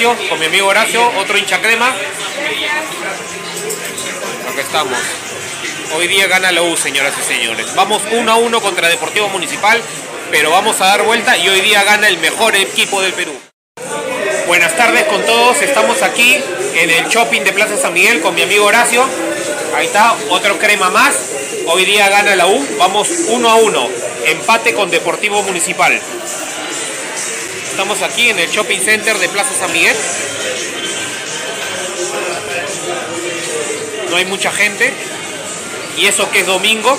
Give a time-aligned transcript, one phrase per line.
[0.00, 1.94] Con mi amigo Horacio, otro hincha crema.
[4.48, 4.98] Aquí estamos.
[5.94, 7.74] Hoy día gana la U, señoras y señores.
[7.74, 9.78] Vamos 1 a 1 contra Deportivo Municipal,
[10.30, 13.38] pero vamos a dar vuelta y hoy día gana el mejor equipo del Perú.
[14.46, 16.42] Buenas tardes con todos, estamos aquí
[16.76, 19.06] en el shopping de Plaza San Miguel con mi amigo Horacio.
[19.76, 21.14] Ahí está, otro crema más.
[21.66, 23.88] Hoy día gana la U, vamos 1 a 1.
[24.28, 26.00] Empate con Deportivo Municipal.
[27.70, 29.96] Estamos aquí en el Shopping Center de Plaza San Miguel.
[34.10, 34.92] No hay mucha gente.
[35.96, 36.98] Y eso que es domingo.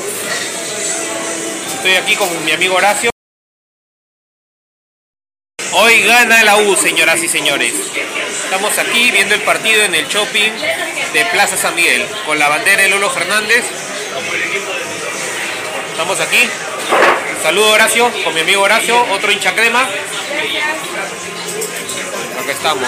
[1.75, 3.11] Estoy aquí con mi amigo Horacio.
[5.73, 7.73] Hoy gana la U, señoras y señores.
[8.45, 10.51] Estamos aquí viendo el partido en el shopping
[11.13, 13.63] de Plaza San Miguel con la bandera de Lolo Fernández.
[15.91, 16.49] Estamos aquí.
[17.41, 19.81] Saludo Horacio, con mi amigo Horacio, otro hincha crema.
[22.39, 22.87] Aquí estamos.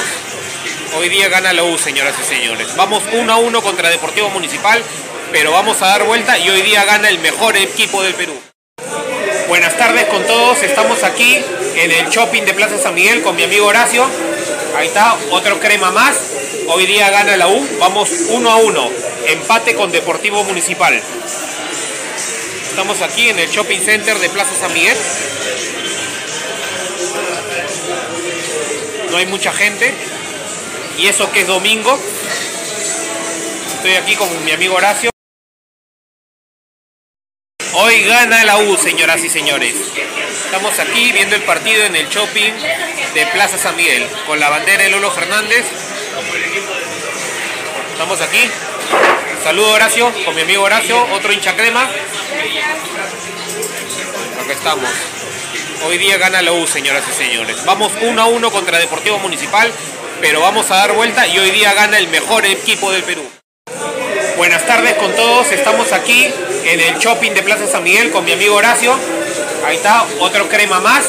[0.96, 2.76] Hoy día gana la U, señoras y señores.
[2.76, 4.84] Vamos 1 a 1 contra Deportivo Municipal,
[5.32, 8.40] pero vamos a dar vuelta y hoy día gana el mejor equipo del Perú.
[9.48, 11.44] Buenas tardes con todos, estamos aquí
[11.76, 14.08] en el shopping de Plaza San Miguel con mi amigo Horacio.
[14.78, 16.16] Ahí está, otro crema más.
[16.68, 18.90] Hoy día gana la U, vamos 1 a 1.
[19.30, 21.02] Empate con Deportivo Municipal.
[22.74, 24.98] Estamos aquí en el shopping center de Plaza San Miguel.
[29.12, 29.94] No hay mucha gente.
[30.98, 31.96] Y eso que es domingo.
[33.76, 35.12] Estoy aquí con mi amigo Horacio.
[37.74, 39.76] Hoy gana la U, señoras y señores.
[40.46, 42.54] Estamos aquí viendo el partido en el shopping
[43.14, 45.64] de Plaza San Miguel con la bandera de Lolo Fernández.
[47.94, 48.50] Estamos aquí.
[49.44, 51.84] Saludo Horacio, con mi amigo Horacio, otro hincha crema.
[54.42, 54.90] Aquí estamos.
[55.86, 57.58] Hoy día gana la U, señoras y señores.
[57.66, 59.70] Vamos 1 a 1 contra Deportivo Municipal,
[60.22, 63.30] pero vamos a dar vuelta y hoy día gana el mejor equipo del Perú.
[64.38, 66.32] Buenas tardes con todos, estamos aquí
[66.64, 68.98] en el shopping de Plaza San Miguel con mi amigo Horacio.
[69.66, 71.04] Ahí está, otro crema más.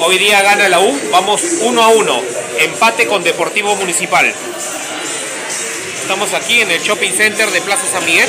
[0.00, 2.22] Hoy día gana la U, vamos 1 a 1.
[2.58, 4.34] Empate con Deportivo Municipal.
[6.06, 8.28] Estamos aquí en el shopping center de Plaza San Miguel.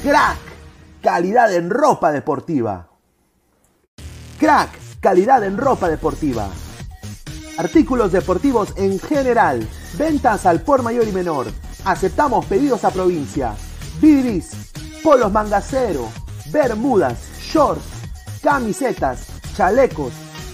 [0.03, 0.37] Crack,
[1.01, 2.89] calidad en ropa deportiva.
[4.39, 6.49] Crack, calidad en ropa deportiva.
[7.57, 9.67] Artículos deportivos en general.
[9.97, 11.47] Ventas al por mayor y menor.
[11.83, 13.55] Aceptamos pedidos a provincia.
[14.01, 14.51] Bidris,
[15.03, 16.09] polos mangacero,
[16.51, 17.83] bermudas, shorts,
[18.41, 20.13] camisetas, chalecos,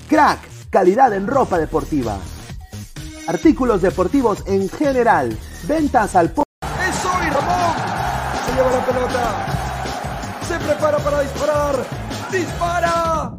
[0.08, 0.38] Crack,
[0.70, 2.16] calidad en ropa deportiva.
[3.26, 5.36] Artículos deportivos en general.
[5.64, 6.44] Ventas al por...
[6.62, 7.74] ¡Eso y Ramón!
[8.46, 9.46] Se lleva la pelota.
[10.48, 11.74] Se prepara para disparar.
[12.32, 13.38] ¡Dispara!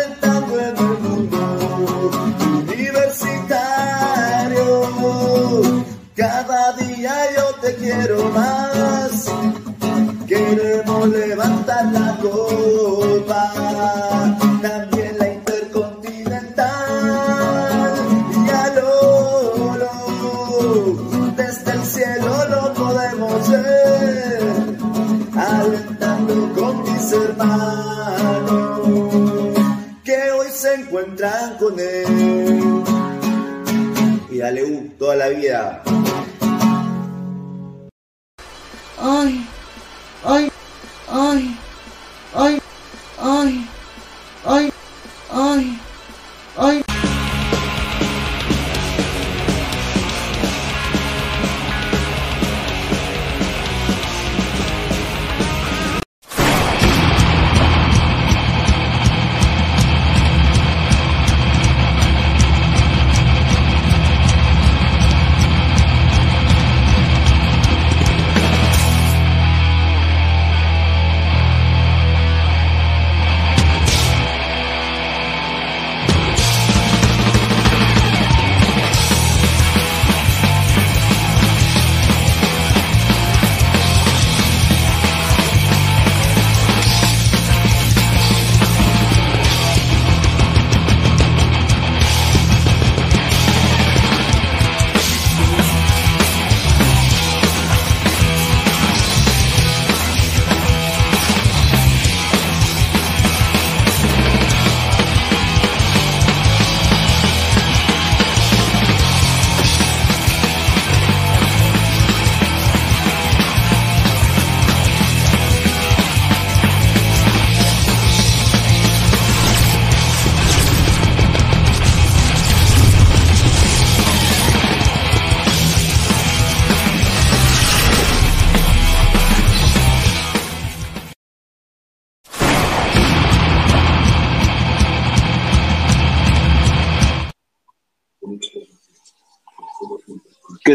[7.79, 9.25] quiero más.
[10.27, 13.51] Queremos levantar la copa,
[14.61, 17.95] también la intercontinental.
[18.45, 19.89] Y a Lolo,
[21.35, 24.43] desde el cielo lo podemos ver,
[25.35, 28.81] alentando con mis hermanos
[30.03, 32.83] que hoy se encuentran con él.
[34.29, 35.83] Y dale U toda la vida.
[39.03, 39.43] Ay,
[40.23, 40.51] ay,
[41.09, 41.57] ay,
[42.35, 42.60] ay,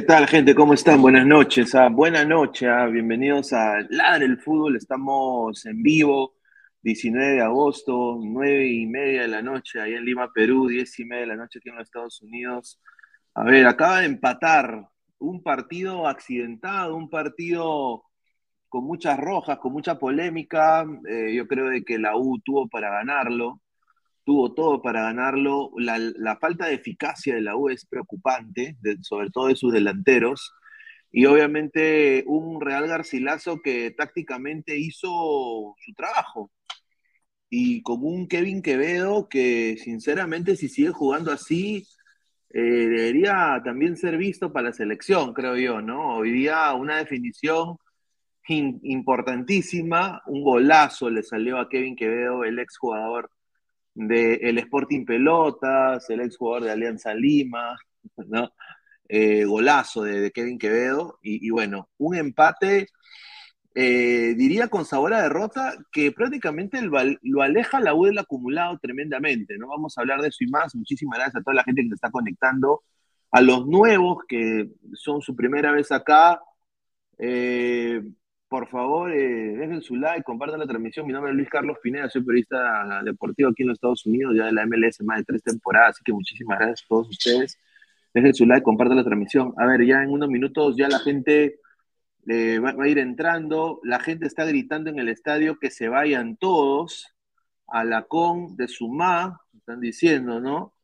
[0.07, 0.55] tal, gente?
[0.55, 1.03] ¿Cómo están?
[1.03, 1.75] Buenas noches.
[1.75, 2.69] Ah, buenas noches.
[2.69, 4.77] Ah, bienvenidos a Ladre el Fútbol.
[4.77, 6.37] Estamos en vivo,
[6.83, 11.05] 19 de agosto, 9 y media de la noche, ahí en Lima, Perú, 10 y
[11.07, 12.81] media de la noche aquí en los Estados Unidos.
[13.35, 18.05] A ver, acaba de empatar un partido accidentado, un partido
[18.69, 20.87] con muchas rojas, con mucha polémica.
[21.09, 23.61] Eh, yo creo de que la U tuvo para ganarlo
[24.26, 25.71] tuvo todo para ganarlo.
[25.78, 30.52] La, falta de eficacia de la U es preocupante, sobre todo de sus delanteros.
[31.12, 36.50] Y obviamente un Real Garcilaso que tácticamente hizo su trabajo.
[37.49, 41.87] Y con un Kevin Quevedo que sinceramente si sigue jugando así,
[42.50, 46.16] eh, debería también ser visto para la selección, creo yo, ¿no?
[46.16, 47.76] Hoy día una definición
[48.49, 53.30] importantísima, un golazo le salió a Kevin Quevedo, el exjugador
[53.97, 57.76] del Sporting Pelotas, el ex jugador de Alianza Lima,
[58.26, 58.53] ¿no?
[59.09, 62.88] Eh, golazo de, Kevin Quevedo, y, bueno, un empate,
[63.75, 69.57] eh, diría con sabor a derrota, que prácticamente lo aleja la U del acumulado tremendamente,
[69.59, 69.69] ¿no?
[69.69, 70.75] Vamos a hablar de eso y más.
[70.75, 72.83] Muchísimas gracias a toda la gente que se está conectando,
[73.31, 76.41] a los nuevos que son su primera vez acá.
[77.19, 78.03] Eh,
[78.49, 81.07] por favor, eh, dejen su like, compartan la transmisión.
[81.07, 84.47] Mi nombre es Luis Carlos Pineda, soy periodista deportivo aquí en los Estados Unidos, ya
[84.47, 87.59] de la MLS más de tres temporadas, así que muchísimas gracias a todos ustedes.
[88.15, 89.53] Dejen su like, compartan la transmisión.
[89.59, 91.61] A ver, ya en unos minutos ya la gente
[92.29, 96.37] eh, va, a ir entrando, la gente está gritando en el estadio que se vayan
[96.37, 97.09] todos
[97.69, 100.75] a la con de Sumá, están diciendo, ¿no?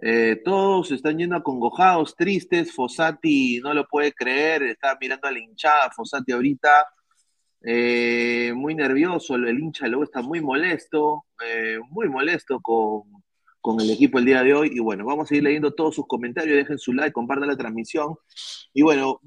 [0.00, 2.72] Eh, todos están yendo acongojados, tristes.
[2.72, 5.90] Fossati no lo puede creer, está mirando a la hinchada.
[5.90, 6.86] Fossati ahorita
[7.62, 13.22] eh, muy nervioso, el hincha luego está muy molesto, eh, muy molesto con,
[13.80, 14.70] el equipo el día de hoy.
[14.72, 18.14] Y bueno, vamos a seguir leyendo todos sus comentarios, dejen su like, compartan la transmisión.
[18.72, 19.20] Y bueno,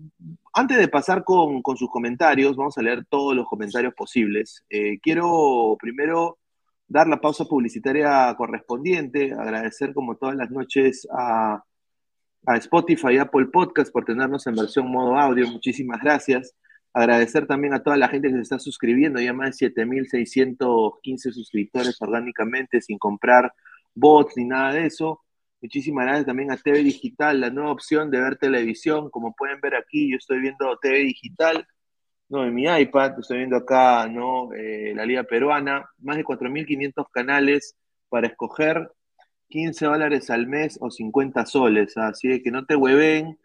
[0.54, 4.64] antes de pasar con, sus comentarios, vamos a leer todos los comentarios posibles.
[4.70, 6.40] Eh, quiero primero
[6.88, 11.64] dar la pausa publicitaria correspondiente, agradecer como todas las noches a,
[12.48, 15.48] a Spotify y Apple Podcast por tenernos en versión modo audio.
[15.48, 16.56] Muchísimas gracias.
[16.94, 22.02] Agradecer también a toda la gente que se está suscribiendo, ya más de 7.615 suscriptores
[22.02, 23.54] orgánicamente, sin comprar
[23.94, 25.22] bots ni nada de eso.
[25.62, 29.10] Muchísimas gracias también a TV Digital, la nueva opción de ver televisión.
[29.10, 31.66] Como pueden ver aquí, yo estoy viendo TV Digital,
[32.30, 34.52] no en mi iPad, estoy viendo acá ¿no?
[34.54, 37.76] Eh, la Liga Peruana, más de 4.500 canales
[38.10, 38.92] para escoger
[39.50, 41.96] 15 dólares al mes o 50 soles.
[41.98, 43.38] Así que no te hueven,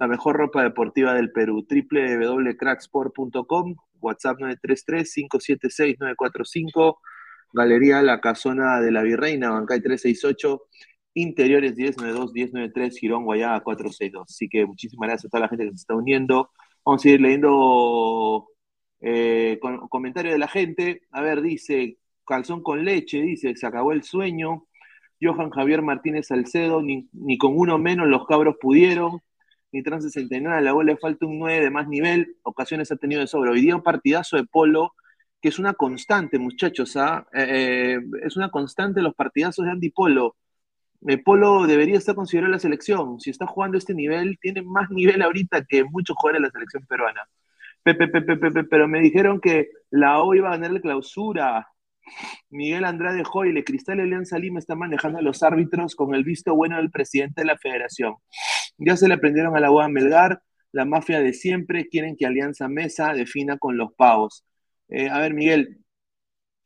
[0.00, 6.96] la mejor ropa deportiva del Perú, www.cracksport.com, WhatsApp 933-576-945,
[7.52, 10.62] Galería La Casona de la Virreina, Bancay 368
[11.14, 14.26] Interiores 1092, 1093, Girón, Guayaba 462.
[14.28, 16.50] Así que muchísimas gracias a toda la gente que se está uniendo.
[16.84, 18.48] Vamos a ir leyendo
[19.00, 21.02] eh, comentarios de la gente.
[21.10, 24.66] A ver, dice, calzón con leche, dice, se acabó el sueño.
[25.20, 29.20] Johan Javier Martínez Salcedo, ni, con uno menos los cabros pudieron.
[29.72, 32.36] Ni trans 69, a la bola le falta un 9 de más nivel.
[32.42, 33.50] Ocasiones ha tenido de sobra.
[33.50, 34.94] Hoy día un partidazo de polo,
[35.42, 36.96] que es una constante, muchachos.
[36.96, 37.26] ¿ah?
[37.34, 40.36] Eh, eh, es una constante los partidazos de Andy Polo
[41.06, 43.20] eh, Polo debería estar considerado la selección.
[43.20, 46.86] Si está jugando este nivel, tiene más nivel ahorita que muchos jugadores de la selección
[46.86, 47.22] peruana.
[47.82, 51.68] Pepe, pepe, pepe, pero me dijeron que la O iba a ganar la clausura.
[52.50, 56.76] Miguel Andrade Joyle, Cristal Alianza Lima está manejando a los árbitros con el visto bueno
[56.76, 58.14] del presidente de la federación.
[58.78, 62.68] Ya se le aprendieron a la UA Melgar, la mafia de siempre, quieren que Alianza
[62.68, 64.44] Mesa defina con los pavos.
[64.88, 65.78] Eh, a ver, Miguel,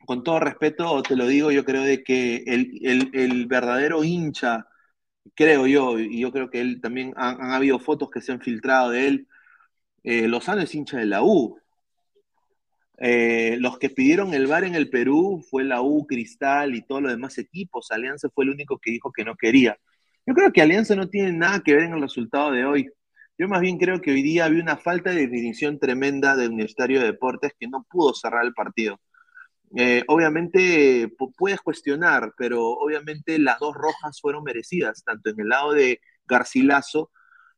[0.06, 4.66] con todo respeto, te lo digo, yo creo de que el, verdadero hincha,
[5.35, 8.90] creo yo, y yo creo que él también han, habido fotos que se han filtrado
[8.90, 9.28] de él,
[10.04, 11.59] eh, Lozano es hincha de la U.
[12.99, 17.02] Eh, los que pidieron el VAR en el Perú fue la U, Cristal y todos
[17.02, 17.90] los demás equipos.
[17.90, 19.76] Alianza fue el único que dijo que no quería.
[20.26, 22.88] Yo creo que Alianza no tiene nada que ver en el resultado de hoy.
[23.38, 27.00] Yo más bien creo que hoy día había una falta de definición tremenda del Universitario
[27.00, 29.00] de Deportes que no pudo cerrar el partido.
[29.75, 35.73] Eh, obviamente puedes cuestionar, pero obviamente las dos rojas fueron merecidas, tanto en el lado
[35.73, 37.11] de Garcilaso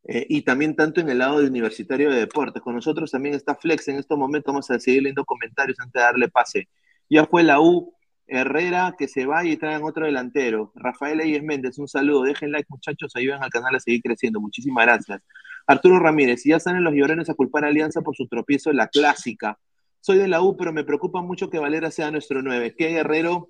[0.04, 2.62] eh, y también tanto en el lado de Universitario de Deportes.
[2.62, 6.00] Con nosotros también está Flex en estos momentos, vamos a seguir leyendo comentarios antes de
[6.00, 6.68] darle pase.
[7.10, 7.94] Ya fue la U,
[8.26, 10.72] Herrera que se vaya y traigan otro delantero.
[10.74, 12.22] Rafael Eyes Méndez, un saludo.
[12.22, 14.40] Dejen like, muchachos, ayuden al canal a seguir creciendo.
[14.40, 15.22] Muchísimas gracias.
[15.66, 18.88] Arturo Ramírez, ya salen los llorones a culpar a Alianza por su tropiezo en la
[18.88, 19.58] clásica.
[20.04, 22.74] Soy de la U, pero me preocupa mucho que Valera sea nuestro 9.
[22.76, 23.48] Que Guerrero,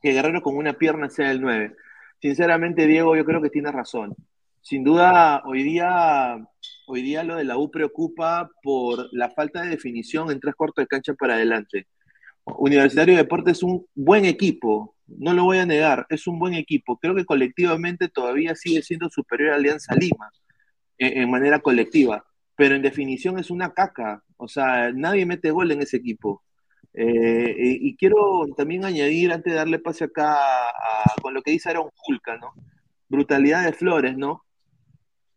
[0.00, 1.74] que Guerrero con una pierna sea el 9.
[2.22, 4.14] Sinceramente, Diego, yo creo que tiene razón.
[4.60, 6.36] Sin duda, hoy día,
[6.86, 10.84] hoy día lo de la U preocupa por la falta de definición en tres cortos
[10.84, 11.88] de cancha para adelante.
[12.44, 16.54] Universitario de Deportes es un buen equipo, no lo voy a negar, es un buen
[16.54, 16.96] equipo.
[16.98, 20.30] Creo que colectivamente todavía sigue siendo superior a Alianza Lima
[20.96, 22.24] en, manera colectiva,
[22.54, 24.22] pero en definición es una caca.
[24.44, 26.42] O sea, nadie mete gol en ese equipo.
[26.92, 30.38] Eh, y, quiero también añadir, antes de darle pase acá
[31.20, 32.52] con lo que dice Aaron Julka, ¿no?
[33.08, 34.44] Brutalidad de Flores, ¿no?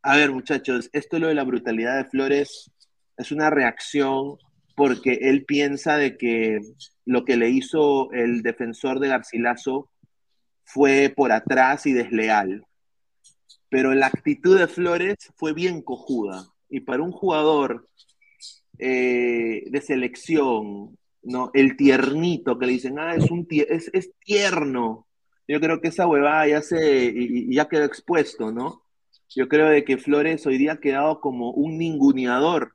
[0.03, 2.71] A ver, muchachos, esto lo de la brutalidad de Flores
[3.17, 4.37] es una reacción
[4.75, 6.59] porque él piensa de que
[7.05, 9.89] lo que le hizo el defensor de Garcilaso
[10.63, 12.63] fue por atrás y desleal.
[13.69, 16.45] Pero la actitud de Flores fue bien cojuda.
[16.69, 17.87] Y para un jugador
[18.79, 21.51] eh, de selección, ¿no?
[21.53, 25.07] El tiernito que le dicen, ah, es, un es, es, tierno.
[25.47, 27.13] Yo creo que esa huevada ya, se,
[27.49, 28.83] ya quedó expuesto, ¿no?
[29.29, 32.73] Yo creo de que Flores hoy día ha quedado como un ninguneador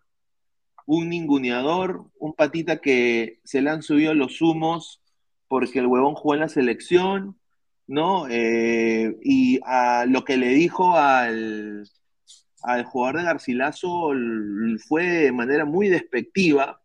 [0.87, 5.01] un ninguneador, un patita que se le han subido los humos
[5.49, 7.38] porque el huevón jugó en la selección,
[7.87, 8.27] ¿no?
[8.29, 11.88] Eh, y a lo que le dijo al,
[12.62, 14.12] al jugador de Garcilaso
[14.87, 16.81] fue de manera muy despectiva,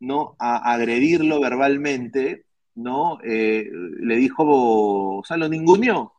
[0.00, 0.36] ¿no?
[0.38, 3.18] A agredirlo verbalmente, ¿no?
[3.24, 4.44] Eh, le dijo,
[5.18, 6.12] o sea, lo ninguneó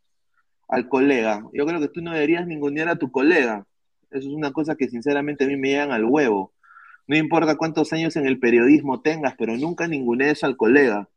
[0.67, 1.43] al colega.
[1.53, 3.65] Yo creo que tú no deberías ningunear a tu colega.
[4.12, 6.53] Eso es una cosa que sinceramente a mí me llegan al huevo.
[7.07, 11.09] No importa cuántos años en el periodismo tengas, pero nunca ningunees al colega.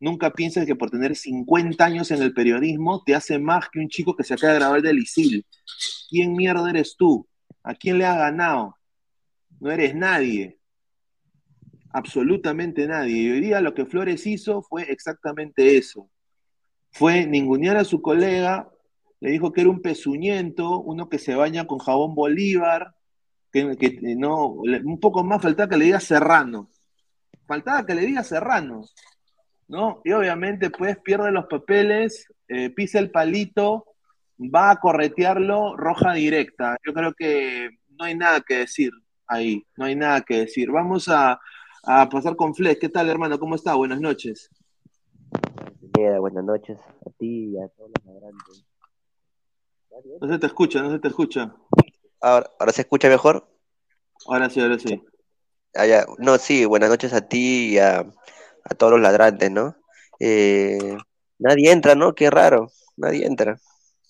[0.00, 3.88] Nunca pienses que por tener 50 años en el periodismo te hace más que un
[3.88, 5.44] chico que se acaba de grabar del ISIL.
[6.08, 7.28] ¿Quién mierda eres tú?
[7.62, 8.76] ¿A quién le has ganado?
[9.60, 10.58] No eres nadie.
[11.92, 13.22] Absolutamente nadie.
[13.22, 16.10] Y hoy día lo que Flores hizo fue exactamente eso.
[16.90, 18.70] Fue ningunear a su colega,
[19.20, 22.94] le dijo que era un pezuñento, uno que se baña con jabón Bolívar,
[23.52, 26.70] que, no, un poco más faltaba que le diga Serrano.
[27.46, 28.82] Faltaba que le diga Serrano.
[29.66, 30.00] ¿No?
[30.04, 33.84] Y obviamente, pues pierde los papeles, eh, pisa el palito,
[34.38, 36.76] va a corretearlo, roja directa.
[36.86, 38.92] Yo creo que no hay nada que decir
[39.26, 40.70] ahí, no hay nada que decir.
[40.70, 41.40] Vamos a,
[41.82, 42.80] pasar con Flex.
[42.80, 43.38] ¿Qué tal, hermano?
[43.38, 43.74] ¿Cómo está?
[43.74, 44.50] Buenas noches.
[46.20, 48.44] Buenas noches a ti y a todos los adelante.
[50.20, 51.54] No se te escucha, no se te escucha.
[52.20, 53.48] Ahora, ¿Ahora se escucha mejor?
[54.26, 55.02] Ahora sí, ahora sí.
[55.74, 58.06] Ah, no, sí, buenas noches a ti y a,
[58.76, 59.76] todos los ladrantes, ¿no?
[60.20, 60.96] Eh,
[61.38, 62.14] nadie entra, ¿no?
[62.14, 63.58] Qué raro, nadie entra.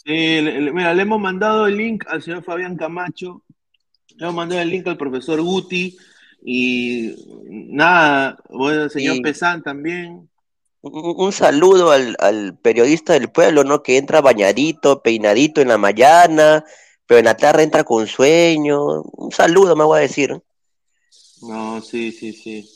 [0.08, 0.40] Sí,
[0.72, 3.42] mira, le hemos mandado el link al señor Fabián Camacho,
[4.16, 5.98] le hemos mandado el link al profesor Guti
[6.42, 10.26] y nada, bueno, el señor Pesán también.
[10.80, 13.82] Un, saludo al, al, periodista del pueblo, ¿no?
[13.82, 16.64] Que entra bañadito, peinadito en la mañana,
[17.04, 19.02] pero en la tarde entra con sueño.
[19.02, 20.42] Un saludo, me voy a decir.
[21.42, 22.66] No, sí, sí, sí.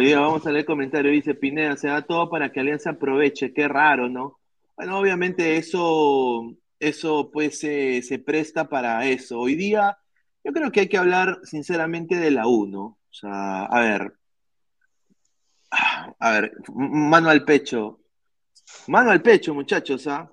[0.00, 3.52] Día vamos a leer el comentario, dice Pineda, se da todo para que Alianza aproveche,
[3.52, 4.40] qué raro, ¿no?
[4.76, 6.50] Bueno, obviamente eso,
[6.88, 9.38] eso pues se, presta para eso.
[9.38, 9.98] Hoy día
[10.42, 12.82] yo creo que hay que hablar sinceramente de la U, ¿no?
[12.82, 14.14] O sea, a ver,
[15.70, 18.00] a ver, mano al pecho,
[18.86, 20.30] mano al pecho, muchachos, ¿ah?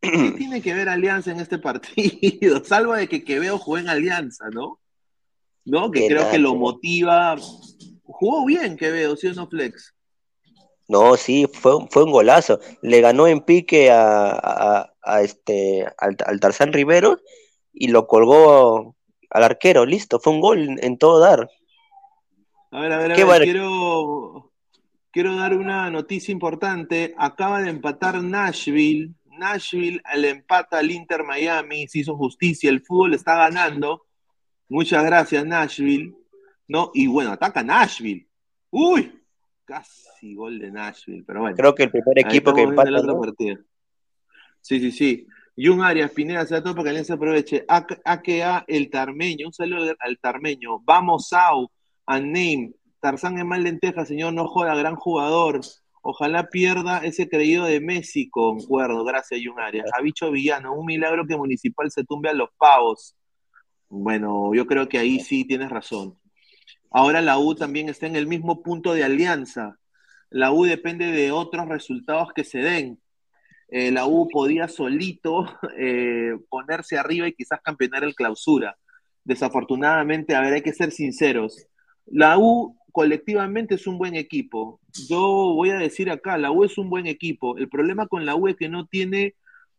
[0.00, 2.64] ¿Qué tiene que ver Alianza en este partido?
[2.64, 4.80] Salvo de que Quevedo juegue en Alianza, ¿no?
[5.64, 5.90] ¿No?
[5.90, 7.36] Que creo que lo motiva.
[8.04, 9.94] Jugó bien Quevedo, ¿sí o no, Flex?
[10.88, 12.58] No, sí, fue, fue un golazo.
[12.82, 17.18] Le ganó en pique a, este, al, Tarzán Rivero
[17.72, 18.96] y lo colgó
[19.30, 19.84] al arquero.
[19.86, 21.48] Listo, fue un gol en, todo dar.
[22.70, 24.52] A ver, a ver, a ver, quiero,
[25.10, 27.14] quiero dar una noticia importante.
[27.18, 33.14] Acaba de empatar Nashville Nashville al empata al Inter Miami, se hizo justicia, el fútbol
[33.14, 34.06] está ganando.
[34.68, 36.14] Muchas gracias, Nashville.
[36.68, 36.92] ¿No?
[36.94, 38.28] Y bueno, ataca Nashville.
[38.70, 39.12] Uy,
[39.64, 41.56] casi gol de Nashville, pero bueno.
[41.56, 42.90] Creo que el primer equipo que empata.
[44.60, 45.26] Sí, sí, sí.
[45.56, 47.64] Jun Arias, Pineda, se da todo para que se aproveche.
[47.68, 50.80] AKA el Tarmeño, un saludo al Tarmeño.
[50.80, 51.70] Vamos, Sau,
[52.06, 52.72] a Name.
[53.00, 55.60] Tarzán es mal lenteja, señor, no joda, gran jugador.
[56.02, 59.84] Ojalá pierda ese creído de Messi, concuerdo, gracias Yunaria.
[59.92, 63.16] A Bicho Villano, un milagro que Municipal se tumbe a los pavos.
[63.88, 66.18] Bueno, yo creo que ahí sí tienes razón.
[66.90, 69.78] Ahora la U también está en el mismo punto de alianza.
[70.30, 73.00] la U depende de otros resultados que se den.
[73.70, 75.46] Eh, la U podía solito
[75.78, 78.76] eh, ponerse arriba y quizás campeonar el clausura.
[79.24, 81.66] Desafortunadamente, a ver, hay que ser sinceros.
[82.06, 84.80] La U colectivamente es un buen equipo.
[85.08, 85.20] Yo
[85.54, 87.56] voy a decir acá, la U es un buen equipo.
[87.56, 89.34] El problema con la U es que no tiene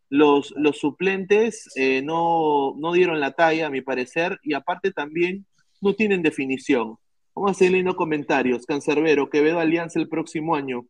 [0.08, 5.46] los, los suplentes, eh, no, no dieron la talla, a mi parecer, y aparte también
[5.80, 6.96] no tienen definición.
[7.34, 8.66] Vamos a seguir leyendo comentarios.
[8.66, 10.86] Cancerbero, Quevedo Alianza el próximo año.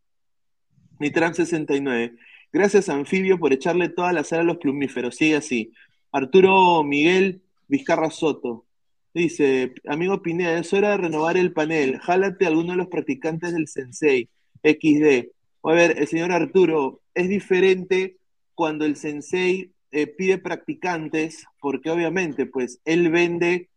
[0.99, 2.17] Nitran 69.
[2.53, 5.17] Gracias, Anfibio, por echarle toda la sal a los plumíferos.
[5.17, 5.73] Sigue así.
[6.13, 8.67] Arturo Miguel Vizcarra Soto.
[9.15, 11.99] Dice, amigo Pineda, es hora de renovar el panel.
[11.99, 14.29] Jálate a alguno de los practicantes del Sensei
[14.63, 15.29] XD.
[15.65, 18.17] A ver, el señor Arturo, es diferente
[18.55, 23.69] cuando el Sensei eh, pide practicantes, porque obviamente, pues, él vende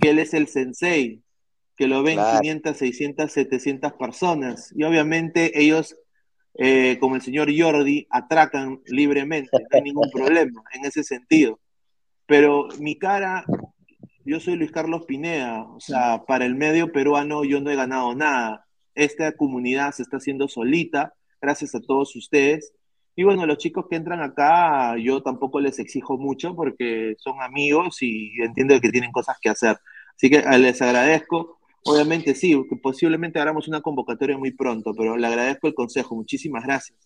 [0.00, 1.22] que él es el Sensei,
[1.76, 4.72] que lo ven 500, 600, 700 personas.
[4.76, 5.96] Y obviamente ellos,
[6.54, 11.58] eh, como el señor Jordi, atracan libremente, no hay ningún problema en ese sentido.
[12.26, 13.44] Pero mi cara,
[14.24, 18.14] yo soy Luis Carlos Pineda, o sea, para el medio peruano yo no he ganado
[18.14, 18.66] nada.
[18.94, 22.72] Esta comunidad se está haciendo solita, gracias a todos ustedes.
[23.14, 27.98] Y bueno, los chicos que entran acá, yo tampoco les exijo mucho porque son amigos
[28.02, 29.78] y entiendo que tienen cosas que hacer.
[30.16, 31.58] Así que eh, les agradezco.
[31.84, 36.14] Obviamente sí, posiblemente hagamos una convocatoria muy pronto, pero le agradezco el consejo.
[36.14, 36.98] Muchísimas gracias.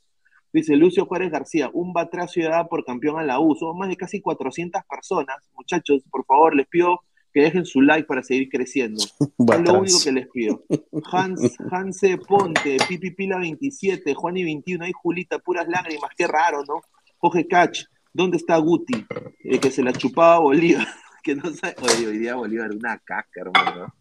[0.53, 3.55] Dice Lucio Juárez García, un batracio ciudad por campeón a la U.
[3.57, 5.37] Son más de casi 400 personas.
[5.55, 7.01] Muchachos, por favor, les pido
[7.33, 9.03] que dejen su like para seguir creciendo.
[9.21, 10.65] es lo único que les pido.
[11.11, 16.81] Hans, Hanse Ponte, Pipi Pila 27, Juani 21, ay Julita, puras lágrimas, qué raro, ¿no?
[17.19, 19.07] Jorge Cach, ¿dónde está Guti?
[19.45, 20.87] Eh, que se la chupaba Bolívar.
[21.23, 21.75] que no sabe.
[22.07, 23.93] hoy día Bolívar, una caca, hermano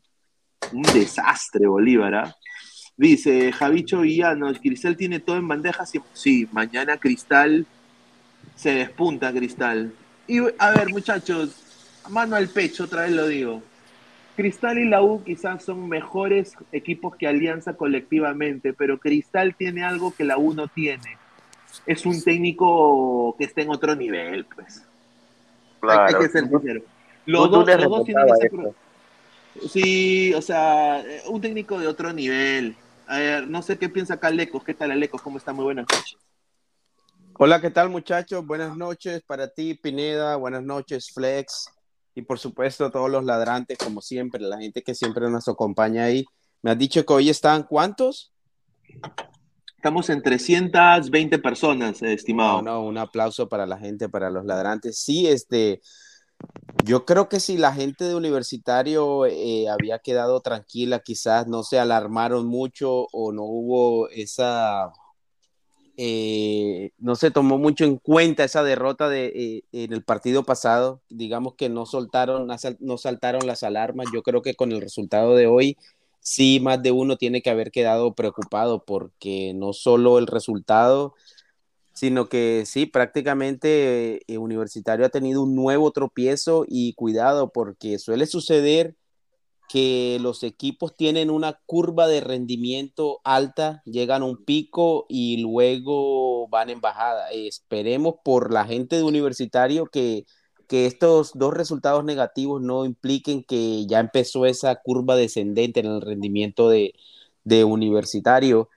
[0.72, 2.16] un desastre Bolívar.
[2.16, 2.36] ¿ah?
[2.98, 5.92] Dice Javicho Villano, Cristal tiene todo en bandejas.
[6.14, 7.66] Sí, mañana Cristal
[8.56, 9.92] se despunta Cristal.
[10.28, 11.62] Y a ver, muchachos,
[12.10, 13.62] mano al pecho, otra vez lo digo.
[14.36, 20.14] Cristal y la U quizás son mejores equipos que Alianza colectivamente, pero Cristal tiene algo
[20.14, 21.18] que la U no tiene.
[21.86, 24.86] Es un técnico que está en otro nivel, pues.
[25.82, 26.82] Hay, que ser sincero.
[27.26, 28.52] Los, dos, los dos tienen que ser,
[29.70, 32.76] Sí, o sea, un técnico de otro nivel.
[33.08, 34.64] A ver, no sé qué piensa acá Lecos.
[34.64, 35.22] ¿Qué tal, Lecos?
[35.22, 35.54] ¿Cómo está?
[35.54, 36.18] Muy buenas noches.
[37.38, 38.46] Hola, ¿qué tal, muchachos?
[38.46, 40.36] Buenas noches para ti, Pineda.
[40.36, 41.70] Buenas noches, Flex.
[42.16, 46.26] Y por supuesto, todos los ladrantes, como siempre, la gente que siempre nos acompaña ahí.
[46.62, 48.32] Me has dicho que hoy están cuántos?
[49.76, 52.62] Estamos en 320 personas, estimado.
[52.62, 54.98] No, no, un aplauso para la gente, para los ladrantes.
[54.98, 55.82] Sí, este,
[56.86, 61.80] yo creo que si la gente de universitario eh, había quedado tranquila, quizás no se
[61.80, 64.92] alarmaron mucho o no hubo esa,
[65.98, 71.02] eh, no se tomó mucho en cuenta esa derrota de, eh, en el partido pasado.
[71.10, 72.48] Digamos que no soltaron,
[72.80, 74.08] no saltaron las alarmas.
[74.14, 75.78] Yo creo que con el resultado de hoy,
[76.20, 81.16] sí, más de uno tiene que haber quedado preocupado porque no solo el resultado,
[81.96, 88.28] sino que sí, prácticamente eh, Universitario ha tenido un nuevo tropiezo y cuidado porque suele
[88.28, 88.98] suceder
[89.70, 96.48] que los equipos tienen una curva de rendimiento alta, llegan a un pico y luego
[96.50, 97.32] van en bajada.
[97.32, 100.26] esperemos por la gente de Universitario que,
[100.68, 106.02] que estos dos resultados negativos no impliquen que ya empezó esa curva descendente en el
[106.02, 106.94] rendimiento de,
[107.46, 108.70] de Universitario.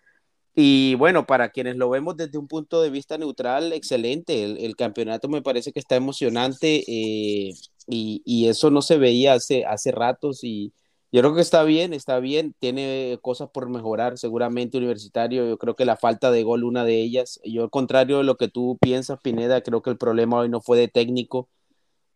[0.60, 4.42] Y bueno, para quienes lo vemos desde un punto de vista neutral, excelente.
[4.42, 7.54] El, campeonato me parece que está emocionante eh,
[7.86, 10.72] y, eso no se veía hace, hace ratos y
[11.12, 12.56] yo creo que está bien, está bien.
[12.58, 15.46] Tiene cosas por mejorar, seguramente universitario.
[15.48, 17.38] Yo creo que la falta de gol, una de ellas.
[17.44, 20.60] Yo, al contrario de lo que tú piensas, Pineda, creo que el problema hoy no
[20.60, 21.48] fue de técnico.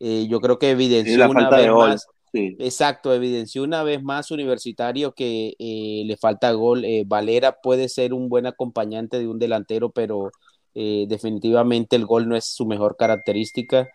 [0.00, 5.54] Eh, yo creo que evidenció una vez más Exacto, evidenció una vez más Universitario que
[5.58, 6.84] eh, le falta gol.
[6.84, 10.30] Eh, Valera puede ser un buen acompañante de un delantero, pero
[10.74, 13.88] eh, definitivamente el gol no es su mejor característica.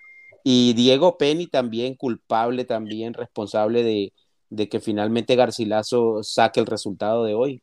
[0.43, 4.13] Y Diego Penny también culpable, también responsable de,
[4.49, 7.61] de que finalmente Garcilaso saque el resultado de hoy.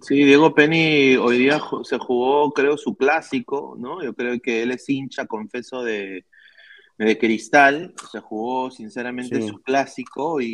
[0.00, 4.02] Sí, Diego Penny hoy día se jugó, creo, su clásico, ¿no?
[4.02, 6.24] Yo creo que él es hincha, confeso, de,
[7.04, 10.52] de Cristal, se jugó sinceramente su clásico y,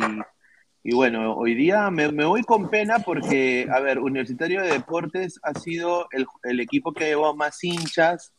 [0.93, 6.07] bueno, hoy día me, voy con pena porque, a ver, Universitario de Deportes ha sido
[6.43, 8.31] el, equipo que llevó más hinchas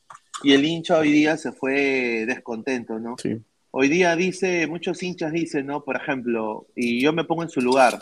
[0.42, 3.16] y el hincha hoy día se fue descontento, ¿no?
[3.18, 3.42] Sí.
[3.70, 5.84] Hoy día dice, muchos hinchas dicen, ¿no?
[5.84, 7.98] Por ejemplo, y yo me pongo en su lugar,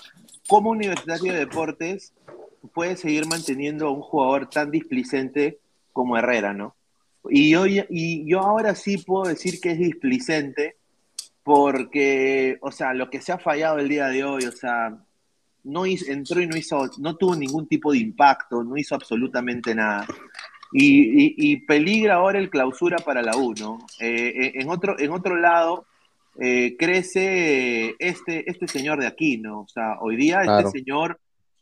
[0.46, 2.14] ¿cómo Universitario de Deportes
[2.72, 5.58] puede seguir manteniendo a un jugador tan displicente
[5.92, 6.76] como Herrera, ¿no?
[7.30, 10.76] Y yo, y yo ahora sí puedo decir que es displicente
[11.46, 14.98] porque, o sea, lo que se ha fallado el día de hoy, o sea,
[15.62, 19.72] no hizo, entró y no hizo, no tuvo ningún tipo de impacto, no hizo absolutamente
[19.72, 20.06] nada.
[20.72, 23.78] Y, peligra ahora el clausura para la U, ¿no?
[24.00, 25.86] Eh, eh, en, otro, en otro lado,
[26.40, 29.60] eh, crece este, este señor de aquí, ¿no?
[29.60, 31.20] O sea, hoy día este señor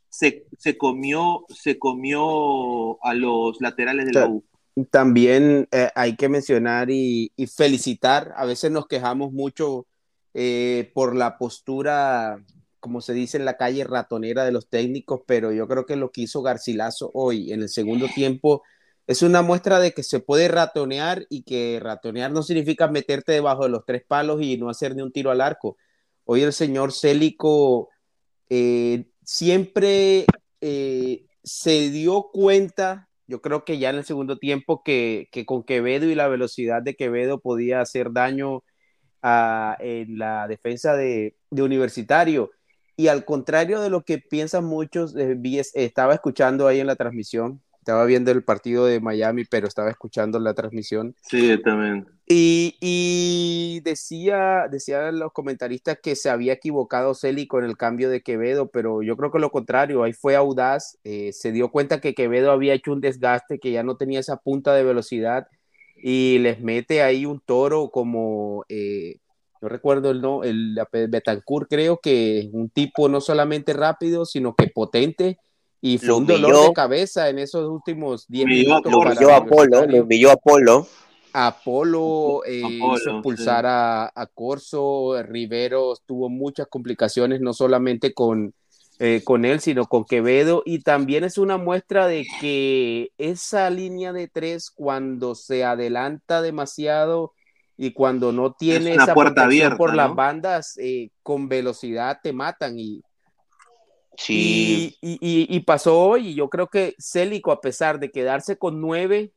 [0.09, 4.42] se, se, comió, se comió a los laterales de la U.
[4.90, 9.87] También eh, hay que mencionar y, felicitar, a veces nos quejamos mucho
[10.34, 12.44] eh, por la postura,
[12.80, 16.10] como se dice en la calle, ratonera de los técnicos, pero yo creo que lo
[16.10, 18.64] que hizo Garcilaso hoy en el segundo tiempo
[19.06, 23.62] es una muestra de que se puede ratonear y que ratonear no significa meterte debajo
[23.62, 25.76] de los tres palos y no hacer ni un tiro al arco.
[26.24, 27.90] Hoy el señor Célico
[28.48, 30.26] eh, siempre
[30.60, 36.14] se dio cuenta yo creo que ya en el segundo tiempo que, con Quevedo y
[36.14, 38.64] la velocidad de Quevedo podía hacer daño
[39.22, 42.50] a, en la defensa de, Universitario.
[42.96, 45.37] Y al contrario de lo que piensan muchos, eh,
[45.74, 50.40] estaba escuchando ahí en la transmisión estaba viendo el partido de Miami, pero estaba escuchando
[50.40, 51.14] la transmisión.
[51.20, 52.07] Sí, también.
[52.27, 58.23] Y, y decía, decían los comentaristas que se había equivocado Celi con el cambio de
[58.23, 62.14] Quevedo, pero yo creo que lo contrario, ahí fue audaz, eh, se dio cuenta que
[62.14, 65.47] Quevedo había hecho un desgaste, que ya no tenía esa punta de velocidad
[65.97, 68.64] y les mete ahí un toro como...
[68.70, 69.18] Eh,
[69.61, 74.68] no recuerdo el no, el Betancourt creo que un tipo no solamente rápido, sino que
[74.68, 75.38] potente
[75.87, 78.90] y fue un dolor de cabeza en esos últimos 10 minutos.
[78.90, 80.88] Lo humilló a Apolo, lo humilló Apolo.
[81.35, 88.55] Apolo eh, hizo expulsar a, a, Corso, Rivero tuvo muchas complicaciones, no solamente con,
[88.99, 94.14] eh, con él, sino con Quevedo, y también es una muestra de que esa línea
[94.14, 97.35] de tres, cuando se adelanta demasiado
[97.77, 102.79] y cuando no tiene esa puerta abierta por las bandas, eh, con velocidad te matan,
[102.79, 103.03] y
[104.16, 104.96] Sí.
[105.00, 109.33] Y, y, pasó hoy, y yo creo que Célico, a pesar de quedarse con nueve,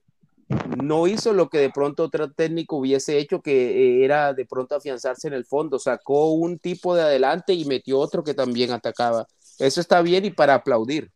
[0.82, 4.76] no hizo lo que de pronto otro técnico hubiese hecho, que eh, era de pronto
[4.76, 5.80] afianzarse en el fondo.
[5.80, 9.28] Sacó un tipo de adelante y metió otro que también atacaba.
[9.60, 11.12] Eso está bien y para aplaudir.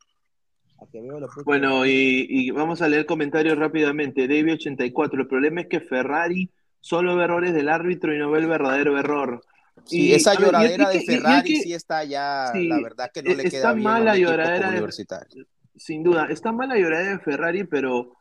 [1.46, 4.28] Bueno, y, vamos a leer comentarios rápidamente.
[4.28, 8.48] David84, el problema es que Ferrari solo ve errores del árbitro y no ve el
[8.48, 9.44] verdadero error.
[9.86, 13.84] Sí, esa lloradera de Ferrari sí está ya, la verdad que no le queda bien
[13.84, 15.46] mal la lloradera universitario.
[15.76, 18.14] Sin duda, está mal la lloradera de Ferrari, pero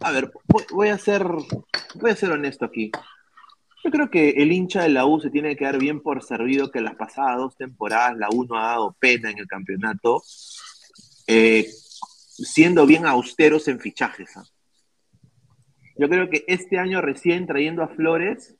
[0.00, 0.30] a ver,
[0.72, 1.24] voy, a ser
[1.94, 2.90] voy a ser honesto aquí.
[3.84, 6.70] Yo creo que el hincha de la U se tiene que quedar bien por servido
[6.70, 10.22] que las pasadas dos temporadas la U no ha dado pena en el campeonato,
[11.26, 14.36] eh, siendo bien austeros en fichajes.
[14.36, 14.44] ¿ah?
[15.96, 18.57] Yo creo que este año recién trayendo a Flores,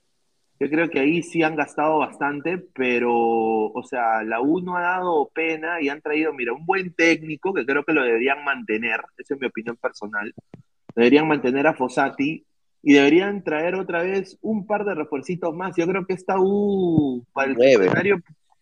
[0.61, 4.83] yo creo que ahí sí han gastado bastante, pero, o sea, la U no ha
[4.83, 9.01] dado pena y han traído, mira, un buen técnico que creo que lo deberían mantener,
[9.17, 10.35] esa es mi opinión personal.
[10.97, 12.45] Deberían mantener a Fossati
[12.83, 15.77] y deberían traer otra vez un par de refuercitos más.
[15.77, 18.21] Yo creo que esta U para el escenario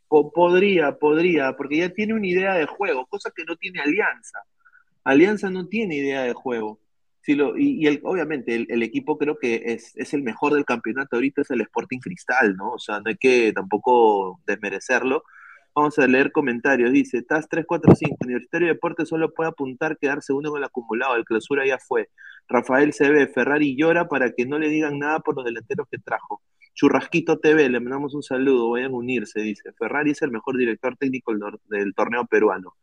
[0.08, 4.40] podría, podría, porque ya tiene una idea de juego, cosa que no tiene Alianza.
[5.02, 6.78] Alianza no tiene idea de juego
[7.28, 11.50] y, el, obviamente el, equipo creo que es, es, el mejor del campeonato ahorita, es
[11.50, 12.72] el Sporting Cristal, ¿no?
[12.72, 15.24] O sea, no hay que tampoco desmerecerlo.
[15.74, 16.92] Vamos a leer comentarios.
[16.92, 21.24] Dice, TAS 345, Universitario de Deportes solo puede apuntar quedar segundo en el acumulado, el
[21.24, 22.08] clausura ya fue.
[22.48, 26.40] Rafael CB, Ferrari llora para que no le digan nada por los delanteros que trajo.
[26.76, 29.72] Churrasquito TV, le mandamos un saludo, vayan a unirse, dice.
[29.72, 31.32] Ferrari es el mejor director técnico
[31.68, 32.74] del, torneo peruano.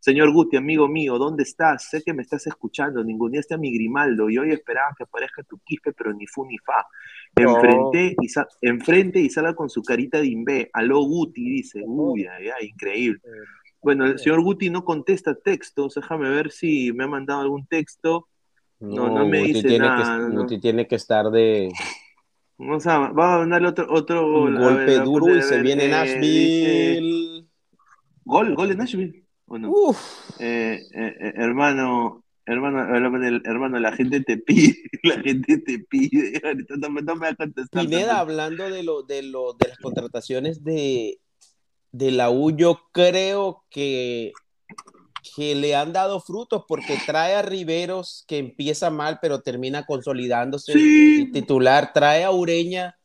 [0.00, 1.90] Señor Guti, amigo mío, ¿dónde estás?
[1.90, 5.42] Sé que me estás escuchando, ningún día a mi Grimaldo y hoy esperaba que aparezca
[5.42, 6.86] tu quispe, pero ni fu ni fa.
[7.36, 10.70] Enfrente, y enfrente y salga con su carita de imbe.
[10.72, 11.82] Aló Guti, dice.
[11.84, 13.20] Uy, ay, ay, increíble.
[13.82, 18.28] Bueno, el señor Guti no contesta textos, déjame ver si me ha mandado algún texto.
[18.80, 20.26] No, no, me dice nada.
[20.30, 21.70] Guti tiene que estar de
[22.64, 27.44] Vamos a, vamos a darle otro, otro Un golpe duro y se viene Nashville.
[28.24, 28.54] ¿Gol?
[28.54, 29.24] ¿Gol de Nashville?
[29.46, 29.70] ¿O no?
[29.70, 30.00] Uf.
[30.38, 32.94] Eh, eh, eh, hermano, hermano,
[33.44, 36.40] hermano, la gente te pide, la gente te pide.
[36.78, 37.84] No, me va a contestar.
[37.84, 41.18] Pineda, hablando de, lo, de, lo, de las contrataciones de,
[41.90, 44.32] de la U, yo creo que
[45.22, 50.72] que le han dado frutos porque trae a Riveros que empieza mal pero termina consolidándose
[51.32, 52.96] titular, trae a Ureña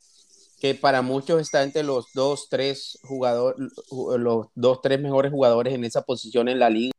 [0.59, 3.71] que para muchos está entre los dos, tres jugadores,
[4.17, 6.93] los dos, tres mejores jugadores en esa posición en la liga.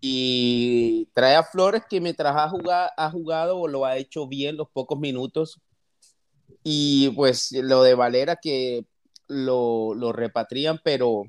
[0.00, 4.56] y trae a Flores que mientras ha jugado, ha jugado o lo ha hecho bien
[4.56, 5.60] los pocos minutos.
[6.64, 8.86] Y pues lo de Valera que
[9.28, 11.24] lo, lo repatrian, pero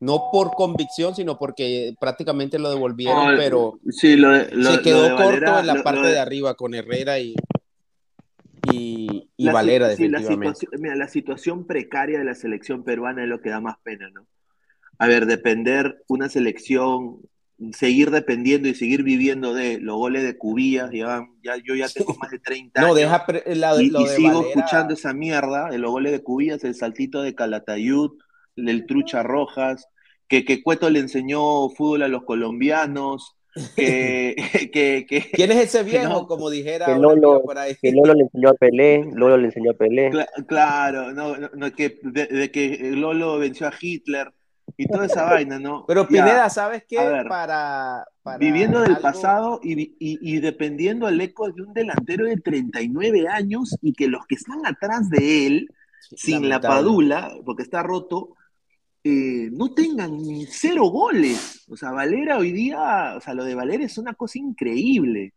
[0.00, 4.76] no por convicción, sino porque prácticamente lo devolvieron, No, pero Sí, lo de- lo- se
[4.76, 7.34] lo quedó corto en la parte de- de arriba con Herrera y,
[8.70, 10.54] y, y La Valera, sí, la definitivamente.
[10.60, 14.10] situación, mira, la situación precaria de la selección peruana es lo que da más pena,
[14.10, 14.26] ¿no?
[14.98, 17.18] A ver, depender una selección,
[17.72, 22.14] seguir dependiendo y seguir viviendo de los goles de Cubillas, ya, ya, yo ya tengo
[22.20, 22.96] más de 30 No, años.
[22.98, 26.22] deja pre- la- y, y de sigo Valera- escuchando esa mierda de los goles de
[26.22, 28.10] Cubillas, el saltito de Calatayud,
[28.56, 29.86] del Trucha Rojas,
[30.28, 33.36] que, que Cueto le enseñó fútbol a los colombianos,
[33.74, 34.34] que,
[34.72, 36.08] que, que- ¿Quién es ese que viejo?
[36.08, 37.74] no- Como dijera Que Lolo, amigo por ahí.
[37.80, 40.10] que Lolo le enseñó a Pelé, Lolo le enseñó a Pelé.
[40.10, 44.32] Cla- claro, no, no, no, que, de, de que Lolo venció a Hitler
[44.76, 45.84] y toda esa vaina, ¿no?
[45.86, 46.98] Pero Ya, Pineda, ¿sabes qué?
[46.98, 51.72] ver, para, para viviendo del algo- pasado y, y, y dependiendo al eco de un
[51.72, 55.68] delantero de 39 años y que los que están atrás de él,
[56.00, 58.34] sin la padula, porque está roto,
[59.08, 61.64] eh, no tengan ni cero goles.
[61.68, 65.32] O sea, Valera hoy día, o sea, lo de Valera es una cosa increíble.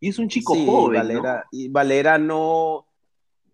[0.00, 2.84] Y es un chico Sí, joven, Valera, y Valera no,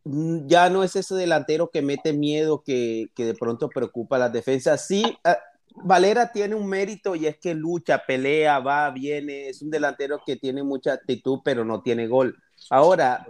[0.05, 4.21] mm, ya no es ese delantero que mete miedo que, que de pronto preocupa a
[4.21, 4.87] las defensas.
[4.87, 5.37] Sí, ah,
[5.85, 10.37] Valera tiene un mérito y es que lucha, pelea, va, viene, es un delantero que
[10.37, 12.35] tiene mucha actitud, pero no tiene gol.
[12.71, 13.27] Ahora,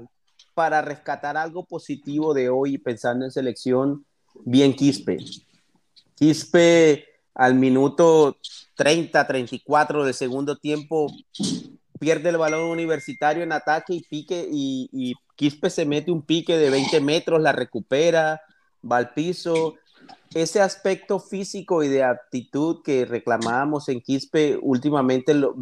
[0.55, 4.07] para rescatar algo positivo de hoy, pensando en selección,
[4.45, 5.19] bien Quispe.
[6.19, 8.37] Quispe al minuto
[8.75, 11.07] 30, 34 del segundo tiempo
[12.01, 16.59] pierde el balón universitario en ataque y pique y, y Quispe se mete un pique
[16.59, 18.41] de 20 metros, la recupera,
[18.91, 19.77] va al piso.
[20.35, 25.55] Ese aspecto físico y de aptitud que reclamábamos en Quispe, últimamente lo,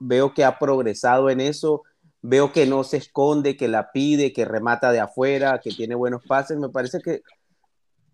[0.00, 1.82] veo que ha progresado en eso.
[2.22, 6.22] Veo que no se esconde, que la pide, que remata de afuera, que tiene buenos
[6.26, 6.58] pases.
[6.58, 7.22] Me parece que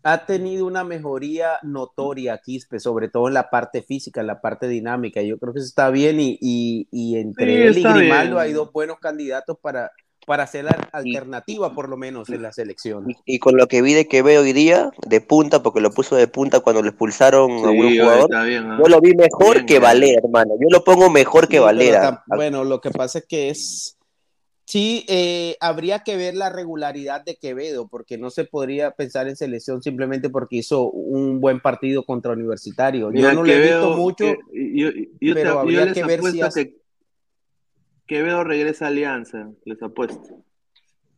[0.09, 4.69] ha tenido una mejoría notoria Quispe, sobre todo en la parte física, en la parte
[4.69, 5.21] dinámica.
[5.23, 8.39] Yo creo que eso está bien y, y- y entre Sí, él y Grimaldo bien.
[8.39, 9.91] hay dos buenos candidatos para,
[10.27, 13.11] para ser la alternativa, por lo menos, en la selección.
[13.11, 16.17] Y, y con lo que vi de Quevedo hoy día, de punta, porque lo puso
[16.17, 18.79] de punta cuando lo expulsaron a Sí, un oye, jugador, está bien, ¿ah?
[18.83, 19.79] yo lo vi mejor Bien, que.
[19.79, 20.55] Valera, hermano.
[20.61, 22.23] Yo lo pongo mejor que Valera.
[22.29, 23.96] bueno, lo que pasa es que es.
[24.67, 29.37] Sí, eh, habría que ver la regularidad de Quevedo, porque no se podría pensar en
[29.37, 33.11] selección simplemente porque hizo un buen partido contra Universitario.
[33.11, 35.95] Mira, Yo no le he visto mucho, que- yo, yo te- pero yo habría les
[35.95, 36.77] que ver si apuesto hace- que
[38.09, 40.43] Quevedo regresa a Alianza, les apuesto.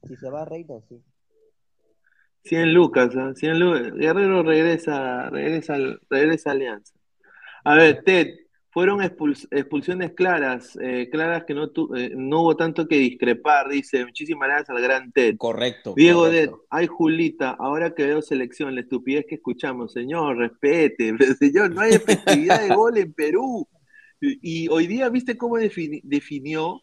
[0.06, 1.00] Si se va Reina, sí.
[2.44, 3.32] 100 lucas, ¿ah?
[3.34, 3.94] 100 lucas.
[3.94, 5.76] Guerrero regresa, regresa,
[6.11, 6.94] regresa a Alianza.
[7.64, 8.28] A ver, Ted,
[8.78, 13.68] fueron expuls- expulsiones claras, eh, claras que no, tu- eh, no hubo tanto que discrepar,
[13.68, 14.04] dice.
[14.04, 15.36] Muchísimas gracias al gran Ted.
[15.36, 15.94] correcto.
[15.96, 16.56] Diego correcto.
[16.58, 21.80] Det, ay Julita, ahora que veo selección, la estupidez que escuchamos, señor, respete, señor, no
[21.80, 23.66] hay efectividad de gol en Perú.
[24.20, 26.80] Y, y hoy día, ¿viste cómo defini- definió?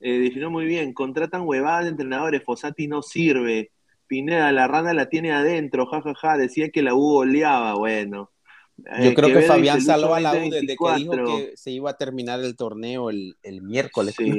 [0.00, 3.70] Eh, definió muy bien, contratan huevadas de entrenadores, Fossati no sirve,
[4.06, 8.30] Pineda, la rana la tiene adentro, jajaja, decía que la U goleaba, bueno.
[8.78, 11.26] Yo creo que Quevedo Fabián dice, Lucho saló a la U desde que 2024.
[11.26, 14.14] dijo que se iba a terminar el torneo el, el miércoles.
[14.16, 14.30] Sí,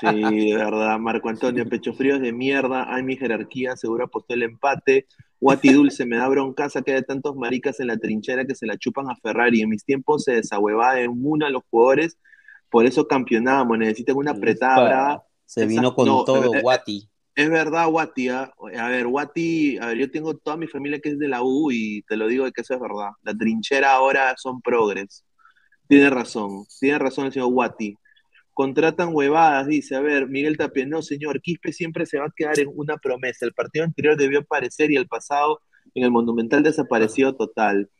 [0.00, 0.98] sí, de verdad.
[0.98, 2.92] Marco Antonio, pecho fríos de mierda.
[2.92, 5.06] Hay mi jerarquía, seguro apostó el empate.
[5.40, 8.76] Guati Dulce, me da broncaza que haya tantos maricas en la trinchera que se la
[8.76, 9.60] chupan a Ferrari.
[9.60, 12.18] En mis tiempos se desahuevaba en una a los jugadores,
[12.68, 13.78] por eso campeonábamos.
[13.78, 15.24] Necesitan una apretada.
[15.46, 17.08] Se vino con no, todo, eh, eh, Guati.
[17.34, 18.28] Es verdad, Guati.
[18.28, 18.52] ¿ah?
[18.78, 21.70] A ver, Guati, a ver, yo tengo toda mi familia que es de la U
[21.72, 23.10] y te lo digo de que eso es verdad.
[23.22, 25.24] La trinchera ahora son progres.
[25.88, 27.96] Tiene razón, tiene razón el señor Guati.
[28.54, 29.96] Contratan huevadas, dice.
[29.96, 33.46] A ver, Miguel Tapia, no, señor, Quispe siempre se va a quedar en una promesa.
[33.46, 35.60] El partido anterior debió aparecer y el pasado
[35.94, 37.90] en el Monumental desapareció total.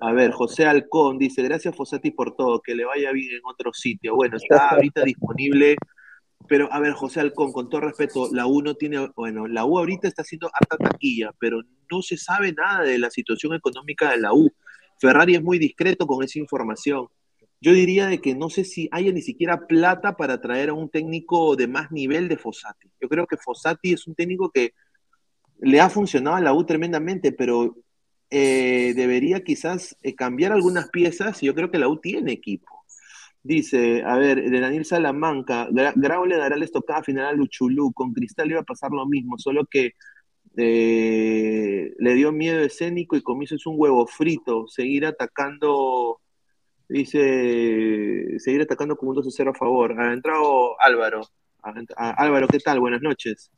[0.00, 3.72] A ver, José Alcón dice, gracias Fosati por todo, que le vaya bien en otro
[3.72, 4.14] sitio.
[4.14, 5.76] Bueno, está ahorita disponible,
[6.46, 9.78] pero a ver, José Alcón, con todo respeto, la U no tiene, bueno, la U
[9.78, 14.18] ahorita está haciendo harta taquilla, pero no se sabe nada de la situación económica de
[14.18, 14.50] la U.
[14.98, 17.08] Ferrari es muy discreto con esa información.
[17.60, 20.88] Yo diría de que no sé si haya ni siquiera plata para traer a un
[20.88, 22.88] técnico de más nivel de Fossati.
[23.00, 24.74] Yo creo que Fossati es un técnico que
[25.60, 27.76] le ha funcionado a la U tremendamente, pero
[28.30, 31.42] eh, debería quizás eh, cambiar algunas piezas.
[31.42, 32.77] y Yo creo que la U tiene equipo.
[33.48, 37.94] Dice, a ver, de Daniel Salamanca, Gra- Grau le dará la estocada final a Luchulú,
[37.94, 39.92] con Cristal iba a pasar lo mismo, solo que
[40.54, 46.20] eh, le dio miedo escénico y comienzo es un huevo frito, seguir atacando
[46.90, 50.00] Dice, seguir atacando con un 2 a 0 a favor.
[50.00, 51.20] Ha entrado Álvaro.
[51.96, 52.80] Álvaro, ¿qué tal?
[52.80, 53.50] Buenas noches.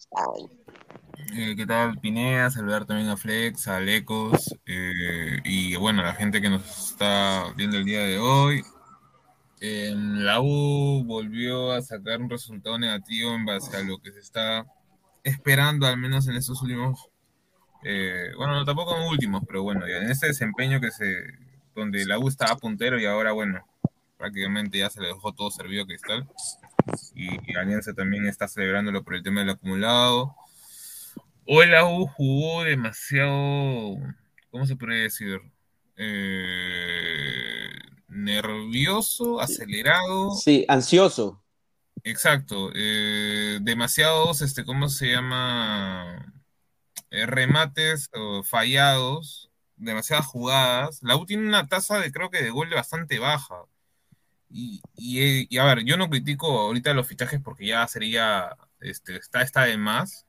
[1.36, 2.50] Eh, ¿Qué tal, Pineda?
[2.50, 7.52] Saludar también a Flex, a Lecos eh, y bueno, a la gente que nos está
[7.56, 8.62] viendo el día de hoy.
[9.60, 14.20] Eh, la U volvió a sacar un resultado negativo en base a lo que se
[14.20, 14.66] está
[15.22, 17.10] esperando, al menos en estos últimos,
[17.84, 21.14] eh, bueno, no, tampoco en últimos, pero bueno, en este desempeño que se,
[21.74, 23.66] donde la U estaba puntero y ahora, bueno,
[24.16, 26.26] prácticamente ya se le dejó todo servido a Cristal.
[27.14, 30.34] Y, y Alianza también está celebrándolo por el tema del acumulado.
[31.46, 33.98] Hoy la U jugó demasiado,
[34.50, 35.40] ¿cómo se puede decir?
[35.96, 37.68] Eh,
[38.10, 40.32] nervioso, acelerado.
[40.32, 41.42] Sí, ansioso.
[42.02, 42.70] Exacto.
[42.74, 46.34] eh, demasiados, este, ¿cómo se llama?
[47.10, 48.10] Eh, remates
[48.44, 51.00] fallados, demasiadas jugadas.
[51.02, 53.64] La U tiene una tasa de, creo que, de gol bastante baja.
[54.48, 59.16] Y, y, y, a ver, yo no critico ahorita los fichajes porque ya sería, este,
[59.16, 60.26] está, está de más.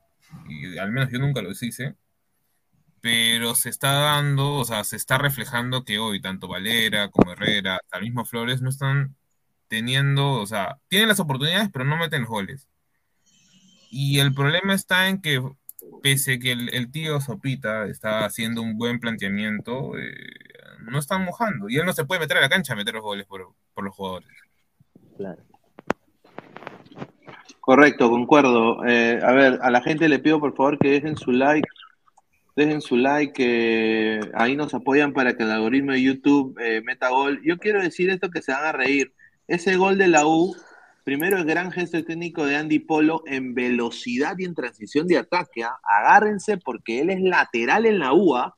[0.48, 1.96] Y al menos yo nunca los hice.
[3.02, 7.76] Pero se está dando, o sea, se está reflejando que hoy tanto Valera como Herrera,
[7.76, 9.16] hasta mismo Flores, no están
[9.68, 12.68] teniendo, o sea, tienen las oportunidades, pero no meten goles.
[13.90, 15.42] Y el problema está en que,
[16.02, 20.14] pese que el, el tío Sopita está haciendo un buen planteamiento, eh,
[20.80, 21.68] no están mojando.
[21.68, 23.84] Y él no se puede meter a la cancha a meter los goles por, por
[23.84, 24.28] los jugadores.
[25.16, 25.42] Claro.
[27.60, 28.84] Correcto, concuerdo.
[28.86, 31.68] Eh, a ver, a la gente le pido por favor que dejen su like.
[32.54, 37.08] Dejen su like, que ahí nos apoyan para que el algoritmo de YouTube eh, meta
[37.08, 37.40] gol.
[37.44, 39.14] Yo quiero decir esto que se van a reír.
[39.48, 40.54] Ese gol de la U,
[41.02, 45.64] primero el gran gesto técnico de Andy Polo en velocidad y en transición de ataque.
[45.64, 45.78] ¿ah?
[45.82, 48.54] Agárrense porque él es lateral en la UA.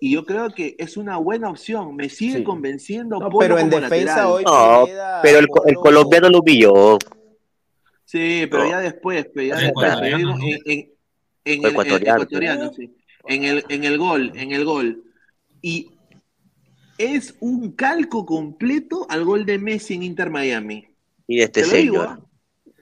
[0.00, 1.96] Y yo creo que es una buena opción.
[1.96, 2.44] Me sigue Sí.
[2.44, 3.18] convenciendo.
[3.18, 4.26] No, Polo pero en defensa lateral.
[4.26, 4.86] hoy No,
[5.22, 6.98] pero el, el colombiano lo humilló.
[8.04, 8.70] Sí, pero No.
[8.70, 9.92] ya después, pero ya después,
[11.44, 12.72] en Fue el, ecuatoriano.
[12.74, 12.94] sí.
[13.26, 15.02] En el, en el gol, en el gol.
[15.62, 15.90] Y
[16.98, 20.86] es un calco completo al gol de Messi en Inter Miami.
[21.26, 22.08] Y este Te lo digo, señor.
[22.08, 22.20] ¿ah?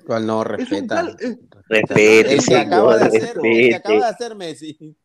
[0.07, 0.95] ¿Cuál no Es respeta?
[0.97, 1.17] cal-
[1.69, 4.25] Respete, El que acaba señor, de hacer, el que acaba de respete.
[4.25, 4.97] hacer Messi.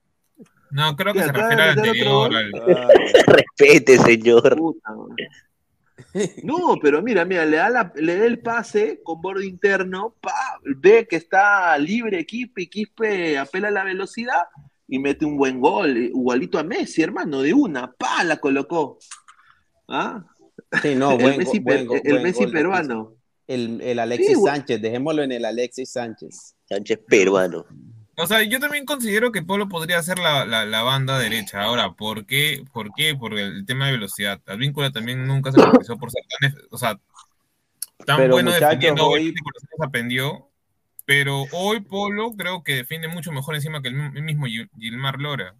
[0.71, 2.35] No, creo que se refiere al anterior.
[2.35, 2.51] al-
[3.27, 4.57] Respete, señor.
[4.57, 4.89] puta.
[6.43, 10.59] No, pero mira, mira, le da, la- le da el pase con borde interno, pa,
[10.63, 14.43] ve que está libre Quispe, Quispe apela a la velocidad
[14.87, 18.99] y mete un buen gol, igualito a Messi, hermano, de una, pa, la colocó.
[19.87, 20.23] ¿Ah?
[20.81, 23.13] Sí, no, el buen, Messi, go- buen per- go- el buen Messi gol de peruano.
[23.47, 24.43] El, el Alexis Sí.
[24.43, 26.55] Sánchez, dejémoslo en el Alexis Sánchez.
[26.65, 27.65] Sánchez peruano.
[28.19, 31.61] O sea, yo también considero que Polo podría ser la, la, la banda derecha.
[31.61, 32.63] Ahora, ¿por qué?
[32.73, 33.15] ¿Por qué?
[33.15, 34.41] Por el tema de velocidad.
[34.47, 36.99] Advíncula también nunca se caracterizó por ser tan, o sea,
[38.05, 39.07] tan Pero, bueno defendiendo.
[39.07, 39.35] hoy-
[39.79, 40.49] aprendió,
[41.05, 45.19] pero hoy Polo creo que defiende mucho mejor encima que el mi- mismo Gil- Gilmar
[45.19, 45.55] Lora.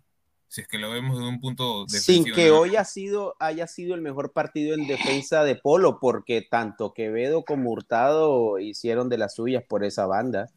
[0.50, 2.26] Si es que lo vemos desde un punto defensivo.
[2.26, 6.42] Sin que hoy ha sido, haya sido el mejor partido en defensa de Polo, porque
[6.42, 10.48] tanto Quevedo como Hurtado hicieron de las suyas por esa banda.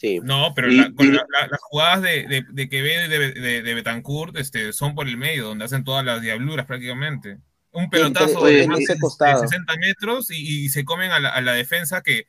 [0.00, 0.20] Sí.
[0.22, 3.08] No, pero Y- la- con y- la- la- las jugadas de, de, de Quevedo y
[3.08, 7.38] de, de, de Betancourt este, son por el medio, donde hacen todas las diabluras prácticamente.
[7.72, 9.40] Un pelotazo de más ese de costado.
[9.40, 12.26] 60 metros y, y se comen a la, a la defensa que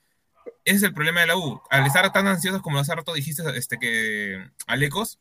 [0.65, 1.61] ese es el problema de la U.
[1.69, 5.19] Al estar tan ansiosos como hace rato dijiste este, que Alecos,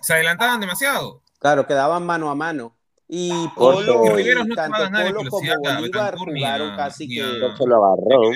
[0.00, 1.22] se adelantaban demasiado.
[1.38, 2.74] Claro, quedaban mano a mano.
[3.08, 3.30] Y.
[3.54, 7.20] Polo, Y no tanto Polo como Bolívar jugaron casi que...
[7.22, 8.32] No se lo agarró.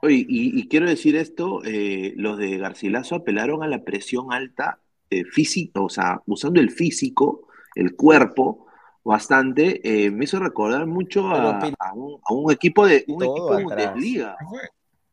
[0.00, 4.80] Oye, y, y quiero decir esto, eh, los de Garcilaso apelaron a la presión alta
[5.10, 8.66] eh, física, o sea, usando el físico, el cuerpo,
[9.02, 11.58] bastante, eh, me hizo recordar mucho a,
[11.94, 13.64] un, a un equipo de un Todo equipo de.
[13.64, 14.36] Bundesliga.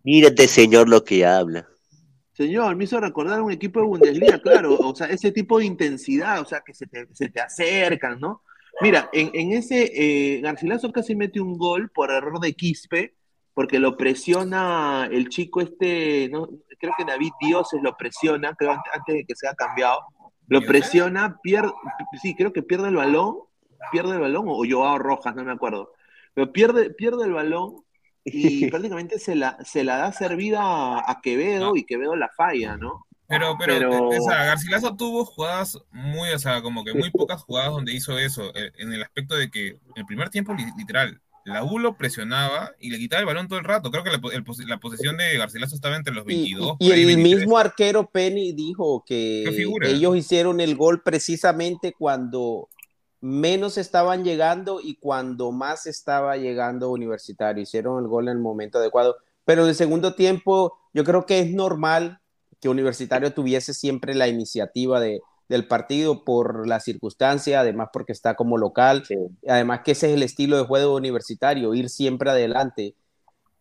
[0.03, 1.67] Mírate, señor, lo que habla.
[2.33, 5.65] Señor, me hizo recordar a un equipo de Bundesliga, claro, o sea, ese tipo de
[5.65, 8.43] intensidad, o sea, que se te, se te acercan, ¿no?
[8.81, 13.14] Mira, en, en ese, eh, Garcilaso casi mete un gol por error de Quispe,
[13.55, 16.47] porque lo presiona el chico este, ¿no?
[16.79, 20.01] creo que David Dioses lo presiona, creo antes, de que sea cambiado,
[20.47, 21.71] lo presiona, pierde,
[22.21, 23.37] sí, creo que pierde el balón,
[23.91, 25.91] pierde el balón, o Joao Rojas, no me acuerdo,
[26.35, 27.77] pero pierde, pierde el balón
[28.23, 31.75] y prácticamente se la, se la da servida a, a Quevedo No.
[31.75, 33.07] y Quevedo la falla, ¿no?
[33.27, 37.41] Pero, pero, Pero- o sea, Garcilaso tuvo jugadas muy, o sea, como que muy pocas
[37.41, 41.19] jugadas donde hizo eso, eh, en el aspecto de que el primer tiempo, li- literal,
[41.45, 43.91] la U lo presionaba y le quitaba el balón todo el rato.
[43.91, 46.77] Creo que la, el la posesión de Garcilaso estaba entre los Y, 22.
[46.79, 47.37] y el 23.
[47.37, 49.43] mismo arquero Penny dijo que
[49.83, 52.67] ellos hicieron el gol precisamente cuando
[53.21, 57.61] menos estaban llegando y cuando más estaba llegando Universitario.
[57.61, 59.15] Hicieron el gol en el momento adecuado.
[59.45, 62.21] Pero en el segundo tiempo, yo creo que es normal
[62.59, 68.35] que Universitario tuviese siempre la iniciativa de, del partido por la circunstancia, además porque está
[68.35, 69.03] como local,
[69.47, 72.95] además que ese es el estilo de juego universitario, ir siempre adelante.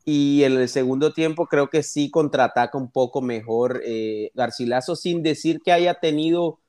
[0.07, 5.23] Y en el segundo tiempo creo que sí contraataca un poco mejor eh, Garcilaso, sin
[5.23, 6.61] decir que haya tenido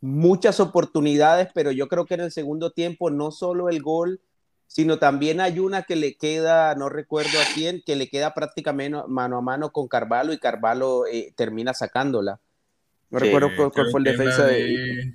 [0.00, 4.20] muchas oportunidades, pero yo creo que en el segundo tiempo no solo el gol,
[4.66, 8.98] sino también hay una que le queda, no recuerdo a quién, que le queda prácticamente
[9.06, 12.40] mano a mano con Carvalho y Carvalho eh, termina sacándola.
[13.12, 14.82] No Sí, recuerdo cuál, fue el defensa de...
[14.84, 15.14] de-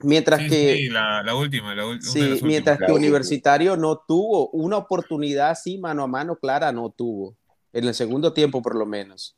[0.00, 0.84] Mientras Sí, que...
[0.84, 2.44] sí, la, la última, la una de Sí, últimas.
[2.44, 7.36] mientras que Universitario no tuvo una oportunidad así mano a mano clara, no tuvo.
[7.72, 9.36] En el segundo tiempo, por lo menos.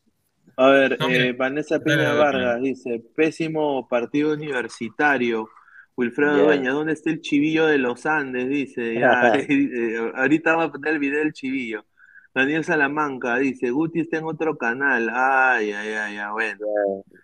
[0.56, 5.48] A ver, No, eh, Vanessa dale, Vargas dice, pésimo partido universitario.
[5.96, 6.44] Wilfredo.
[6.44, 8.48] Dueña, ¿dónde está el chivillo de los Andes?
[8.48, 11.84] Dice, ya, eh, ahorita va a poner el video del chivillo.
[12.32, 15.10] Daniel Salamanca dice, Guti está en otro canal.
[15.12, 16.66] Ay, ay, ay, ay, bueno.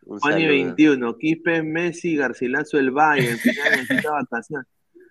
[0.04, 0.48] Un Juani saludo.
[0.48, 4.66] 21, Quispe, Messi, Garcilaso, el Bayern, Pineda necesita vacaciones.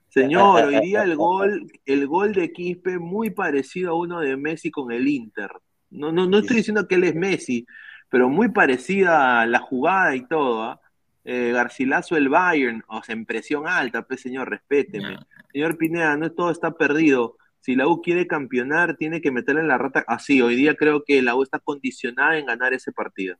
[0.09, 4.71] Señor, hoy día el gol, el gol de Quispe muy parecido a uno de Messi
[4.71, 5.49] con el Inter.
[5.89, 7.65] No, no, no estoy diciendo que él es Messi,
[8.09, 10.63] pero muy parecida a la jugada y todo.
[10.63, 10.81] ¿ah?
[11.23, 15.17] Eh, Garcilaso el Bayern, o sea, en presión alta, pues señor, respéteme.
[15.51, 17.37] Señor Pineda, no todo está perdido.
[17.65, 20.05] Si la U quiere campeonar, tiene que meterle en la rata.
[20.07, 23.37] Así, hoy día creo que la U está condicionada en ganar ese partido.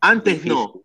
[0.00, 0.80] Antes no.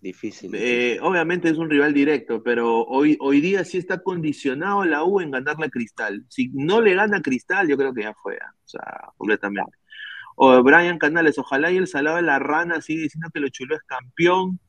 [0.00, 0.52] Difícil.
[0.54, 5.20] Eh, obviamente es un rival directo, pero hoy, hoy día sí está condicionado la U
[5.20, 6.24] en ganarle a Cristal.
[6.28, 9.76] Si no le gana a Cristal, yo creo que ya fue, ah, o sea, completamente.
[10.36, 13.74] O Brian Canales, ojalá y el salado de la rana sigue diciendo que lo chulo
[13.74, 14.60] es campeón.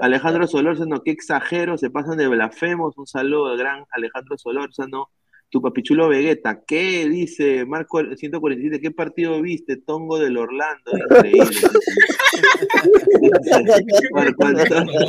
[0.00, 2.96] Alejandro Solórzano, qué exagero, se pasan de blasfemos.
[2.96, 5.10] Un saludo al gran Alejandro Solórzano.
[5.52, 8.80] Tu papichulo Vegeta, ¿qué dice Marco 147?
[8.80, 9.76] ¿Qué partido viste?
[9.76, 11.44] Tongo del Orlando, increíble.
[14.12, 15.00] Marco Antonio.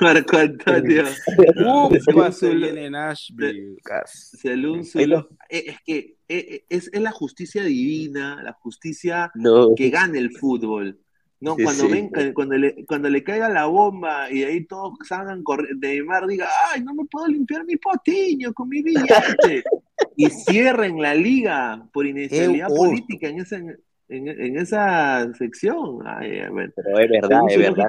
[0.00, 1.04] Marco Antonio.
[4.42, 4.98] Según su-
[5.48, 9.74] eh, es que eh, es, es la justicia divina, la justicia No.
[9.74, 10.98] que gane el fútbol.
[11.42, 11.92] No, Sí, cuando sí.
[11.92, 16.46] ven, cuando le, cuando le caiga la bomba y ahí todos salgan corriendo, Neymar diga,
[16.70, 19.64] ay, no me puedo limpiar mi potiño con mi billete.
[20.16, 23.76] y cierren la liga por inestabilidad política en esa, en,
[24.08, 25.98] en esa sección.
[26.06, 26.72] Ay, bueno.
[26.76, 27.88] Pero es verdad, es verdad.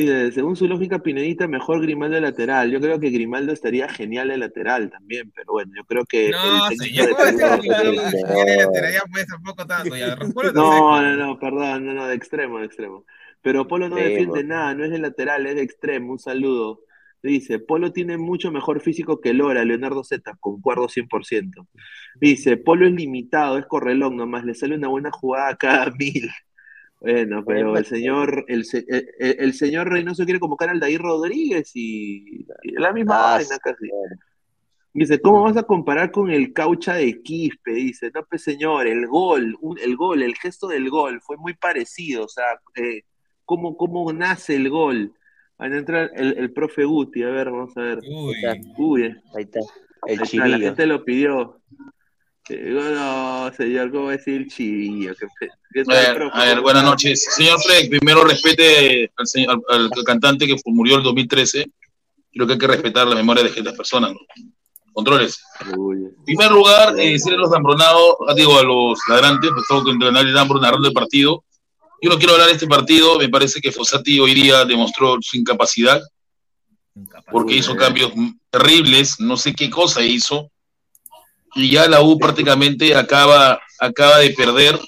[0.00, 2.70] Dice, según su lógica, Pinedita, mejor Grimaldo de lateral.
[2.70, 6.68] Yo creo que Grimaldo estaría genial de lateral también, pero bueno, yo creo que No,
[6.76, 7.92] señor, de ¿cómo Perú- Grimaldo?
[7.92, 8.56] no.
[8.56, 10.16] Lateral, ya pues tampoco tanto, ya.
[10.16, 13.04] No No, no, perdón, no, no, de extremo, de extremo.
[13.42, 16.12] Pero Polo no defiende nada, no es de lateral, es de extremo.
[16.12, 16.80] Un saludo.
[17.22, 21.66] Dice, Polo tiene mucho mejor físico que Lora, Leonardo Z, concuerdo 100%.
[22.20, 26.30] Dice, Polo es limitado, es correlón nomás, le sale una buena jugada cada mil.
[27.04, 31.00] Bueno, pero el señor, el, se- el, el- el señor Reynoso quiere convocar al Dair
[31.00, 33.88] Rodríguez y, y la misma Ah, vaina casi.
[34.92, 37.72] Dice, ¿cómo vas a comparar con el caucha de Quispe?
[37.72, 41.54] Dice, no, pues señor, el gol, un- el gol, el gesto del gol fue muy
[41.54, 42.44] parecido, o sea,
[42.76, 43.02] eh,
[43.44, 45.12] ¿cómo, cómo nace el gol?
[45.58, 47.98] Van a entrar el, el profe Guti, a ver, vamos a ver.
[48.08, 48.34] Uy,
[48.76, 49.60] Uy, eh, Ahí está.
[49.60, 51.60] ahí El está, la gente lo pidió.
[52.48, 55.14] Eh, No, señor, ¿cómo va a decir chivillo?
[55.18, 55.26] ¿Qué,
[55.72, 56.38] qué A ver, profe?
[56.38, 57.24] a ver, buenas noches.
[57.34, 61.66] Señor Fred, primero respete al, señor- al- al cantante que murió en el 2013.
[62.32, 64.12] Creo que hay que respetar la memoria de las personas.
[64.12, 64.18] ¿no?
[64.92, 65.40] Controles.
[65.76, 69.64] Uy, En primer lugar, eh, decirle a los dambronados, ah, digo, a los ladrantes, pues
[69.68, 71.44] tengo que entrenar el Dambro narrando el partido.
[72.02, 75.38] Yo no quiero hablar de este partido, me parece que Fossati hoy día demostró su
[75.38, 76.00] incapacidad,
[77.32, 78.12] porque hizo cambios
[78.50, 80.50] terribles, no sé qué cosa hizo,
[81.54, 84.78] y ya la U prácticamente acaba, acaba de perder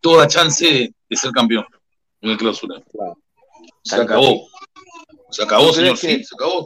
[0.00, 1.64] toda chance de, de ser campeón
[2.20, 2.82] en el clausura.
[3.82, 4.48] Se acabó.
[5.30, 6.64] Se acabó, señor, sí, se acabó.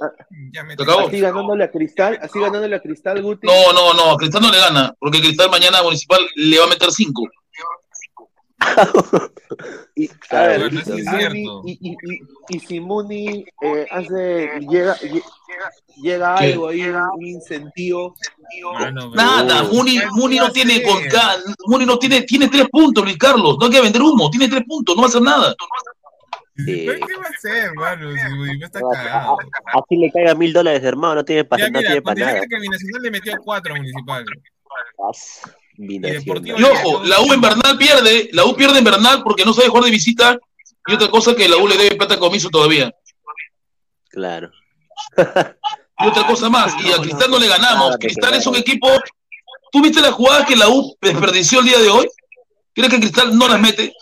[0.52, 1.08] ya me Se acabó.
[1.08, 3.46] Así ganándole a Cristal, así ganándole a Cristal, Guti.
[3.46, 6.90] No, no, no, Cristal no le gana, porque Cristal mañana Municipal le va a meter
[6.92, 7.26] cinco.
[9.94, 11.62] Y, a Claro, ver, y eso si es Muni, cierto.
[11.64, 15.22] y, y, y, y si Muni eh, hace, llega, lle-
[15.96, 16.52] llega ¿Qué?
[16.52, 18.14] algo ahí, un, incentivo.
[18.74, 19.68] Mano, pero- Nada, No.
[19.72, 21.02] Muni, Muni no tiene con
[21.66, 24.64] Muni no tiene, tiene tres puntos, Luis Carlos, no hay que vender humo, tiene tres
[24.66, 25.54] puntos, no va a hacer nada.
[26.56, 28.10] ¿Pero ¿Qué va a hacer, mano?
[28.10, 29.36] Si Municipal está Ah, cagado.
[29.66, 32.40] Así le caiga mil dólares, hermano, no tiene para Ya, no mira, tiene para nada.
[32.40, 33.78] que Binacional le metió cuatro a
[35.78, 39.68] Y ojo, la U en Bernal pierde, la U pierde en Bernal porque no sabe
[39.68, 40.36] jugar de visita,
[40.86, 42.92] y otra cosa que la U le debe plata a comiso todavía.
[44.10, 44.50] Claro.
[46.00, 47.96] Y otra cosa más, y a Cristal no le ganamos.
[47.98, 48.88] Cristal es un equipo.
[49.72, 52.08] ¿Tú viste la jugada que la U desperdició el día de hoy?
[52.72, 53.92] ¿Crees que Cristal no las mete?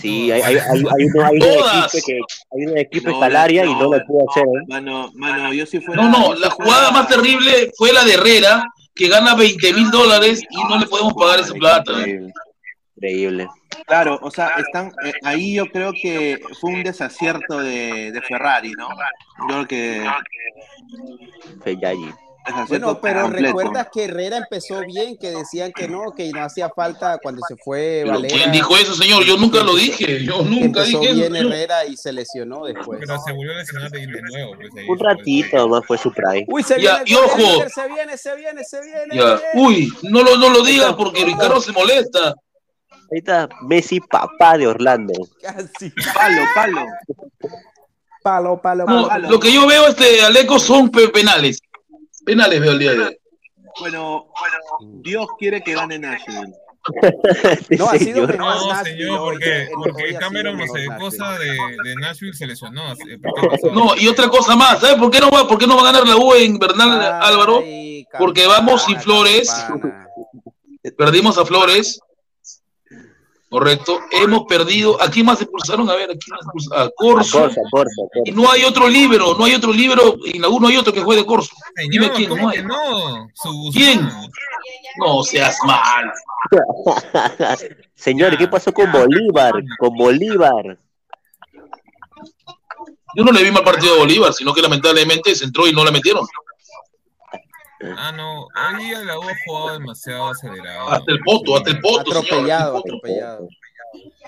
[0.00, 0.84] Sí, hay, hay, hay,
[1.22, 1.94] hay, Todas.
[1.94, 4.44] equipe que, equipe está al área y no lo pudo hacer.
[4.44, 4.64] ¿eh?
[4.68, 6.02] Mano, mano, yo si fuera.
[6.02, 8.64] No, no, la jugada más terrible fue la de Herrera,
[8.96, 11.92] que gana 20 mil dólares y no le podemos pagar esa plata.
[12.96, 13.46] Increíble.
[13.86, 18.72] Claro, o sea, están eh, ahí yo creo que fue un desacierto de, de Ferrari,
[18.72, 18.88] ¿no?
[19.40, 20.10] Yo creo que
[21.62, 22.12] Fellaini.
[22.68, 23.46] Bueno, pero completo.
[23.46, 27.56] recuerdas que Herrera empezó bien, que decían que no, que no hacía falta cuando se
[27.56, 28.34] fue Valera.
[28.36, 29.24] ¿Quién dijo eso, señor?
[29.24, 30.22] Yo nunca lo dije.
[30.24, 31.46] Yo nunca empezó dije bien eso.
[31.48, 33.00] Herrera y se lesionó después.
[33.00, 34.54] Pero se volvió a lesionar de nuevo.
[34.56, 36.44] Pues, ahí, Un ratito más fue su prime.
[36.48, 37.38] Uy, se Ya, viene, y ojo.
[37.74, 39.16] Se viene, se viene, se viene.
[39.16, 39.40] Ya.
[39.54, 42.34] Uy, no lo, no lo digas porque Ricardo se molesta.
[43.12, 45.12] Ahí está Messi, papá de Orlando.
[45.42, 45.90] Casi.
[46.14, 46.86] Palo, palo.
[48.22, 49.30] Palo, palo, No, palo.
[49.30, 51.60] lo que yo veo, este, Aleco, son pe- penales.
[52.26, 53.18] Penales veo el día de hoy.
[53.78, 56.52] Bueno, bueno, Dios quiere que gane Nashville.
[57.78, 61.82] No, ha sido No, señor, porque, eh, porque Cameron no sé mejor cosa de, Nashville.
[61.82, 62.94] de Nashville se lesionó.
[63.72, 65.92] No, y otra cosa más, ¿sabes por qué no va, por qué no va a
[65.92, 67.64] ganar la U en Bernal Álvaro?
[68.16, 69.50] Porque vamos sin Flores.
[70.96, 71.98] Perdimos a Flores.
[73.56, 74.00] Correcto.
[74.10, 75.00] Hemos perdido.
[75.00, 75.88] ¿A quién más expulsaron?
[75.88, 76.88] A ver, ¿a quién más expulsaron?
[76.88, 77.38] A Corso.
[77.40, 80.92] Corsa, Corsa, Y no hay otro libero, no hay otro la U no hay otro
[80.92, 81.56] que juegue de Corso.
[81.88, 82.62] Dime Señor, quién, ¿cómo no hay.
[82.62, 83.30] no?
[83.32, 83.70] Su.
[83.72, 84.06] ¿Quién?
[84.98, 86.12] No seas mal.
[87.94, 89.54] Señor, ¿qué pasó con Bolívar?
[89.78, 90.78] Con Bolívar.
[93.16, 95.82] Yo no le vi mal partido a Bolívar, sino que lamentablemente se entró y no
[95.82, 96.26] la metieron.
[97.96, 98.44] Ah, no.
[98.46, 100.88] Hoy día la U ha jugado demasiado acelerado.
[100.90, 102.10] Hasta el poto, hasta el poto.
[102.18, 103.48] Atropellado, atropellado.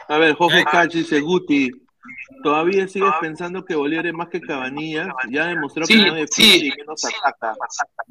[0.09, 0.65] A ver, Jorge Ay.
[0.65, 1.71] Cachi dice Guti.
[2.43, 5.09] ¿Todavía sigues pensando que Bolívar es más que Cabanillas?
[5.31, 6.67] Ya demostró Sí, que no defiende sí.
[6.69, 7.55] y menos ataca.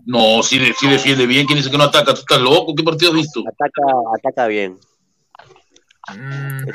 [0.06, 1.46] No, sí, de- sí defiende bien.
[1.48, 2.14] ¿Quién dice que no ataca?
[2.14, 2.74] ¿Tú estás loco?
[2.76, 3.42] ¿Qué partido has visto?
[3.48, 3.82] Ataca,
[4.18, 4.78] ataca bien.
[6.14, 6.66] Mm.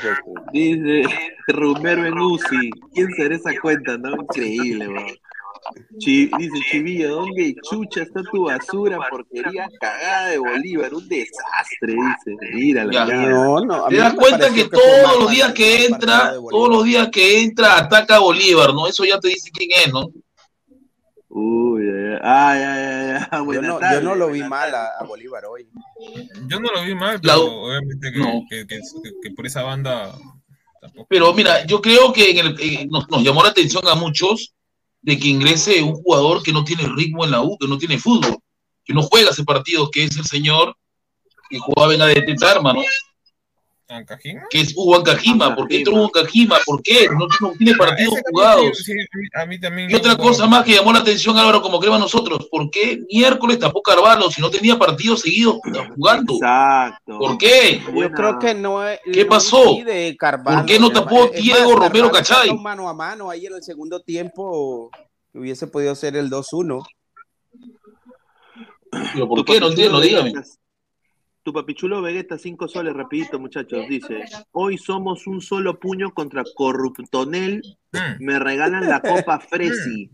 [0.52, 1.02] Dice
[1.48, 2.70] Romero en UCI.
[2.94, 3.96] ¿Quién será esa cuenta?
[3.98, 5.06] No, increíble, bro.
[5.90, 6.30] Dice
[6.70, 8.98] Chivillo, ¿dónde chucha está tu basura?
[9.08, 12.36] Porquería cagada de Bolívar, un desastre, dice.
[12.54, 13.06] Míralo, Ya.
[13.06, 13.28] ya.
[13.28, 17.78] No, Te das cuenta que todos los días que entra, todos los días que entra,
[17.78, 18.88] ataca a Bolívar, ¿no?
[18.88, 20.08] Eso ya te dice quién es, ¿no?
[21.34, 21.84] Uy,
[22.22, 25.44] ay, ay, ay, ay, Yo buenas no, yo no lo vi mal a, a Bolívar
[25.46, 25.66] hoy.
[26.48, 28.42] yo no lo vi mal, La pero obviamente que, No.
[28.50, 28.80] que, que-
[29.22, 30.12] que por esa banda
[30.80, 31.06] tampoco.
[31.08, 34.54] Pero mira, yo creo que en el- eh, nos, nos llamó la atención a muchos
[35.02, 37.98] de que ingrese un jugador que no tiene ritmo en la U, que no tiene
[37.98, 38.38] fútbol,
[38.84, 40.76] que no juega ese partido, que es el señor
[41.50, 42.82] que jugaba en la de Tetarma, ¿no?
[43.92, 44.42] ¿Ancajima?
[44.50, 45.54] Que es Hugo Ancajima.
[45.54, 46.56] ¿Por qué entró Hugo Ancajima?
[46.64, 47.08] ¿Por qué?
[47.10, 48.78] No, no tiene partidos Ah, jugados.
[48.78, 49.90] sí, sí, a mí también.
[49.90, 53.58] Y otra cosa más que llamó la atención, Álvaro, como crema nosotros, ¿por qué miércoles
[53.58, 55.56] tapó Carvalho si no tenía partidos seguidos
[55.94, 56.34] jugando?
[56.34, 57.18] Exacto.
[57.18, 57.80] ¿Por qué?
[57.94, 59.00] Yo creo que no es.
[59.12, 59.76] ¿Qué no pasó?
[60.18, 62.56] Carvalho, ¿Por qué no tapó es más, Diego Romero Cachay?
[62.58, 64.90] mano a mano ahí en el segundo tiempo
[65.34, 66.82] hubiese podido ser el 2-1.
[69.14, 69.58] ¿Pero por qué?
[69.58, 70.32] No entiendo, dígame.
[71.42, 73.88] Tu papichulo Vegeta, cinco soles, rapidito, muchachos.
[73.88, 77.62] Dice, hoy somos un solo puño contra Corruptonel.
[77.92, 78.24] Mm.
[78.24, 80.10] Me regalan la copa Fresi.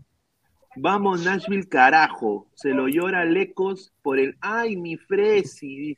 [0.75, 2.47] Vamos, Nashville, carajo.
[2.55, 5.97] Se lo llora Lecos por el, ay, mi Fresi.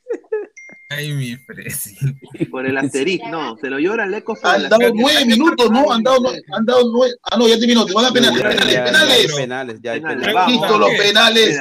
[0.88, 1.96] Ay, mi Fresi.
[2.50, 3.56] Por el asterisco, no.
[3.56, 5.90] Se lo llora el Han dado nueve minutos, ¿no?
[5.92, 7.14] Han dado, han dado nueve.
[7.22, 7.86] Ah, no, ya terminó.
[7.86, 9.26] Te van a penales, penales, ya, penales.
[9.30, 10.34] ya, penales, ya Penales.
[10.48, 11.58] Listo, los penales.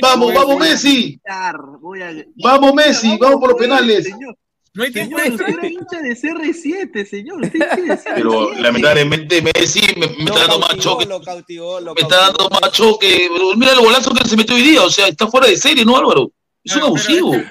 [0.00, 1.02] Vamos, vamos, Messi.
[1.10, 3.16] gritar, voy a- Vamos, Messi.
[3.18, 4.04] Vamos por los penales.
[4.04, 4.36] Señor,
[4.72, 5.18] No hay tiempo.
[5.18, 7.42] señor, usted era hincha de CR7, señor.
[7.42, 8.12] Usted es hincha de CR7.
[8.14, 11.06] Pero lamentablemente Messi me, está dando más choque.
[11.06, 13.28] lo cautivó, lo Me está dando más choque.
[13.56, 14.82] Mira el golazo que se metió hoy día.
[14.82, 16.30] O sea, está fuera de serie, ¿no, Álvaro?
[16.64, 17.30] Es un abusivo.
[17.32, 17.44] pero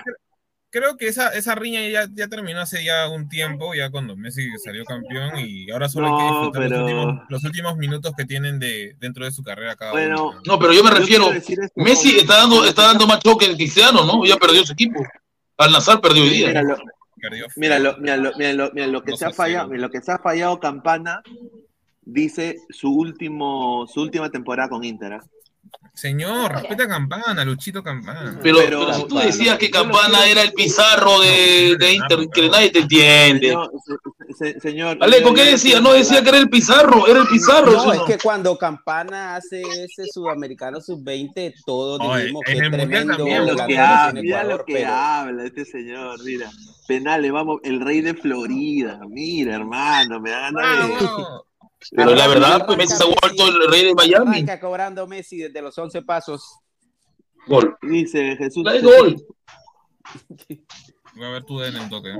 [0.71, 4.47] Creo que esa, esa riña ya, ya terminó hace ya un tiempo, ya cuando Messi
[4.63, 8.13] salió campeón y ahora solo hay que No, disfrutar los, pero- últimos, los últimos minutos
[8.15, 10.41] que tienen de, dentro de su carrera cada Bueno, uno.
[10.45, 11.31] No, pero yo me refiero.
[11.75, 14.23] Messi está dando, está dando más choque que Cristiano, ¿no?
[14.25, 14.99] Ya perdió su equipo.
[15.57, 16.47] Al Nazar perdió hoy día.
[16.49, 16.77] Mira lo,
[17.55, 19.81] mira lo, mira lo, mira lo, mira lo que Dos se ha a fallado, mira
[19.81, 21.21] lo que se ha fallado Campana
[22.01, 25.13] dice su último, su última temporada con Inter.
[25.13, 25.23] ¿ah?
[25.93, 28.39] Señor, respeta a Campana, Luchito Campana.
[28.41, 32.49] Pero, Pero- pero si tú decías que Campana era el Pizarro de, de Inter, que
[32.49, 33.47] nadie te entiende.
[33.49, 33.71] Señor,
[34.37, 35.81] se- se- señor Aleco, ¿qué decía?
[35.81, 37.71] No decía que era el Pizarro, era el Pizarro.
[37.73, 38.05] No, ¿sí o es no?
[38.05, 43.51] que cuando Campana hace ese sudamericano sub-20, todos dijimos que el Mundial tremendo también, Mira
[43.53, 46.49] lo que, jugador habla, tiene mira Ecuador, lo que pero- habla este señor, mira.
[46.87, 48.99] Penales, vamos, el rey de Florida.
[49.09, 51.05] Mira, hermano, me da ganas de.
[51.95, 54.29] Pero la verdad, pues Messi se ha vuelto el rey de Miami.
[54.29, 56.59] Arranca cobrando Messi desde los 11 pasos.
[57.47, 57.77] Gol.
[57.81, 58.63] Dice Jesús.
[58.63, 59.15] De gol.
[61.15, 62.13] Voy a ver tú en el toque.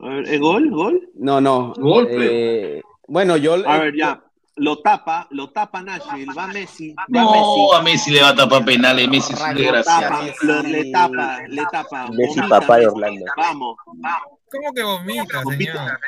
[0.00, 0.70] A ver, ¿es gol?
[0.70, 1.10] ¿Gol?
[1.14, 1.72] No, no.
[1.76, 3.54] Gol, eh, bueno, yo.
[3.68, 4.22] A ver, ya.
[4.58, 7.74] Lo tapa, lo tapa Nashville, va Messi, va No, Messi.
[7.74, 9.06] a Messi le va a tapar penales.
[9.06, 10.22] Messi es un desgraciado.
[10.62, 12.08] le tapa, le tapa.
[12.10, 12.86] Messi, papá de.
[12.86, 13.24] Orlando.
[13.36, 14.38] Vamos, vamos.
[14.56, 15.98] ¿Cómo que vomita, señor?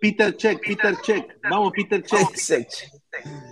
[0.00, 1.36] Peter Check, Peter Check.
[1.50, 2.28] Vamos, Peter Check.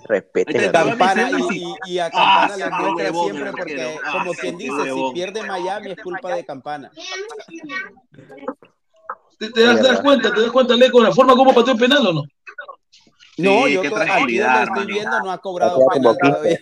[0.08, 4.00] La- Campana Messi, y, y- a Ah, Campana qué muestra huevón, siempre porque.
[4.04, 6.90] Ah, como quien qué dice, si pierde Miami es culpa de Campana.
[9.38, 10.32] ¿Te, te das, te das cuenta?
[10.34, 12.22] ¿Te das cuenta, Leco, la forma como pateó el penal o no?
[13.38, 16.60] No, Sí, yo qué tranquilidad, donde estoy viendo no ha cobrado penal todavía.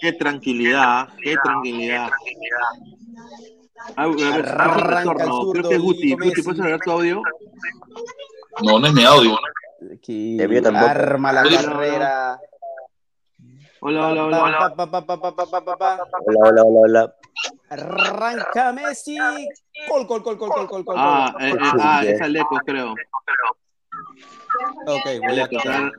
[0.00, 2.08] Qué tranquilidad, qué tranquilidad.
[2.10, 3.55] Ah, a
[3.96, 5.50] Ah, retorno.
[5.52, 6.14] Creo que Guti.
[6.14, 7.22] Guti, ¿puedes hablar tu audio?
[8.62, 9.36] No, no es mi audio.
[9.94, 12.40] Aquí, arma la carrera.
[13.80, 14.74] Hola, hola, hola.
[16.26, 17.14] Hola, hola, hola.
[17.68, 19.16] Arranca Messi.
[19.88, 20.96] Gol, gol, gol, gol, gol, gol.
[20.98, 22.94] Ah, eh, eh, ah es Aleco, creo.
[24.86, 25.92] Ok, voy a quitar.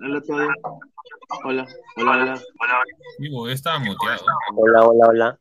[1.43, 2.11] Hola, hola,
[2.59, 2.84] hola.
[3.19, 3.43] Digo.
[3.43, 5.39] Hola, hola, hola.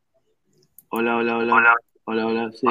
[0.91, 1.55] Hola, hola, hola.
[1.55, 1.75] hola
[2.07, 2.67] hola, sí.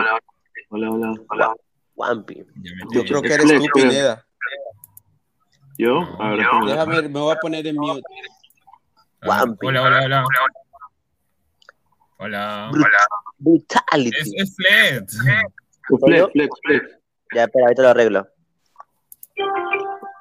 [0.70, 1.56] Hola, hola, hola.
[1.96, 2.44] Wampi.
[2.56, 3.70] Me Yo creo que Es eres Flex, tú.
[3.74, 4.26] Pineda.
[5.78, 6.00] ¿Yo?
[6.22, 6.76] A ver, déjame ver.
[6.76, 8.02] Déjame, me voy a poner en mute.
[9.26, 9.68] Wampi.
[9.68, 10.24] Hola, hola, hola.
[12.18, 12.72] Hola.
[13.38, 14.18] Brutality.
[14.18, 15.10] Es, es Flet.
[16.00, 17.00] Flex, flex, flex.
[17.34, 18.28] Ya, espera, ahorita lo arreglo.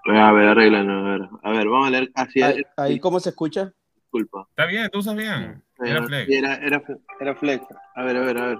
[0.06, 1.28] A ver, arreglan, a ver.
[1.42, 2.42] A ver, vamos a leer así.
[2.42, 3.72] Ahí, ahí, ¿cómo se escucha?
[3.94, 4.46] Disculpa.
[4.50, 5.64] Está bien, tú estás bien.
[5.78, 6.30] Era Flex.
[6.30, 6.82] Era, era,
[7.20, 7.64] era flex.
[7.94, 8.58] A ver, a ver, a ver.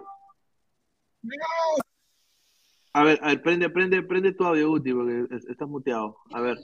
[2.92, 6.16] A ver, a ver, prende, prende, prende tu audio, Guti, porque es- estás muteado.
[6.32, 6.58] A ver.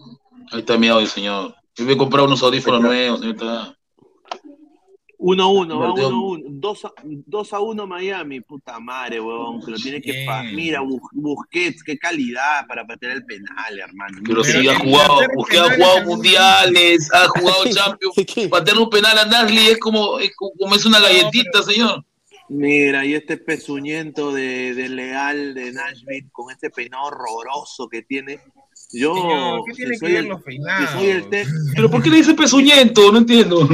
[0.52, 1.54] Ahí está mi audio, señor.
[1.74, 3.22] Yo voy a comprar unos audífonos nuevos.
[3.22, 3.74] ahí está.
[5.18, 6.08] 1-1, va Invertido.
[6.11, 6.42] 1-1.
[6.61, 8.40] 2 a 2 a 1 Miami.
[8.40, 9.61] Puta madre, weón.
[9.62, 10.24] Que lo tiene que.
[10.54, 14.18] Mira, Bus- Busquets, qué calidad para patear el penal, hermano.
[14.24, 17.64] Pero Pero sí, ha jugado, porque ha jugado mundiales, ha jugado
[17.98, 18.48] Champions.
[18.50, 22.04] Patear un penal a Nasli es como, es como es una galletita, señor.
[22.53, 28.40] Mira, y este pezuñento de, de Leal de Nashville con este peinado horroroso que tiene.
[28.92, 30.90] Yo, Señor, ¿qué tiene que soy ver el- los peinados?
[30.90, 31.24] soy el
[31.76, 33.12] Pero ¿por qué le dice pezuñento?
[33.12, 33.68] No entiendo.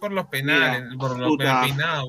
[0.00, 1.62] Por los penales, por los puta.
[1.62, 2.08] peinados.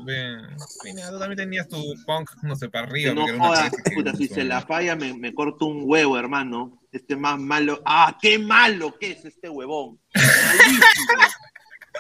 [0.82, 3.14] Peinado, tú también tenías tu punk, no sé, para arriba.
[3.14, 6.82] no jodas, puta, si se la falla me, me corto un huevo, hermano.
[6.94, 7.82] Este más malo.
[7.86, 10.00] ¡Ah, qué malo que es este huevón!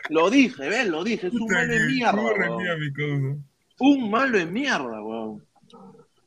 [0.09, 0.87] Lo dije, ¿ves?
[0.87, 1.27] Lo dije.
[1.27, 2.21] Es un malo de mierda.
[3.79, 5.45] Un malo de mierda, huevón.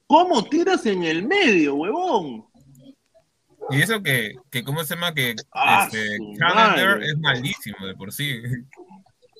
[0.07, 2.45] ¿Cómo tiras en el medio, huevón?
[3.71, 5.15] Y eso que, que ¿cómo se llama?
[5.15, 7.07] Que Ah, este, Calendar madre.
[7.07, 8.41] es malísimo de por sí.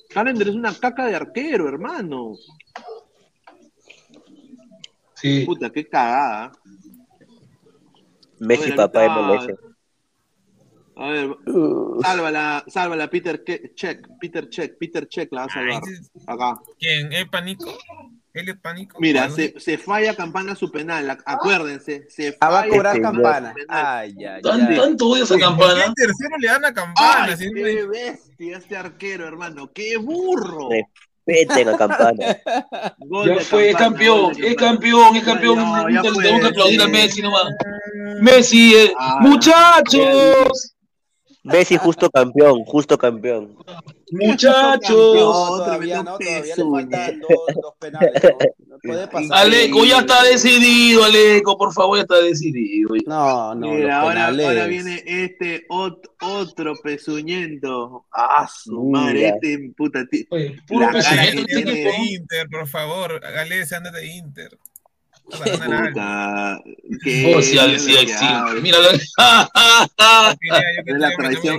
[0.09, 2.33] Calendar es una caca de arquero, hermano.
[5.15, 5.43] Sí.
[5.45, 6.51] Puta, qué cagada.
[8.39, 9.47] Messi, papá de MLS.
[11.01, 11.35] A ver,
[12.03, 15.81] sálvala, sálvala, Peter Ke- Check, Peter Check, Peter Check la va a salvar.
[15.83, 16.59] ese- Acá.
[16.77, 17.11] ¿Quién?
[17.11, 17.73] ¿El pánico?
[18.33, 18.97] ¿Él es pánico?
[18.99, 22.05] Mira, se, se falla Campana su penal, ac- acuérdense.
[22.09, 23.53] Se Ah, va a falla cobrar campana.
[23.67, 24.77] Ay, ay, Tan- ay.
[24.77, 25.43] tanto odio a esa así.
[25.43, 25.85] ¿Por qué campana.
[25.85, 27.25] el tercero le dan a campana?
[27.25, 29.71] ¡Ay, Si qué bestia este arquero, hermano!
[29.73, 30.69] ¡Qué burro!
[31.25, 32.15] Respeten a Campana.
[32.99, 35.55] Gol Ya de fue, es Campana, campeón, es campeón, es campeón.
[36.21, 36.87] Tengo que aplaudir a.
[36.87, 37.45] Messi nomás.
[38.21, 40.75] Messi, eh, Ah, muchachos,
[41.43, 43.55] Messi justo campeón, justo campeón.
[44.11, 44.89] muchachos.
[44.91, 48.11] Todavía no, todavía le faltan dos, dos penales.
[48.23, 49.37] No, No puede pasar.
[49.37, 52.89] Aleco, ya está decidido, Aleco, por favor, ya está decidido.
[53.05, 54.45] No, no, Mira, los ahora, penales.
[54.47, 58.05] ahora viene este ot- otro pezuñento.
[58.11, 58.99] ¡Ah, su Mira.
[59.01, 59.27] madre!
[59.29, 60.03] Este puta.
[60.29, 63.19] Oye, puro pezuñento, que ¿qué tiene- Inter, por favor.
[63.19, 64.57] Galés, anda de Inter.
[65.31, 66.61] Puta.
[68.61, 70.31] Mira, la
[70.85, 71.57] es la traición.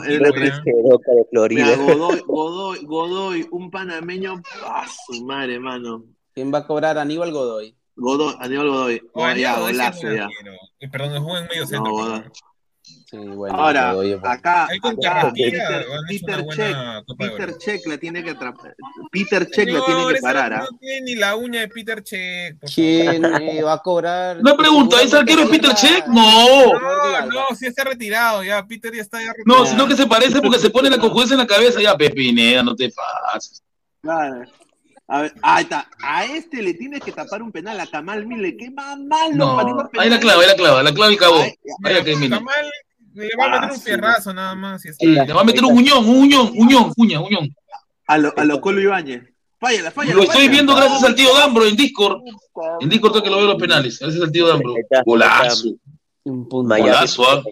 [1.71, 4.43] de Godoy, Godoy, Godoy, un panameño,
[5.07, 6.05] su madre, hermano.
[6.35, 7.75] ¿Quién va a cobrar Aníbal Godoy?
[7.97, 9.03] Godoy, Aníbal Godoy.
[10.91, 11.93] Perdón, el joven medio centro.
[11.93, 12.25] No,
[13.13, 15.35] Sí, bueno, Ahora, acá, Ahí Peter,
[16.55, 17.59] Check, Peter.
[17.59, 18.75] Check la tiene que atrapar.
[19.11, 20.67] Peter Check la tiene Señor, que parar, ¿ah?
[20.71, 22.57] no tiene ni la uña de Peter Check.
[22.75, 24.39] ¿Quién eh, va a cobrar?
[24.39, 26.07] Una pregunta, ¿es arquero Peter Check?
[26.07, 26.73] No.
[26.73, 28.67] No, no, sí está retirado ya.
[28.67, 29.67] Peter ya está ya No, retirado.
[29.67, 31.83] sino que se parece porque se pone la cojueza en la cabeza.
[31.83, 33.63] Ya, Pepineda, no te pases.
[34.01, 34.43] Claro.
[35.09, 35.87] A ver, ahí está.
[36.03, 38.57] A este le tienes que tapar un penal a Kamal Mille.
[38.57, 39.59] Qué más malo No,
[40.01, 41.41] ahí la clava, ahí la clava, la clava y acabó.
[41.41, 41.55] Ahí-
[41.85, 42.31] Ahí.
[42.31, 42.71] Kamal,
[43.15, 43.85] Le va a meter Ah, un sí.
[43.85, 44.85] fierrazo nada más.
[44.85, 45.05] está.
[45.07, 47.49] Le va a meter un uñón, un uñón, uñón, cuña, uñón.
[48.07, 49.23] A lo, a lo Colo Ibáñez.
[49.61, 50.15] Fállala, fállala.
[50.17, 50.51] Lo estoy fállala.
[50.53, 52.21] viendo gracias al tío Dambro en Discord.
[52.81, 53.99] En Discord tengo que lo veo los penales.
[54.01, 54.75] Gracias al tío Dambro.
[55.05, 55.69] Golazo.
[56.25, 56.77] Un punto.
[56.77, 57.43] Golazo, ¿ah?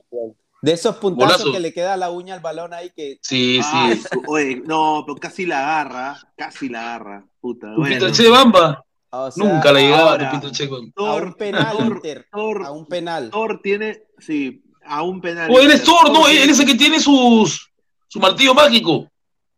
[0.62, 4.02] De esos puntazos que le queda la uña al balón ahí que Sí, Ah, sí.
[4.12, 6.18] su- oye, no, pero casi la agarra.
[6.36, 7.24] Casi la agarra.
[7.40, 7.68] Puta.
[7.76, 8.10] Bueno.
[8.10, 8.84] Che Bamba.
[9.12, 10.88] o sea, Nunca la llegaba ahora- tu Peter Che Bamba.
[10.88, 13.30] a Thor, un penal Inter, Thor, a un penal.
[13.30, 15.50] Thor tiene, sí, a un penal.
[15.50, 15.82] O él es.
[15.84, 17.70] Thor, no, él es el que tiene sus,
[18.08, 19.08] su martillo mágico.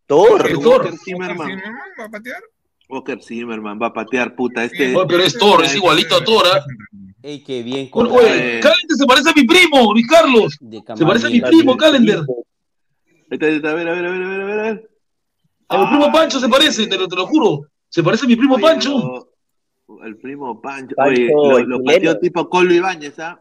[0.07, 0.49] Thor.
[0.61, 0.83] Thor.
[0.83, 1.49] Walker Zimmerman.
[1.49, 1.73] Sí, ¿no?
[1.99, 2.43] ¿Va a patear?
[2.89, 4.65] Walker Zimmerman va a patear, puta.
[4.65, 6.45] Este, Oye, pero es Thor, es igualito a Thor.
[6.53, 6.65] ¿ah?
[7.23, 7.79] Ey, qué bien.
[7.79, 10.57] Oye, colgado Oye, Calender se parece a mi primo, Luis Carlos.
[10.61, 12.19] de Se parece a mi primo, Calender.
[12.19, 14.91] A ver, a ver, a ver, a ver, a ver, a ver.
[15.69, 17.63] A mi primo Pancho se parece, te lo, te lo juro.
[17.89, 19.29] Se parece a mi primo Oye, Pancho.
[20.05, 20.95] El primo Pancho.
[20.97, 23.41] Pancho, Oye, lo, pateó tipo Colo Ibáñez, ¿ah?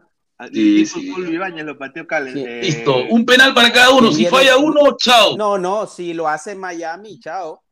[0.52, 1.08] Sí, tipo sí.
[1.10, 2.34] Colo Ibáñez lo pateó Calen.
[2.34, 2.44] Sí.
[2.46, 4.10] eh, Listo, un penal para cada uno.
[4.12, 5.36] Si falla uno, chao.
[5.36, 7.62] No, no, si lo hace Miami, chao.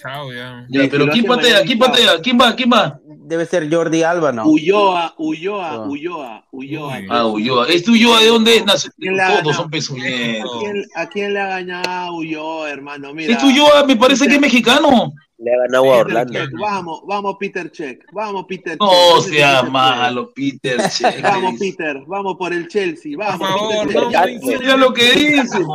[0.00, 0.66] Chao, ya.
[0.90, 1.50] Pero ¿quién patea?
[1.56, 2.20] Miami, ¿Quién patea?
[2.22, 2.56] ¿Quién va?
[2.56, 2.98] ¿Quién va?
[3.04, 4.46] Debe ser Jordi Alba, ¿no?
[4.46, 5.80] Ulloa, Ulloa, Ah.
[5.86, 6.98] Ulloa, Ulloa.
[6.98, 7.06] Uy.
[7.10, 7.68] Ah, Ulloa.
[7.68, 8.64] ¿Este Ulloa de dónde es?
[8.64, 10.50] Nace- ¿Quién la Todos son pezuñeros.
[10.56, 13.12] ¿A quién, a quién le ha ganado Ulloa, hermano?
[13.12, 13.32] Mira.
[13.34, 15.12] Este Ulloa me parece que es mexicano.
[15.38, 16.32] Le ha ganado a Peter Orlando.
[16.32, 18.04] Check, Vamos, vamos, Peter Check.
[18.12, 18.98] Vamos, Peter No Check.
[19.14, 20.76] ¿Dónde sea Peter malo, Peter.
[20.90, 21.14] Check?
[21.16, 21.54] Che, Vamos.
[21.58, 22.02] Peter.
[22.06, 23.12] Vamos por el Chelsea.
[23.16, 24.10] Por Vamos, favor, Peter no,
[24.50, 24.62] Check.
[24.62, 25.58] no lo que dice.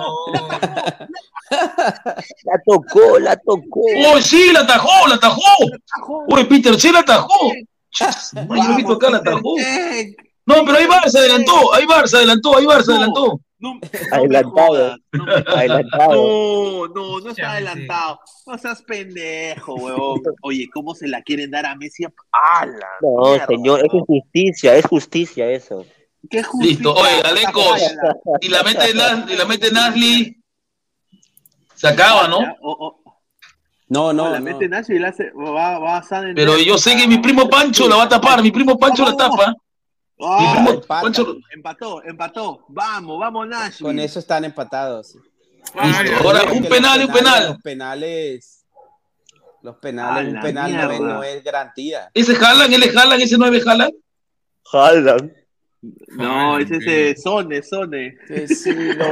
[2.44, 3.82] La tocó, la tocó.
[4.08, 4.52] ¡Oh, sí!
[4.54, 5.08] ¡La atajó!
[5.10, 5.42] ¡La atajó!
[6.30, 7.52] ¡Oye, Peter Che la atajó!
[7.52, 9.56] He visto acá la Peter atajó.
[9.58, 10.16] Check.
[10.46, 13.40] No, pero ahí Bar se adelantó, ahí Bar se adelantó, ahí Bar se adelantó.
[13.62, 14.68] No, no me Adelantado.
[14.68, 16.14] jodas, no me- Adelantado.
[16.16, 18.20] No, no, no está adelantado.
[18.48, 20.22] No seas pendejo, huevón.
[20.42, 22.04] Oye, ¿cómo se la quieren dar a Messi?
[22.32, 22.88] ¡Hala!
[23.02, 25.86] No, mierda, señor, es justicia, es justicia eso.
[26.30, 26.74] ¿Qué justicia?
[26.76, 27.82] Listo, oye, Alecos,
[28.42, 30.44] y la mete, y la mete Nasli,
[31.76, 32.42] se acaba, ¿no?
[32.42, 33.04] Ya, o- o-
[33.90, 34.46] No, no, no, la no.
[34.46, 37.50] mete Nacho y la hace, va, va a San Pero yo sé que mi primo
[37.50, 39.54] Pancho la va a tapar, mi primo Pancho la tapa.
[40.22, 41.02] Empata.
[41.02, 41.38] Pancho.
[41.54, 42.66] empató, empató.
[42.70, 43.86] Vamos, vamos, Nacho.
[43.86, 45.18] Con eso están empatados.
[45.74, 47.48] Ahora un penal un penal.
[47.50, 48.58] Los penales.
[49.64, 52.10] Los A penales, un penal no es, no es garantía.
[52.14, 53.92] Ese jalan, él es jalan, ese nueve jalan.
[54.72, 55.34] Jalan.
[56.10, 58.16] No, es ese Sone, Sone.
[58.28, 59.06] Sí, sí, lo-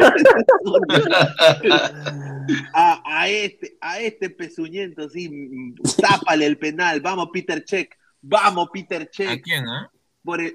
[2.74, 5.30] A, a este, a este pezuñento, sí,
[6.02, 7.00] tápale el penal.
[7.02, 7.96] Vamos, Peter Check.
[8.22, 9.44] Vamos, Peter ¿A Check.
[9.44, 9.90] quién, ah?
[10.24, 10.52] Por el, a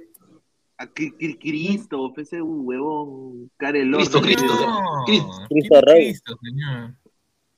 [0.93, 4.01] Cristo, ese huevón, Carelón.
[4.01, 4.45] Cristo, Cristo.
[4.47, 6.05] No, Cristo ¿quién es Rey.
[6.07, 6.95] Cristo, señor?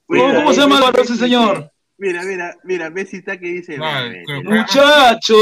[0.06, 1.72] ¿Cómo, cómo se llama ese señor?
[1.98, 3.78] Mira, mira, mira, Messi está que dice.
[3.78, 5.34] Vale, "Ven, creo ven, que- Muchacho.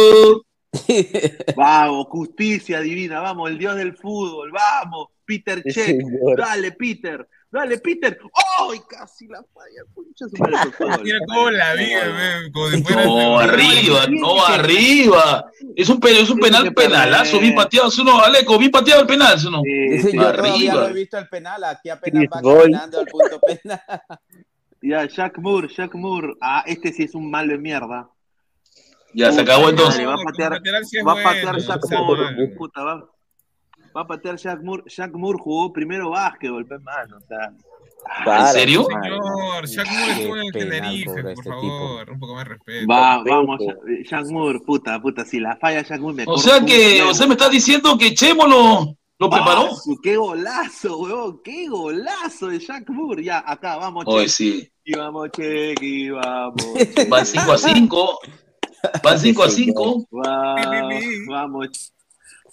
[1.57, 6.01] Vamos, justicia divina, vamos, el dios del fútbol, vamos, Peter Check,
[6.37, 8.19] dale, Peter, dale, Peter.
[8.71, 9.83] ¡Ay, casi la falla!
[9.95, 11.03] Concha su madre, por favor.
[11.05, 13.05] Mira cómo la vi, ve, como si fuera.
[13.05, 15.51] No, arriba, no, arriba.
[15.77, 17.91] Es un, es un penal penalazo, bien pateado.
[17.91, 19.63] ¿sí o no, Aleco, bien pateado el penal, ¿sí o no?
[19.63, 20.75] Sí, sí, Yo arriba.
[20.75, 23.81] no he visto el penal, aquí apenas va caminando al punto penal.
[24.87, 26.35] Ya, Jack Moore, Jack Moore.
[26.43, 28.11] Ah, este sí es un malo de mierda.
[29.15, 30.07] Ya se acabó entonces.
[30.07, 30.61] va a patear-
[31.07, 32.49] Va a patear Jack Moore.
[32.59, 33.11] Puta, va,
[33.97, 34.83] va a patear Jack Moore.
[34.87, 37.17] Jack Moore jugó primero básquetbol, mano.
[37.17, 37.53] O sea.
[38.27, 38.85] ¿En serio?
[38.85, 42.87] Señor, Jack Moore estuvo en el Tenerife, por este favor, un poco más de respeto.
[42.93, 43.61] va, vamos,
[44.11, 45.25] Jack- Moore, puta, puta.
[45.25, 48.13] Si la falla Jack Moore me O sea que, o sea, me estás diciendo que
[48.13, 49.69] Chemo lo, lo preparó.
[50.03, 51.41] ¡Qué golazo, huevón!
[51.43, 53.25] ¡Qué golazo de Jack Moore!
[53.25, 54.69] Ya, acá, vamos, Hoy sí.
[54.85, 56.57] Y vamos, Check, y vamos.
[57.09, 58.19] Van 5 a 5.
[59.03, 60.07] Van 5 a 5.
[60.13, 60.63] Va- Pi,
[60.99, 61.27] pi, pi.
[61.27, 61.91] vamos.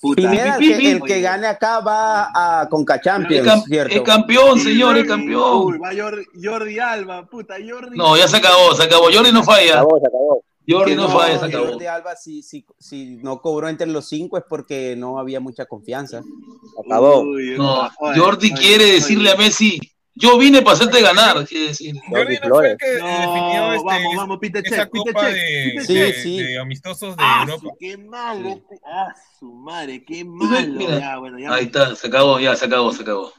[0.02, 0.22] Puta.
[0.24, 2.32] Pineda, el que, el que gane acá va
[2.62, 3.94] a Conca Es, Champions, cam- ¿cierto?
[3.96, 5.80] es campeón, señor, es campeón.
[5.82, 7.96] va Jordi, Jordi Alba, puta, Jordi.
[7.98, 9.06] No, ya se acabó, se acabó.
[9.14, 9.74] Jordi no Se falla.
[9.76, 10.44] acabó, se acabó.
[10.68, 11.68] Jordi Que no falla, se acabó.
[11.68, 15.66] Jordi Alba, si, si, si no cobró entre los cinco es porque no había mucha
[15.66, 16.22] confianza.
[16.22, 17.22] Se acabó.
[17.22, 18.94] Uy, No, oye, Jordi oye, quiere oye.
[18.94, 19.80] decirle a Messi,
[20.22, 21.96] yo vine para hacerte ganar, quiere decir.
[22.08, 25.34] Jordi no fue el que definió No, este, vamos, vamos, Peter esa Check, copa Check,
[25.34, 26.16] de, de- Check.
[26.16, 26.38] sí.
[26.44, 27.62] de amistosos de Ah, Europa.
[27.70, 28.50] su- qué malo, Sí.
[28.62, 30.68] este- ah, su madre, qué malo.
[30.78, 31.54] Mira, ya, bueno, ya.
[31.54, 33.34] Ahí está, se acabó, ya se acabó, se acabó.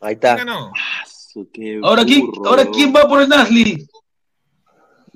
[0.00, 0.36] Ahí ¿Quién está.
[0.36, 0.72] ganó?
[0.76, 3.88] Ah, su- qué Ahora quién, ahora quién va por el Nasli.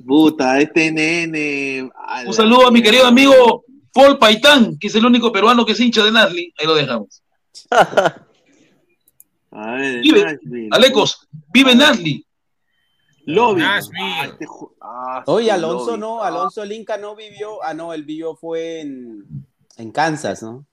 [0.07, 1.91] Puta, este nene.
[1.95, 5.73] a Un saludo a mi querido amigo Paul Paitán, que es el único peruano que
[5.73, 6.53] es hincha de Nasli.
[6.59, 7.23] Ahí lo dejamos.
[9.51, 10.69] A ver, Vive, Nashville.
[10.73, 12.25] Alecos, vive Nasli.
[13.27, 13.61] Lobby.
[13.61, 14.03] Nashville.
[14.03, 16.01] Ah, este ju- ah, su Oye, Alonso Lobby.
[16.01, 19.25] no, Alonso el Inca no vivió, ah no, él vivió fue en,
[19.77, 20.65] en Kansas, ¿no?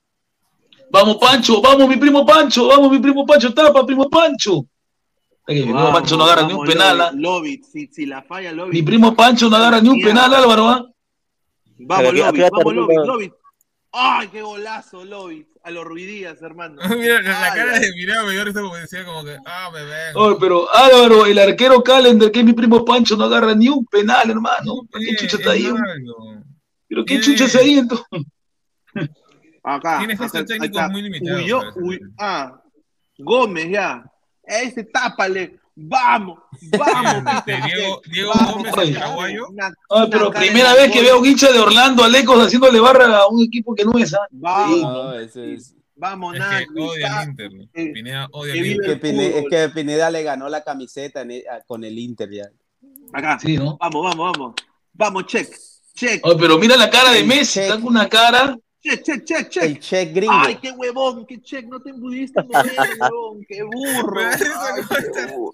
[0.92, 4.66] Vamos, Pancho, vamos, mi primo Pancho, vamos, mi primo Pancho, tapa, primo Pancho.
[5.48, 7.02] Mi primo Pancho no agarra ni un penal.
[7.02, 7.12] ¿ah?
[7.12, 7.22] Lobby,
[7.58, 8.72] Lobby, si, si la falla Lobby.
[8.72, 10.68] Mi primo Pancho no agarra ni un penal, Álvaro.
[10.68, 10.86] ¿ah?
[11.78, 12.96] Vamos, Lobby, vamos, Lobby.
[13.06, 13.34] Lobby.
[13.92, 15.48] ¡Ay, qué golazo, Lobby!
[15.66, 16.80] A los ruidías, hermano.
[16.96, 19.84] Mira, la, la Ay, cara de Mirá me dio como decía como que, ah, me
[19.84, 20.14] ven.
[20.16, 23.84] Ay, pero Álvaro, el arquero Calender, que es mi primo Pancho, no agarra ni un
[23.88, 24.88] penal, hermano.
[24.94, 25.68] ¿Qué chucha está ahí?
[26.88, 28.06] ¿Pero qué chucha está ahí entonces?
[29.64, 29.98] Acá.
[29.98, 30.90] Tiene gestos acá, técnicos acá.
[30.90, 31.74] muy limitados,
[32.20, 32.62] ah,
[33.18, 34.06] Gómez, ya.
[34.44, 35.60] Ese tápale.
[35.78, 36.40] Vamos,
[36.78, 37.34] vamos.
[37.38, 38.88] Este, Diego, Diego Vamos, Gómez, Ay.
[38.90, 39.48] el paraguayo.
[39.50, 43.28] Una- Ay, pero primera vez que veo un hincha de Orlando Alecos haciéndole barra a
[43.28, 44.14] un equipo que no es.
[44.14, 44.20] ¿ah?
[44.32, 45.76] Vamos, eso es.
[45.96, 47.52] vamos, Es Nagui, que odia al Inter.
[47.74, 48.86] eh, Pineda odia al Inter.
[48.86, 52.00] Que el Pine- es que Pineda le ganó la camiseta en e- a- con el
[52.00, 52.46] Inter ya.
[53.12, 53.38] Acá.
[53.42, 53.78] Sí, ¿no?
[53.78, 54.54] Vamos, vamos, vamos.
[54.94, 55.54] Vamos, check.
[55.94, 56.22] Check.
[56.26, 57.64] Ay, pero mira la cara de El Messi, check.
[57.64, 58.58] está con una cara.
[58.86, 59.64] Check, check, check, check.
[59.64, 60.34] El check gringo.
[60.36, 64.20] Ay, qué huevón, qué check, no te pudiste mover, huevón, qué burro.
[64.22, 65.54] Ay, cómo qué está- burro.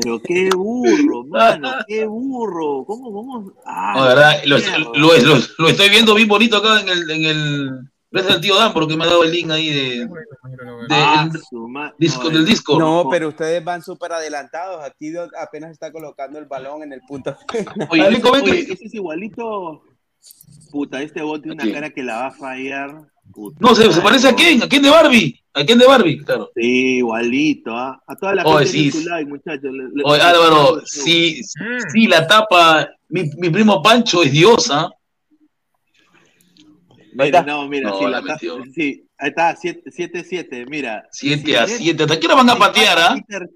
[0.00, 2.84] Pero qué burro, mano, qué burro.
[2.86, 3.52] ¿Cómo, cómo?
[3.66, 4.78] Ay, No, de verdad, lo, mierda.
[4.78, 7.10] lo- lo- lo estoy viendo bien bonito acá en el.
[7.10, 7.70] En el
[8.10, 10.08] gracias al tío Dan, porque me ha dado el link ahí de, de-
[10.90, 11.32] Ah, el
[11.98, 12.78] disco, no, del disco.
[12.78, 14.84] No, pero ustedes van súper adelantados.
[14.84, 17.36] Aquí apenas está colocando el balón en el punto.
[17.90, 19.82] Oye, Nico, oye, ese es igualito.
[20.70, 22.96] Puta, este bot tiene una cara que la va a fallar.
[23.32, 26.18] Puta No, se, se parece a quién, a quién de Barbie, a quién de Barbie,
[26.18, 26.50] claro.
[26.54, 28.02] Sí, igualito, ¿ah?
[28.06, 28.84] A toda la Oye, gente sí.
[28.86, 29.70] de su like, muchachos.
[30.04, 31.90] Oye, Álvaro, Mm.
[31.92, 34.90] si la tapa, mi, mi primo Pancho es diosa.
[37.12, 38.62] Mira, no, mira, No, sí, la la ta- metió.
[38.74, 41.06] sí, ahí está, 7-7, mira.
[41.12, 42.02] 7 a Si 7.
[42.02, 43.46] ¿Hasta qué hora van a si patear, tapa ah?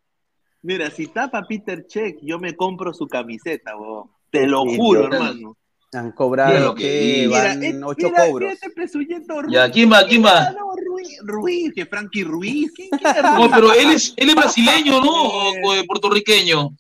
[0.63, 4.11] Mira, si tapa Peter Check, yo me compro su camiseta, huevón.
[4.31, 5.57] Te lo Sí, juro, hermano.
[5.93, 8.53] Han Mira cobrado lo que van eh, ocho mira, cobros.
[8.53, 9.55] este presuyento Ruiz.
[9.55, 10.07] Ya, ¿quién va?
[10.07, 10.51] ¿Quién va?
[10.51, 12.71] No, Ruiz, Ruiz, que Frankie Ruiz.
[12.77, 13.51] ¿Quién quiere No, Ruiz?
[13.55, 15.23] pero él es, él es brasileño, ¿no?
[15.23, 15.53] O,
[15.87, 16.71] puertorriqueño.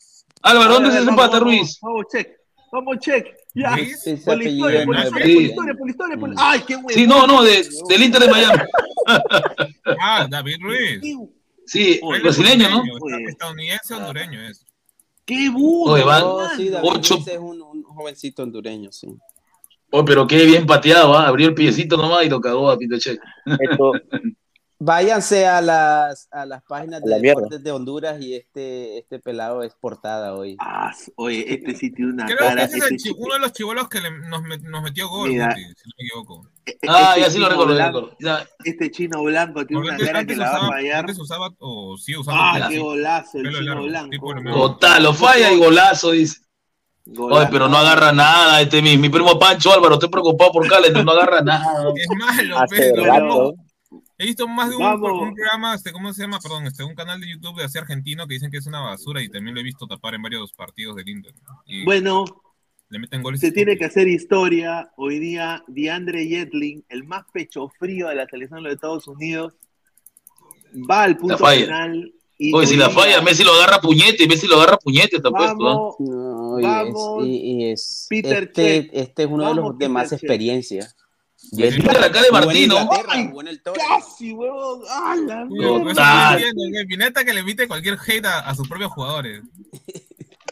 [0.42, 1.78] Álvaro, ¿dónde se empata, Ruiz?
[1.80, 2.28] Vamos, check.
[2.70, 3.26] Vamos, check.
[3.54, 3.70] Ya.
[4.24, 6.60] Por la historia, por la historia, por la historia, por la historia, por la- Ay,
[6.66, 6.92] qué huevón.
[6.92, 8.58] Sí, no, no, de, del Inter de Miami.
[10.00, 11.00] Ah, David Ruiz.
[11.66, 12.82] Sí, Oye, brasileño, ¿no?
[13.28, 14.64] Estadounidense hondureño es.
[15.28, 15.92] Qué burro.
[15.92, 19.08] Oye, van- No, sí, David Ocho- es un, un jovencito hondureño, sí.
[19.90, 21.28] Oh, pero qué bien pateado, ¿ah?
[21.28, 23.18] Abrió el piecito nomás y lo cagó a Pinochet.
[23.60, 23.92] Esto,
[24.80, 27.40] Váyanse a las, a las páginas A la de mierda.
[27.40, 30.56] deportes de Honduras y este, este pelado es portada hoy.
[30.60, 32.54] Ah, oye, este sí tiene una Creo cara.
[32.54, 35.08] que ese es el este uno de los chivolos que le- nos, met- nos metió
[35.08, 35.48] gol, Mira.
[35.48, 36.48] Guti, si no me equivoco.
[36.64, 38.16] e- Ah, este ya sí lo chino recuerdo,
[38.64, 41.00] Este chino blanco tiene una cara que la va a usaba, fallar.
[41.00, 44.10] antes usaba, o sí usaba Ah, qué golazo el chino largo, blanco.
[44.10, 46.38] tipo total, lo falla y golazo, dice.
[47.08, 47.50] Oye, Golazo.
[47.50, 48.60] pero no agarra nada.
[48.60, 51.92] Este, mi, mi primo Pancho Álvaro, estoy preocupado por Calendar, no agarra nada.
[51.96, 53.54] Es malo, pero.
[54.18, 56.40] He visto más de un, programa, este, ¿cómo se llama?
[56.40, 59.22] Perdón, este, un canal de YouTube de así argentino que dicen que es una basura
[59.22, 61.32] y también lo he visto tapar en varios partidos del Inter.
[61.66, 62.24] Y Bueno,
[62.88, 63.40] le meten goles.
[63.40, 64.90] se tiene que hacer historia.
[64.96, 69.54] Hoy día, DeAndre Yetling, el más pecho frío de la selección de los Estados Unidos,
[70.90, 71.66] va al punto falla.
[71.66, 72.12] final.
[72.40, 75.68] Y Oye, si la falla, Messi lo agarra puñete, Messi lo agarra puñete, está puesto.
[75.68, 75.74] ¿ah?
[75.74, 79.78] Vamos, No, y Vamos, es, y, y es Peter este, este es uno de los
[79.78, 80.12] de más
[81.50, 81.78] Peter Check.
[81.78, 81.88] experiencia.
[81.88, 82.90] Mira la cara de Martino.
[83.08, 84.80] Ay, el casi, huevón.
[84.90, 86.38] ¡Ah, la mierda!
[86.74, 86.86] pues.
[86.86, 89.42] Pineta que le emite cualquier hate a, a sus propios jugadores.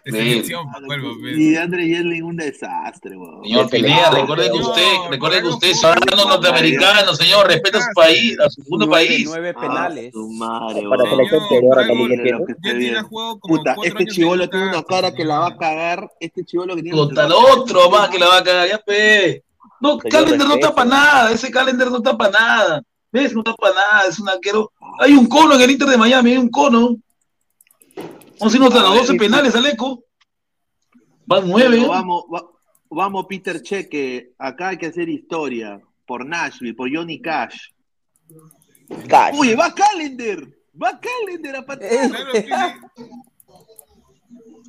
[0.08, 1.36] Pues.
[1.36, 3.42] Y DeAndre Yetling, un desastre, huevón.
[3.42, 7.78] Señor Pineda, recuerde que usted, recuerde que usted es no, ciudadano no, norteamericano, señor, respeta
[7.78, 9.24] a su país, a su segundo país.
[9.26, 10.12] nueve Ah, penales.
[10.12, 14.82] su madre, Para Señor, le de que juego como Puta, este chivolo en tiene una
[14.84, 15.60] cara que la va a señor.
[15.60, 16.10] cagar.
[16.20, 19.42] Este chivolo que tiene Total, otro más que la va a cagar, ya pe.
[19.80, 22.82] No, Calendar no tapa nada, ese Calendar no tapa nada.
[23.12, 23.34] ¿Ves?
[23.34, 24.72] No tapa nada, es un arquero.
[24.98, 26.96] Hay un cono en el Inter de Miami, hay un cono.
[28.38, 30.04] Vamos a irnos a los 12 penales, Aleco.
[31.26, 31.76] Van nueve.
[31.78, 32.46] Pero Vamos, va-
[32.90, 34.32] vamos, Peter Cheque.
[34.38, 35.80] Acá hay que hacer historia.
[36.06, 37.56] Por Nashville, por Johnny Cash.
[39.08, 39.34] Cash.
[39.38, 40.46] Oye, va Calendar.
[40.80, 42.10] Va Calendar a patear.
[42.32, 42.44] Sí.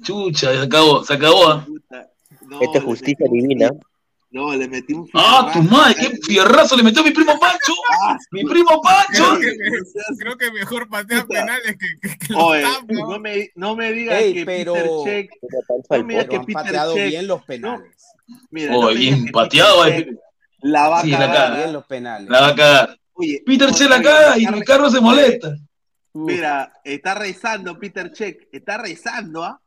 [0.02, 1.48] Chucha, se acabó, se acabó.
[1.50, 1.66] ¿ah?
[1.66, 2.10] Puta.
[2.48, 3.70] No, Esta es justicia divina.
[4.38, 7.74] No, le metí un Ah, tu madre, qué fierrazo le metió mi primo Pancho.
[8.04, 9.38] Ah, Mi primo Pancho.
[9.40, 14.22] Creo que, creo que mejor patea penales que, que, Oye, no me, no me digas
[14.22, 15.32] Ey, que pero- Peter Check.
[15.42, 17.92] Mira, No me digas que han Peter pateado Check- bien los penales.
[18.52, 19.86] Mira, no Oh, me digas bien pateado.
[19.88, 20.06] Eh.
[20.06, 20.18] Check
[20.62, 21.58] La va a Sí, la cagar.
[21.58, 22.30] Bien los penales.
[22.30, 23.00] La va a cagar.
[23.14, 25.56] Oye, Peter oye, Che la caga y Ricardo se molesta.
[26.14, 28.48] Mira, está rezando Peter Check.
[28.52, 29.60] Está rezando, ¿ah?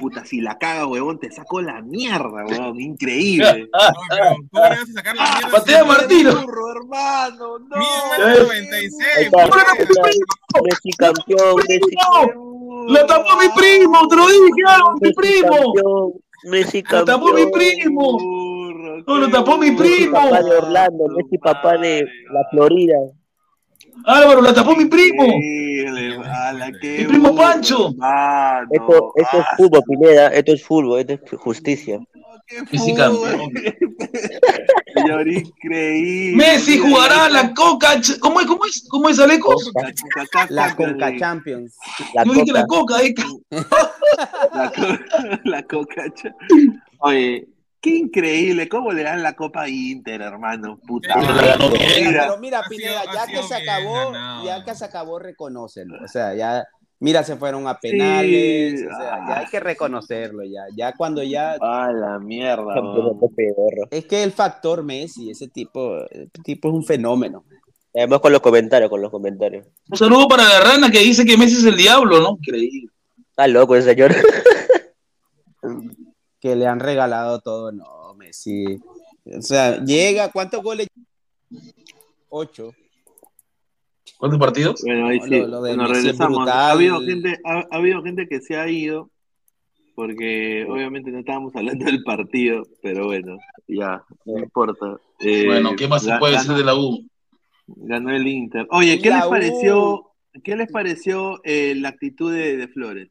[0.00, 3.68] Puta, si la caga, huevón, te saco la mierda, huevón, increíble.
[3.72, 5.50] No, pero ¿cómo le vas a sacar la mierda?
[5.50, 6.30] Patea si- Martino.
[6.40, 7.76] Burro, hermano, no.
[7.76, 8.42] Mide Eh.
[8.42, 9.48] 96, Ahí está.
[9.48, 10.16] pues.
[10.64, 11.80] Messi campeón, Messi,
[12.88, 14.08] ¡Lo tapó mi primo!
[14.08, 14.52] ¡Te lo dije, mi
[15.00, 15.56] Messi primo!
[15.74, 16.12] campeón,
[16.44, 17.04] Messi ¡Lo campeón.
[17.06, 18.18] tapó mi primo!
[19.06, 20.12] No, lo tapó mi primo.
[20.12, 22.02] papá de Orlando, Messi papá de
[22.32, 22.96] la Florida.
[24.04, 25.24] Álvaro, la tapó mi primo.
[25.26, 27.88] Mi primo burro, Pancho.
[28.70, 31.98] Esto, esto es fútbol, Pineda, esto es fútbol, esto es justicia.
[32.46, 32.96] qué Messi fútbol.
[32.96, 33.50] campeón.
[34.94, 36.36] Señor, increíble.
[36.36, 38.00] Messi jugará la Coca.
[38.20, 38.46] ¿Cómo es?
[38.46, 38.86] ¿Cómo es?
[38.88, 39.70] ¿Cómo es, Alecos?
[39.74, 41.74] la Coca- La Coca- Conca Champions.
[42.14, 43.02] La Yo dije la coca.
[43.02, 43.14] Eh.
[44.54, 46.04] La, co- la coca.
[47.00, 47.46] Oye,
[47.80, 48.68] qué increíble.
[48.68, 50.78] ¿Cómo le dan la copa a Inter, hermano?
[50.86, 51.14] Puta.
[51.14, 51.70] Pero.
[51.70, 54.74] Mira, Mira, pero mira, ha sido- Pineda, ya sido que se bien acabó, ya que
[54.74, 55.94] se acabó, reconócelo.
[56.04, 56.64] O sea, ya,
[57.00, 58.86] mira, se fueron a penales, Sí.
[58.86, 62.74] o sea, ya hay que reconocerlo, ya, ya cuando ya, A la mierda.
[63.90, 67.44] Es que el factor Messi, ese tipo, ese tipo es un fenómeno.
[67.94, 69.66] Además con los comentarios, con los comentarios.
[69.90, 72.30] Un saludo para la rana que dice que Messi es el diablo, ¿no?
[72.42, 72.90] Increíble.
[73.30, 74.14] Está loco ese señor.
[76.46, 78.78] Que le han regalado todo, no, Messi.
[79.36, 80.86] O sea, llega, ¿cuántos goles?
[82.28, 82.72] Ocho.
[84.16, 84.80] ¿Cuántos partidos?
[84.84, 85.30] Bueno, ahí sí.
[85.40, 86.48] lo- lo de Bueno, Messi es regresamos.
[86.48, 89.10] Ha habido, gente, ha, ha habido gente que se ha ido
[89.96, 94.98] porque obviamente no estábamos hablando del partido, pero bueno, ya, no importa.
[95.18, 97.04] Eh, Bueno, ¿qué más se puede ganó- decir de la U?
[97.66, 98.68] Ganó el Inter.
[98.70, 99.30] Oye, ¿qué La les U.
[99.30, 100.10] pareció?
[100.44, 103.08] ¿Qué les pareció eh, la actitud de, de Flores?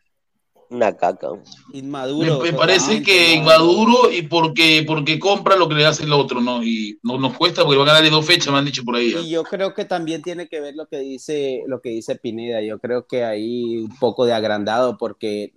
[0.69, 1.29] Una caca.
[1.31, 2.39] Me, Inmaduro.
[2.39, 6.13] me parece totalmente, que no, inmaduro y porque, porque compra lo que le hace el
[6.13, 6.63] otro, ¿no?
[6.63, 9.13] Y no nos cuesta porque va a de dos fechas, me han dicho por ahí.
[9.13, 9.21] ¿eh?
[9.21, 12.61] Y yo creo que también tiene que ver lo que dice, lo que dice Pineda.
[12.61, 15.53] Yo creo que ahí un poco de agrandado, porque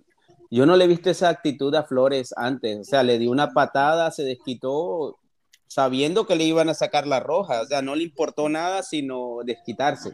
[0.51, 2.79] yo no le he visto esa actitud a Flores antes.
[2.79, 5.17] O sea, le dio una patada, se desquitó
[5.67, 7.61] sabiendo que le iban a sacar la roja.
[7.61, 10.11] O sea, no le importó nada sino desquitarse.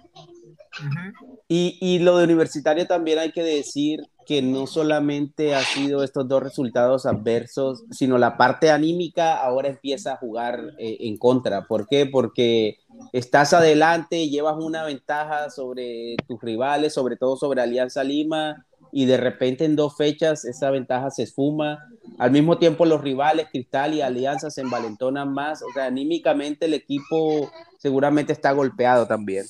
[1.47, 6.27] Y, y lo de universitario también hay que decir que no solamente ha sido estos
[6.27, 11.67] dos resultados adversos, sino la parte anímica ahora empieza a jugar eh, en contra.
[11.67, 12.05] ¿Por qué?
[12.05, 12.79] Porque
[13.13, 19.17] estás adelante, llevas una ventaja sobre tus rivales, sobre todo sobre Alianza Lima, y de
[19.17, 21.79] repente en dos fechas esa ventaja se esfuma.
[22.17, 25.61] Al mismo tiempo los rivales, Cristal y Alianza, se envalentonan más.
[25.61, 29.45] O sea, anímicamente el equipo seguramente está golpeado también.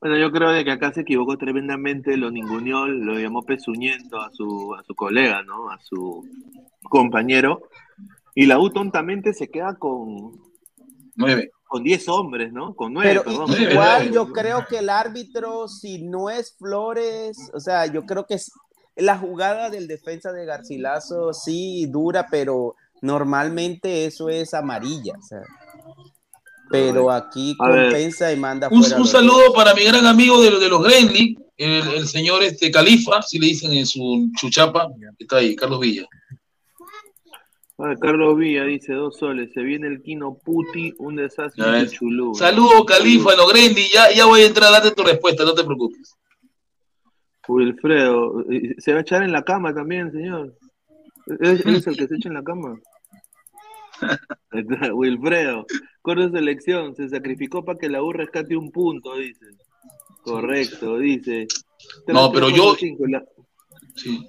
[0.00, 4.30] Bueno, yo creo de que acá se equivocó tremendamente, lo ninguneó, lo llamó pezuñento a
[4.30, 5.70] su, a su colega, ¿no?
[5.70, 6.24] A su
[6.84, 7.62] compañero.
[8.34, 10.40] Y la U tontamente se queda con,
[11.16, 11.50] Nueve.
[11.66, 12.74] con 10 hombres, ¿no?
[12.74, 13.60] Con 9, Pero perdón.
[13.60, 18.34] igual yo creo que el árbitro, si no es Flores, o sea, yo creo que
[18.34, 18.52] es
[18.94, 25.42] la jugada del defensa de Garcilaso sí dura, pero normalmente eso es amarilla, o sea.
[26.70, 27.84] Pero aquí A ver.
[27.84, 28.96] compensa y manda Un, fuera.
[28.96, 32.70] un los saludo para mi gran amigo de, de los Gremlin, el, el señor este
[32.70, 36.06] Califa, si le dicen en su chuchapa, que está ahí, Carlos Villa.
[37.80, 41.92] Ah, Carlos Villa dice dos soles, se viene el Kino Puti, un desastre ves.
[41.92, 42.34] Chulú.
[42.34, 45.62] Saludo Califa, los Gremlin, ya, ya voy a entrar a darte tu respuesta, no te
[45.64, 46.16] preocupes.
[47.46, 50.54] Wilfredo, eh, ¿se va a echar en la cama también, señor?
[51.40, 52.78] ¿Es, es el que se echa en la cama?
[54.50, 54.64] Ahí
[56.08, 59.46] Wilfredo, corre selección, se sacrificó para que la U rescate un punto, dice.
[60.22, 61.46] Correcto, dice.
[62.06, 63.24] No, pero yo- 3.5, la-
[63.94, 64.26] Sí.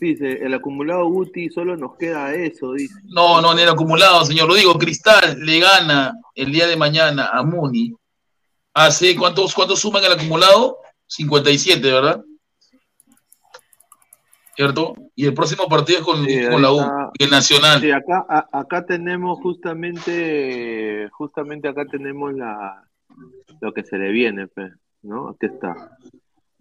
[0.00, 2.94] Dice, el acumulado Guti solo nos queda eso, dice.
[3.04, 4.48] No, no, ni el acumulado, señor.
[4.48, 7.94] Lo digo, Cristal le gana el día de mañana a Muni.
[8.74, 10.78] Hace, ¿cuántos, cuántos suman el acumulado?
[11.06, 12.20] 57, ¿verdad?
[14.54, 14.94] ¿Cierto?
[15.16, 17.80] Y el próximo partido es con, Sí, con ahí la U, el Nacional.
[17.80, 22.84] Sí, acá, a- acá tenemos justamente, justamente acá tenemos la,
[23.60, 24.48] lo que se le viene,
[25.02, 25.30] ¿no?
[25.30, 25.96] Aquí está.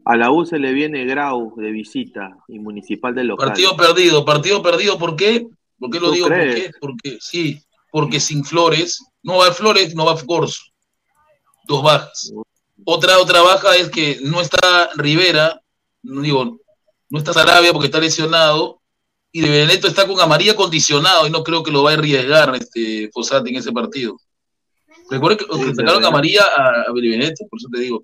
[0.06, 3.50] A la U se le viene Grau de visita y Municipal de local.
[3.50, 5.46] Partido perdido, partido perdido, ¿por qué?
[5.78, 6.28] ¿Por qué lo ¿Tú digo?
[6.28, 6.72] ¿Por qué?
[6.80, 7.62] Porque sí,
[7.92, 10.64] porque sin Flores, no va Flores, no va Corso.
[11.68, 12.32] Dos bajas.
[12.84, 15.62] Otra, otra baja es que no está Rivera,
[16.02, 16.58] digo,
[17.12, 18.82] no está Sarabia porque está lesionado,
[19.32, 22.56] y de Benedetto está con amarilla condicionado, y no creo que lo va a arriesgar
[22.56, 24.18] este Fossati en ese partido.
[25.10, 26.08] Recuerda que, que Sí, sacaron sí.
[26.08, 28.04] amarilla a, a Benedetto, por eso te digo.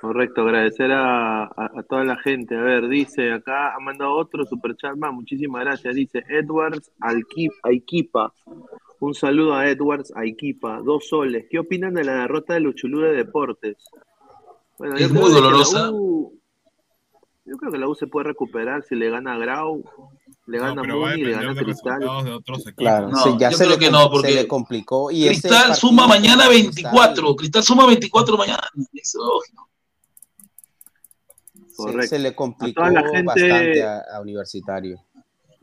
[0.00, 2.56] Correcto, agradecer a, a- a toda la gente.
[2.56, 5.94] A ver, dice acá, ha mandado otro superchat más, muchísimas gracias.
[5.94, 8.32] Dice Edwards Aiquipa.
[9.00, 11.46] Un saludo a Edwards Aiquipa, dos soles.
[11.50, 13.76] ¿Qué opinan de la derrota de Luchulú de Deportes?
[14.78, 15.90] Bueno, Es muy que dolorosa.
[15.92, 16.37] U-
[17.48, 19.82] yo creo que la U se puede recuperar si le gana a Grau,
[20.46, 22.00] le No, gana a a Muni, le gana a de Cristal.
[22.00, 22.64] de otros.
[22.76, 25.10] Claro, No, sí, ya yo se, creo le, que no, se porque le complicó.
[25.10, 27.36] Y Cristal suma mañana Cristal 24.
[27.36, 28.62] Cristal suma 24 mañana.
[28.94, 29.68] Es lógico.
[31.68, 32.06] se- Correcto.
[32.08, 34.98] Se, le complicó toda la gente- bastante a, a Universitario.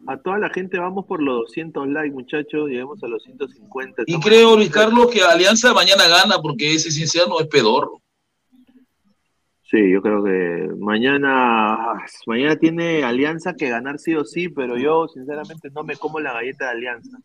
[0.08, 4.04] A toda la gente vamos por los 200 likes, muchachos, lleguemos a los 150.
[4.06, 8.02] Y creo, Luis Carlos, que Alianza mañana gana porque ese Cienciano es pedorro.
[9.68, 11.76] Sí, yo creo que mañana,
[12.28, 16.34] mañana tiene Alianza que ganar sí o sí, pero yo sinceramente no me como la
[16.34, 17.18] galleta de Alianza.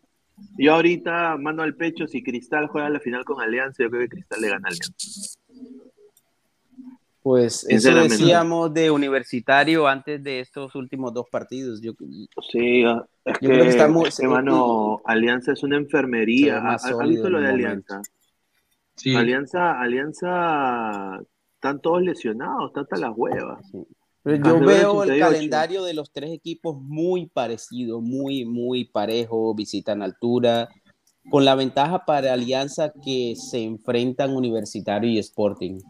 [0.56, 4.08] Yo ahorita mano al pecho, si Cristal juega la final con Alianza, yo creo que
[4.08, 5.36] Cristal le gana a Alianza.
[7.22, 11.82] Pues eso decíamos de Universitario antes de estos últimos dos partidos.
[11.82, 11.92] Yo,
[12.50, 16.46] Sí, es Yo que, creo que está muy- es que, mano, Alianza es una enfermería.
[16.46, 18.00] Se ve ¿Ha, más ha- ha sólido visto lo de Alianza?
[18.96, 19.14] Sí.
[19.14, 21.20] Alianza, Alianza,
[21.60, 23.60] están todos lesionados, están hasta las huevas.
[24.22, 25.26] Pero yo veo el 88.
[25.26, 30.70] calendario de los tres equipos muy parecido, muy, muy parejo, visitan altura,
[31.30, 35.80] con la ventaja para Alianza que se enfrentan Universitario y Sporting.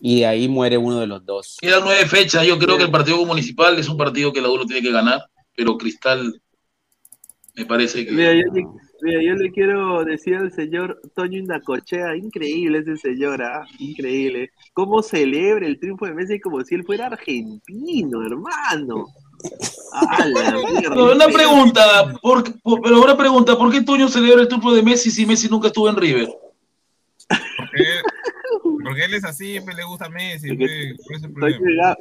[0.00, 1.58] Y de ahí muere uno de los dos.
[1.60, 2.44] Quedan nueve fechas.
[2.44, 4.90] Yo creo que el partido municipal es un partido que la U lo tiene que
[4.90, 5.22] ganar,
[5.54, 6.42] pero Cristal
[7.54, 8.10] me parece que.
[8.10, 8.66] Mira, yo, le,
[9.02, 13.64] mira, yo le quiero decir al señor Toño Indacochea, increíble ese señor, ¿ah?
[13.78, 14.50] increíble.
[14.72, 19.06] ¿Cómo celebra el triunfo de Messi como si él fuera argentino, hermano?
[19.92, 21.12] ¡A la mierda!
[21.14, 24.82] Una pregunta, ¿por, qué- por- pero una pregunta, ¿por qué Toño celebra el triunfo de
[24.82, 26.28] Messi si Messi nunca estuvo en River?
[27.56, 27.84] Porque,
[28.84, 30.70] porque él es así, pues le gusta Messi, pues,
[31.06, 31.34] ¿cuál es el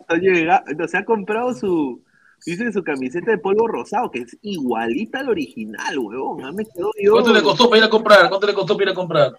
[0.08, 0.36] Toño
[0.68, 2.04] Toño se ha comprado su,
[2.46, 6.44] dice su camiseta de polvo rosado, que es igualita al original, huevón.
[6.44, 7.14] Ah, me quedo yo.
[7.14, 8.30] ¿Cuánto le costó para ir a comprar?
[8.30, 9.32] ¿Cuánto le costó para ir a comprar?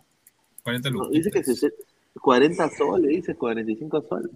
[0.62, 1.10] 40 No, lucas.
[1.12, 1.72] dice que se-
[2.20, 4.30] 40 soles, dice 45 soles.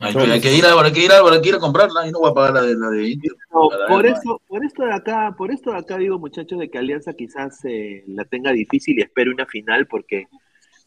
[0.00, 2.10] Hay, hay que ir a, hay que ir a, hay que ir a comprarla y
[2.10, 3.30] no voy a pagar la de, la de Inter.
[3.52, 6.78] No, por eso, por esto de acá, por esto de acá digo, muchachos, de que
[6.78, 10.26] Alianza quizás eh, la tenga difícil y espere una final, porque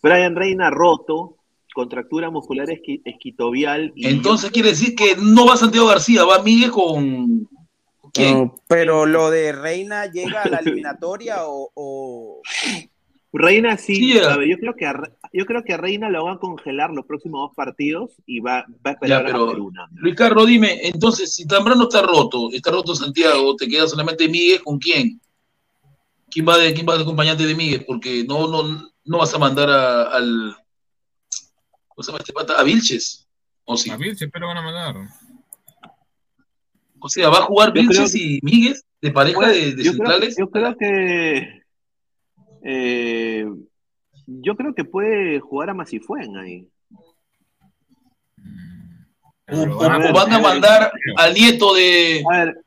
[0.03, 1.36] Brian Reina roto,
[1.77, 6.71] contractura muscular esqui- esquitovial y Entonces quiere decir que no va Santiago García, va Miguel
[6.71, 7.47] con.
[8.11, 8.33] ¿Quién?
[8.37, 12.41] No, pero lo de Reina llega a la eliminatoria o, o-
[13.31, 14.93] Reina sí, Sí, ver, yo creo que a,
[15.31, 18.65] yo creo que a Reina lo va a congelar los próximos dos partidos y va,
[18.83, 19.87] va a esperar Ya, pero- a.
[19.93, 24.63] Luis Carlos, dime, entonces, si Zambrano está roto, está roto Santiago, te queda solamente Miguel,
[24.63, 25.21] ¿con quién?
[26.31, 27.83] ¿Quién va de, quién va de acompañante de Miguel?
[27.85, 30.55] Porque no, no, no vas a mandar a- al.
[31.97, 32.59] ¿Cómo se llama este pata?
[32.59, 33.27] A Vilches.
[33.65, 33.89] O sí.
[33.89, 34.95] A Vilche, pero van a mandar.
[36.99, 39.93] O sea, va a jugar Vilches creo- y Miguel de pareja Bueno, de, de yo,
[39.93, 40.35] creo, centrales.
[40.37, 41.63] yo creo que
[42.63, 43.45] eh,
[44.27, 46.69] yo creo que puede jugar a Masifuen ahí.
[49.49, 52.61] O, o- van a- o van a mandar al nieto de, A ver,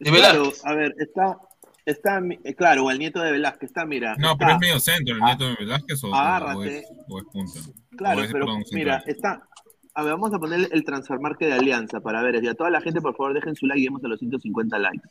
[0.00, 0.64] de claro, Velázquez.
[0.66, 1.38] a ver, está,
[1.84, 4.16] está, eh, claro, o el nieto de Velázquez, está, mira.
[4.16, 6.78] No, está- pero es medio centro, el nieto de Velázquez o, o- o Agárrate.
[6.78, 7.60] es, o es punta.
[7.96, 9.46] Claro, pero mira, está.
[9.94, 12.42] A ver, vamos a poner el transfermarque de Alianza para ver.
[12.42, 14.78] Y a toda la gente, por favor, dejen su like y lleguemos a los 150
[14.78, 15.08] likes.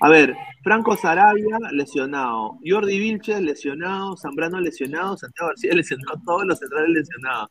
[0.00, 2.58] A ver, Franco Sarabia, lesionado.
[2.64, 4.16] Jordi Vilches, lesionado.
[4.16, 5.16] Zambrano, lesionado.
[5.16, 6.20] Santiago García, lesionado.
[6.24, 7.50] Todos los centrales lesionados.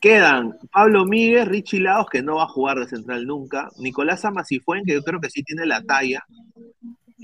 [0.00, 3.68] Quedan Pablo Míguez, Richie Laos, que no va a jugar de central nunca.
[3.78, 6.24] Nicolás Amasifuen, que yo creo que sí tiene la talla.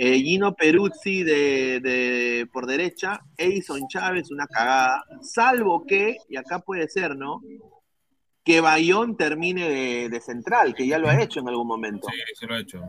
[0.00, 6.60] Eh, Gino Peruzzi de, de- por derecha, Edison Chávez, una cagada, salvo que, y acá
[6.60, 7.42] puede ser, ¿no?
[8.44, 12.16] Que Bayón termine de, de central, que ya lo ha hecho en algún momento, Sí,
[12.34, 12.80] se lo ha hecho.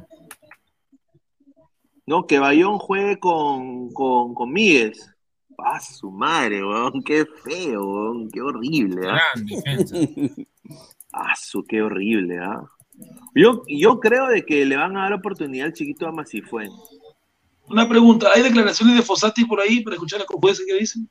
[2.05, 2.25] ¿no?
[2.25, 5.13] Que Bayón juegue con, con, con Míguez.
[5.57, 7.03] ¡Ah, su madre, weón!
[7.03, 8.29] ¡Qué feo, weón!
[8.31, 9.19] ¡Qué horrible, ¿ah?
[9.33, 9.95] Gran defensa.
[11.11, 12.63] ¡Ah, su qué horrible, ¿ah?
[13.35, 16.69] Yo, yo creo de que le van a dar oportunidad al chiquito a Masifuen.
[17.69, 21.07] Una pregunta, ¿hay declaraciones de Fossati por ahí para escuchar a Copuese que dicen?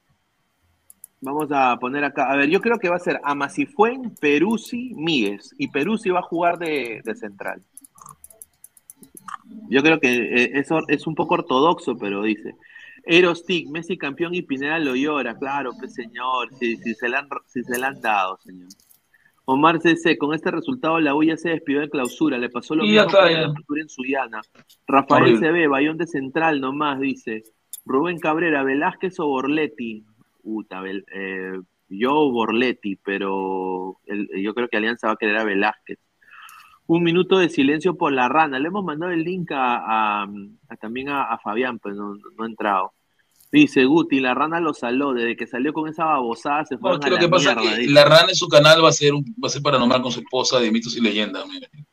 [1.20, 2.30] Vamos a poner acá.
[2.30, 5.55] A ver, yo creo que va a ser Amasifuen, Peruzzi, Míguez.
[5.59, 7.62] Y Peruzzi va a jugar de, de central.
[9.68, 12.55] Yo creo que eh, eso es un poco ortodoxo, pero dice.
[13.05, 15.36] Erostic, Messi campeón y Pineda lo llora.
[15.36, 18.68] Claro, pues señor, si, se, le han, si se le han dado, señor.
[19.51, 22.85] Omar CC, con este resultado la U ya se despidió de clausura, le pasó lo
[22.85, 24.41] mismo que la apertura en Suyana.
[24.87, 25.23] Rafael.
[25.41, 27.45] CB, Bayón de Central nomás, dice.
[27.87, 30.05] Rubén Cabrera, Velázquez o Borletti.
[30.43, 31.59] Puta, eh,
[31.89, 35.99] yo Borletti, pero el- yo creo que Alianza va a querer a Velázquez.
[36.87, 38.59] Un minuto de silencio por la rana.
[38.59, 40.29] Le hemos mandado el link a, a-
[40.69, 42.93] a- también a, a Fabián, pues no, no ha entrado.
[43.51, 46.97] Dice Guti, la rana lo saló, desde que salió con esa babosada se fue No,
[47.03, 47.93] a la que pasa mierda, es que dice.
[47.95, 50.12] la rana en su canal va a ser un, va a ser para nombrar con
[50.12, 51.45] su esposa de mitos y leyendas,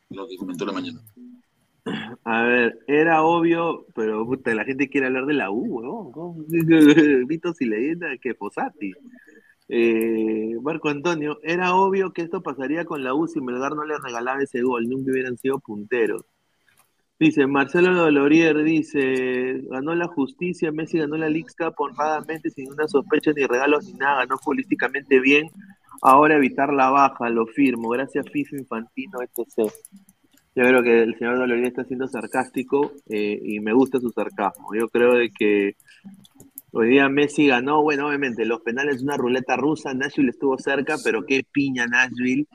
[0.10, 1.02] lo que comentó la mañana.
[2.24, 6.12] A ver, era obvio, pero puta, la gente quiere hablar de la U.
[6.12, 6.44] ¿cómo?
[7.28, 8.92] Mitos y leyendas que Fosati.
[9.68, 13.98] Eh, Marco Antonio, era obvio que esto pasaría con la U si Melgar no le
[14.00, 16.24] regalaba ese gol, nunca hubieran sido punteros.
[17.18, 22.90] Dice Marcelo Dolorier, dice, ganó la justicia, Messi ganó la League Cup honradamente, sin una
[22.90, 25.50] sospecha ni regalos ni nada, ganó políticamente bien,
[26.02, 29.72] ahora evitar la baja, lo firmo, gracias FIFA Infantino, etc.
[30.56, 34.76] Yo creo que el señor Dolorier está siendo sarcástico eh, y me gusta su sarcasmo.
[34.78, 35.78] Yo creo de que
[36.72, 41.26] hoy día Messi ganó, bueno, obviamente los penales una ruleta rusa, Nashville estuvo cerca, pero
[41.26, 42.46] qué piña Nashville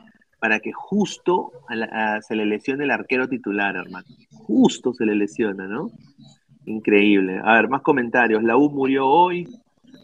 [0.41, 1.87] para que justo a la-
[2.17, 4.07] a- se le lesione el arquero titular, hermano.
[4.33, 5.91] Justo se le lesiona, ¿no?
[6.67, 7.41] Increíble.
[7.45, 8.43] A ver, más comentarios.
[8.43, 9.47] La U murió hoy.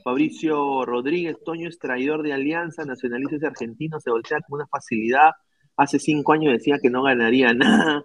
[0.04, 5.30] Fabricio Rodríguez, Toño es traidor de Alianza, nacionalista argentino, se voltea con una facilidad.
[5.76, 8.04] Hace cinco años decía que no ganaría nada.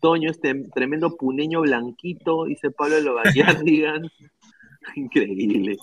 [0.00, 4.10] Toño, este tremendo puneño blanquito, dice Pablo Lovallardigan.
[4.96, 5.76] Increíble.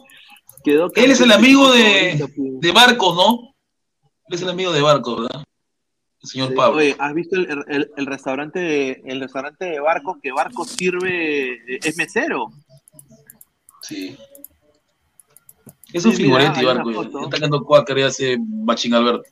[0.64, 3.54] Quedó Él es el amigo de de, Barcos, ¿no?
[4.28, 5.44] Él es el amigo de Barcos, ¿verdad?
[6.26, 6.78] Señor Sí, Pablo.
[6.80, 11.54] Oye, ¿has visto el, el- el restaurante de, el restaurante de Barcos que Barcos sirve,
[11.54, 12.48] eh, es mesero?
[13.82, 14.18] Sí.
[15.94, 17.06] Es un Sí, mira, figurante, una Barcos.
[17.06, 19.30] Está cantando Cuácar y hace Machín Alberto.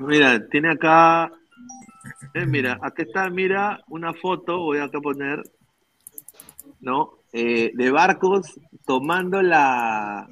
[0.00, 1.32] Mira, tiene acá,
[2.34, 5.42] eh, mira, aquí está, mira, una foto, voy acá a poner,
[6.80, 7.12] ¿no?
[7.32, 10.26] Eh, de Barcos tomando la,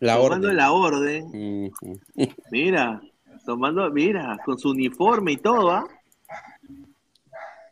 [0.00, 0.56] La tomando orden.
[0.56, 1.70] la orden,
[2.50, 3.00] mira,
[3.46, 5.84] tomando, mira, con su uniforme y todo, ¿ah?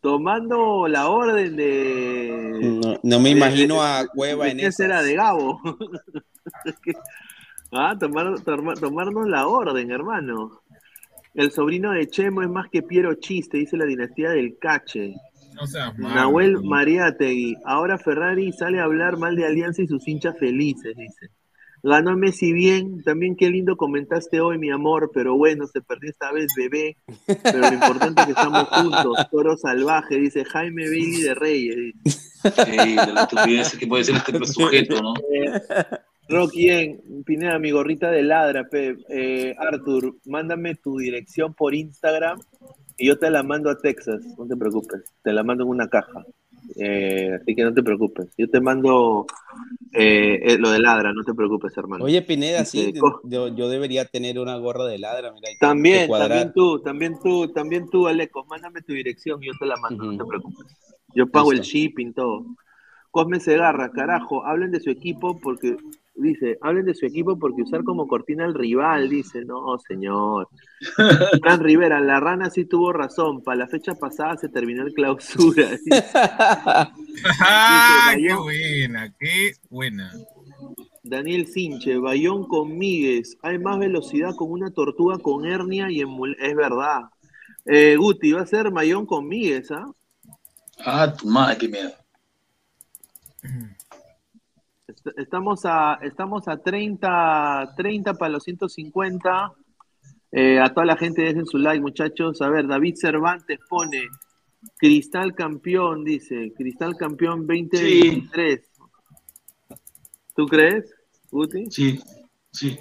[0.01, 2.59] Tomando la orden de...
[2.63, 4.77] No, no me imagino de- a Cueva de en esas.
[4.77, 5.61] será de Gabo.
[7.73, 10.61] ah, tomar, toma- tomarnos la orden, hermano.
[11.35, 15.15] El sobrino de Chemo es más que Piero Chiste, dice la dinastía del Cache.
[15.55, 15.97] No seas.
[15.99, 17.57] Nahuel Mariategui.
[17.65, 21.31] Ahora Ferrari sale a hablar mal de Alianza y sus hinchas felices, dice.
[21.83, 26.33] Ganó Messi bien, también qué lindo comentaste hoy, mi amor, pero bueno, se perdió esta
[26.33, 26.97] vez, bebé.
[27.43, 29.31] Pero lo importante es que estamos juntos.
[29.31, 31.77] Toro salvaje, dice Jaime Bailey de Reyes.
[32.05, 32.19] dice.
[32.43, 35.15] Sí, de la estupidez que puede ser este sujeto, ¿no?
[36.29, 38.99] Rocky en Pineda, mi gorrita de ladra, Pep.
[39.09, 42.39] Eh, Arthur, mándame tu dirección por Instagram
[42.99, 45.89] y yo te la mando a Texas, no te preocupes, te la mando en una
[45.89, 46.27] caja.
[46.77, 48.29] Eh, así que no te preocupes.
[48.37, 49.27] Yo te mando
[49.93, 52.05] eh, eh, lo de ladra, no te preocupes, hermano.
[52.05, 55.49] Oye, Pineda, sí, co- yo, yo debería tener una gorra de ladra, mira.
[55.61, 59.77] También, también tú, también tú, también tú, Alecos, mándame tu dirección y yo te la
[59.77, 60.67] mando, no te preocupes.
[61.15, 62.45] Yo pago el shipping, todo.
[63.11, 65.77] Cosme Segarra, carajo, hablen de su equipo porque,
[66.19, 70.49] dice, hablen de su equipo porque usar como cortina al rival, dice, no, señor.
[71.43, 75.71] Fran Rivera, la rana sí tuvo razón, para la fecha pasada se terminó el clausura.
[75.85, 76.03] dice.
[77.41, 79.15] ¡Ah, qué buena!
[79.19, 80.13] ¡Qué buena!
[81.03, 86.09] Daniel Sinche, Bayón con Míguez, hay más velocidad con una tortuga con hernia y en
[86.09, 87.03] mul- es verdad.
[87.65, 89.91] Eh, Guti, va a ser Bayón con Míguez, ¿ah?
[90.85, 91.91] Ah, tu madre, qué miedo.
[95.07, 99.53] Est- Estamos a, estamos a 30, 30 para los 150.
[100.31, 102.41] Eh, a toda la gente dejen su like, muchachos.
[102.43, 104.03] A ver, David Cervantes pone
[104.77, 106.53] Cristal campeón, dice.
[106.57, 108.61] Cristal campeón 2023.
[110.35, 110.95] ¿Tú crees,
[111.31, 111.67] Guti?
[111.71, 112.01] Sí,
[112.53, 112.79] sí.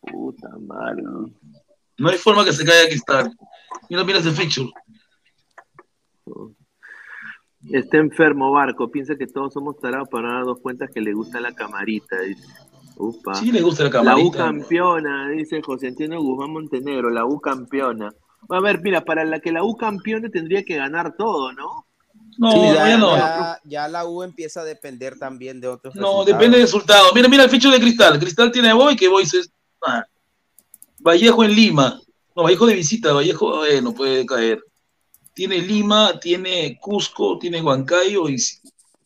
[0.00, 1.02] Puta madre.
[1.02, 2.08] ¿no?
[2.08, 3.32] Hay forma que se caiga Cristal.
[3.90, 4.70] Mira, mira ese fixture.
[7.70, 11.40] Está enfermo Barco, piensa que todos somos tarados para dar dos cuentas que le gusta
[11.40, 12.44] la camarita, dice.
[12.96, 13.34] Upa.
[13.34, 14.38] Sí, le gusta la La U camarita.
[14.38, 18.12] campeona, dice José Antonio Guzmán Montenegro, la U campeona.
[18.50, 21.86] A ver, mira, para la que la U campeone tendría que ganar todo, ¿no?
[22.36, 23.16] No, Sí, ya, ya no.
[23.16, 26.26] ya- ya la U empieza a depender también de otros No, resultados.
[26.26, 27.04] depende del resultado.
[27.14, 28.18] Mira, mira el ficho de Cristal.
[28.18, 29.38] Cristal tiene a Boy, que Boy se...
[29.86, 30.04] ah.
[31.00, 32.00] Vallejo en Lima.
[32.36, 33.12] No, Vallejo de visita.
[33.12, 34.60] Vallejo eh, no puede caer.
[35.34, 38.36] Tiene Lima, tiene Cusco, tiene Huancayo y...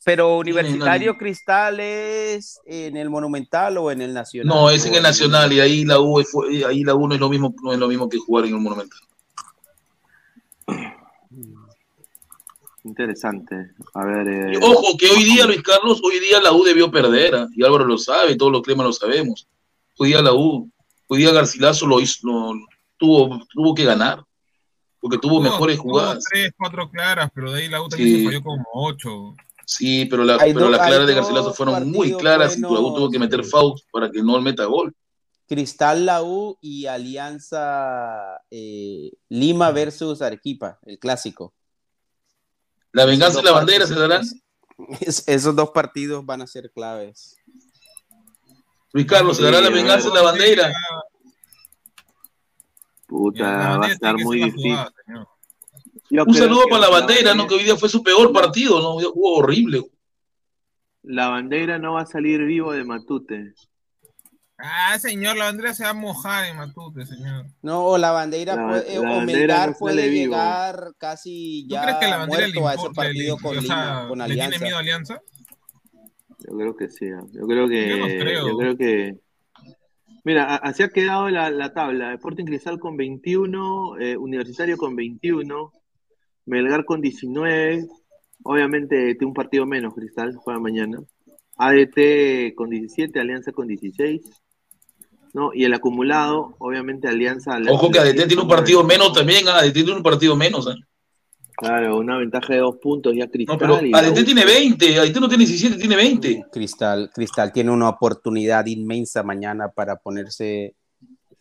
[0.04, 4.54] Pero Universitario Cristal es en el Monumental o en el Nacional.
[4.56, 7.20] No, es en el Nacional y ahí la U, fue- ahí la U no es
[7.20, 8.98] lo mismo, no es lo mismo que jugar en el Monumental.
[12.84, 13.72] Interesante.
[13.94, 16.90] A ver, eh, Y Ojo, que hoy día, Luis Carlos, hoy día la U debió
[16.90, 17.48] perder, ¿ah?
[17.54, 19.46] y Álvaro lo sabe, todos los cremas lo sabemos.
[19.98, 20.70] Hoy día la U,
[21.08, 22.54] hoy día Garcilaso lo hizo, lo-
[22.96, 24.22] tuvo, tuvo que ganar,
[25.00, 26.24] porque tuvo mejores Tuvo jugadas.
[26.30, 28.18] tres, cuatro claras, pero de ahí la U también Sí.
[28.20, 29.34] se falló como ocho.
[29.66, 32.78] Sí, pero, la, Hay pero las claras de Garcilaso fueron muy claras y buenos.
[32.80, 34.94] Turabu tuvo que meter Faust para que no meta gol.
[35.46, 41.54] Cristal La U y Alianza eh, Lima versus Arequipa, el clásico.
[42.92, 44.22] La venganza y la bandera se darán.
[45.00, 47.36] es- esos dos partidos van a ser claves.
[48.92, 50.72] Luis Carlos, se dará la venganza y la bandera.
[53.08, 54.76] Puta, va a estar muy difícil.
[56.10, 57.46] Yo Un saludo para la bandera, ¿no?
[57.46, 58.90] Que hoy día fue su peor partido, ¿no?
[58.94, 59.82] Hoy día jugó horrible.
[61.02, 63.54] La bandera no va a salir vivo de Matute.
[64.58, 67.46] Ah, señor, la bandera se va a mojar en Matute, señor.
[67.62, 70.34] No, o la bandera La- puede, la bandera Melgar no puede vivo.
[70.34, 73.36] llegar casi ¿Tú ya crees que la bandera le, muerto a ese importa, le- partido
[73.38, 74.64] con o Lima, sea, con le tiene Alianza.
[74.64, 75.22] miedo a Alianza?
[76.40, 77.06] Yo creo que sí.
[77.32, 77.88] Yo creo que.
[77.88, 78.48] Yo no creo.
[78.48, 79.18] yo creo que.
[80.28, 82.12] Mira, así ha quedado la, la tabla.
[82.12, 85.72] Sporting Cristal con 21, eh, Universitario con 21,
[86.44, 87.86] Melgar con 19.
[88.42, 90.98] Obviamente tiene un partido menos, Cristal, juega mañana.
[91.56, 94.20] ADT con 17, Alianza con 16.
[95.32, 95.50] ¿no?
[95.54, 97.58] Y el acumulado, obviamente Alianza.
[97.66, 100.66] Ojo que ADT tiene un partido menos también, ah, ADT tiene un partido menos.
[100.66, 100.74] ¿eh?
[101.60, 103.56] Claro, una ventaja de dos puntos ya Cristal.
[103.58, 106.44] No, pero U- tiene 20, ADT no tiene 17, tiene 20.
[106.52, 110.76] Cristal, Cristal tiene una oportunidad inmensa mañana para ponerse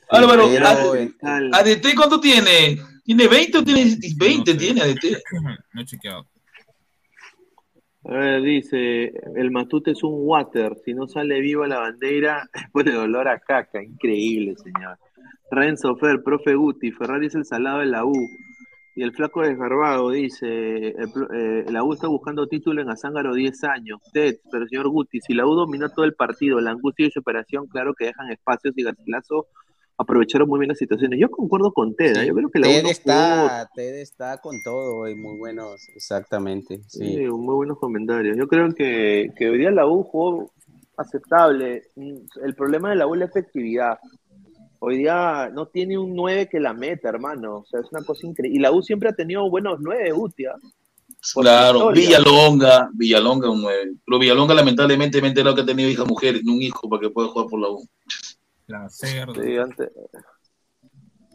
[0.09, 0.47] Álvaro,
[0.95, 1.51] en- Cristal.
[1.53, 2.79] ¿ADT cuánto tiene?
[3.03, 4.53] ¿Tiene 20 o tiene 20?
[4.53, 4.65] No sé.
[4.65, 5.03] Tiene ADT.
[5.73, 6.25] No he chequeado.
[8.05, 12.91] A ver, dice, el Matute es un water, si no sale viva la bandera, pone
[12.91, 14.97] dolor a caca, increíble, señor.
[15.51, 18.13] Renzo Fer, profe Guti, Ferrari es el salado de la U.
[18.97, 23.35] Y el flaco desgarbado dice, el pl- eh, la U está buscando título en Azángaro
[23.35, 23.99] 10 años.
[24.11, 27.67] Ted, pero señor Guti, si la U dominó todo el partido, la angustia y superación,
[27.67, 29.45] claro que dejan espacios y Garcilaso
[29.99, 31.19] aprovecharon muy bien las situaciones.
[31.19, 32.27] Yo concuerdo con Ted, ¿eh?
[32.27, 35.87] yo creo que la U Ted no está, Ted está con todo y muy buenos,
[35.95, 36.81] exactamente.
[36.87, 37.17] Sí.
[37.17, 38.35] Sí, muy buenos comentarios.
[38.35, 40.51] Yo creo que, que hoy día la U jugó
[40.97, 41.83] aceptable.
[41.95, 43.99] El problema de la U es la efectividad.
[44.79, 47.57] Hoy día no tiene un 9 que la meta, hermano.
[47.59, 48.57] O sea, es una cosa increíble.
[48.57, 50.53] Y la U siempre ha tenido buenos 9, Utia.
[51.33, 51.91] Claro.
[51.91, 53.91] Villalonga, Villalonga un 9.
[54.05, 57.01] Pero Villalonga lamentablemente me he enterado que ha tenido hijas mujeres, no un hijo para
[57.01, 57.87] que pueda jugar por la U.
[58.67, 59.33] La cerda.
[59.33, 59.89] Sí, antes,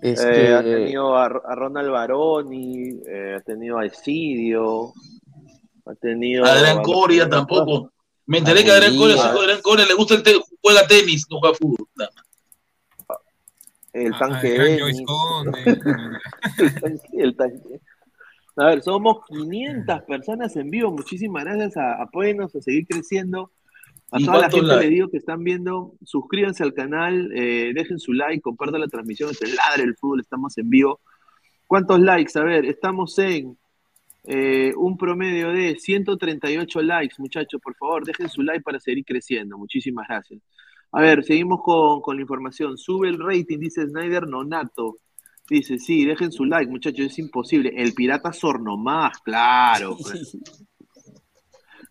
[0.03, 4.93] Es eh, que- ha tenido a, a Ronald Baroni, eh, ha tenido a Esidio,
[5.87, 7.91] ha tenido Adrián a- Coria tampoco.
[8.27, 11.27] Me enteré que a Adrián Coria, a Adrián Coria le gusta el te- juega tenis,
[11.29, 11.89] no juega fútbol.
[11.97, 12.11] Nada.
[13.93, 15.05] El Ah, tanque el
[16.81, 17.81] tanque, el tanque.
[18.57, 20.91] A ver, somos 500 personas en vivo.
[20.93, 21.77] Muchísimas gracias.
[21.77, 23.51] A, apóyennos a seguir creciendo.
[24.11, 24.85] A ¿Y toda la gente likes?
[24.85, 29.31] le digo que están viendo, suscríbanse al canal, eh, dejen su like, compartan la transmisión.
[29.31, 31.01] Es el Ladre el Fútbol, estamos en vivo.
[31.67, 32.39] ¿Cuántos likes?
[32.39, 33.57] A ver, estamos en
[34.25, 37.59] eh, un promedio de 138 likes, muchachos.
[37.63, 39.57] Por favor, dejen su like para seguir creciendo.
[39.57, 40.41] Muchísimas gracias.
[40.93, 42.77] A ver, seguimos con, con la información.
[42.77, 44.99] Sube el rating, dice Snyder Nonato.
[45.49, 47.73] Dice, sí, dejen su like, muchachos, es imposible.
[47.77, 49.97] El pirata Sornomás, claro.
[50.03, 50.37] pues.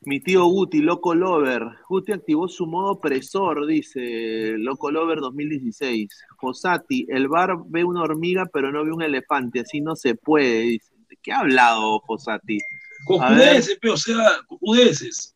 [0.03, 1.63] Mi tío Guti, Loco Lover.
[1.87, 6.09] Guti activó su modo opresor, dice Loco Lover 2016.
[6.39, 10.61] Fosati, el bar ve una hormiga pero no ve un elefante, así no se puede,
[10.61, 10.91] dice.
[11.07, 12.57] ¿De qué ha hablado Fosati?
[13.05, 15.35] Cojudeces, pe, o sea, cojudeces.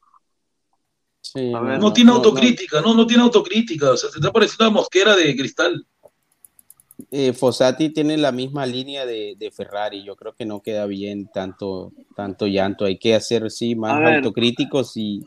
[1.33, 3.91] Sí, A ver, No tiene autocrítica, no, no tiene autocrítica.
[3.91, 5.85] O sea, se está pareciendo una mosquera de cristal.
[7.11, 10.03] Eh, Fossati tiene la misma línea de, de Ferrari.
[10.03, 12.85] Yo creo que no queda bien tanto, tanto llanto.
[12.85, 14.15] Hay que hacer sí más A ver.
[14.17, 15.25] autocríticos y,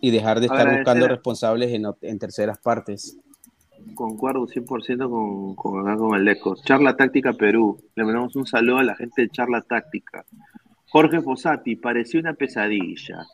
[0.00, 1.72] y dejar de estar buscando a- responsables
[2.02, 3.18] en, terceras partes.
[3.94, 6.36] Concuerdo 100% con, con, con el.
[6.64, 7.78] Charla Táctica Perú.
[7.94, 10.24] Le mandamos un saludo a la gente de Charla Táctica.
[10.88, 13.26] Jorge Fossati, pareció una pesadilla.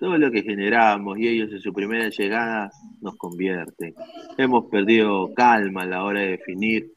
[0.00, 2.70] Todo lo que generamos y ellos en su primera llegada
[3.00, 3.94] nos convierten.
[4.36, 6.92] Hemos perdido calma a la hora de definir.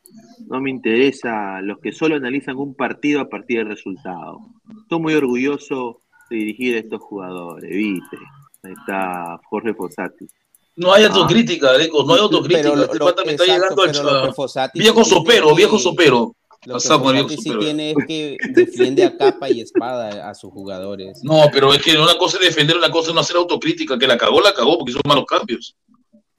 [0.48, 4.40] No me interesa los que solo analizan un partido a partir del resultado.
[4.84, 8.18] Estoy muy orgulloso de dirigir a estos jugadores, ¿viste?
[8.64, 10.28] Ahí está Jorge Fossati.
[10.76, 11.08] No hay Ah.
[11.08, 12.62] autocrítica, Aleco, no hay autocrítica.
[12.64, 14.80] Pero lo- este lo- pata me está exacto, llegando al pero lo que cha- Fossati
[14.80, 16.36] Viejo sopero, viejo sopero.
[16.66, 21.22] Lo que sí tiene es que defiende a capa y espada a sus jugadores.
[21.24, 23.98] No, pero es que una cosa es defender, una cosa es no hacer autocrítica.
[23.98, 25.76] Que la cagó, la cagó, porque son malos cambios.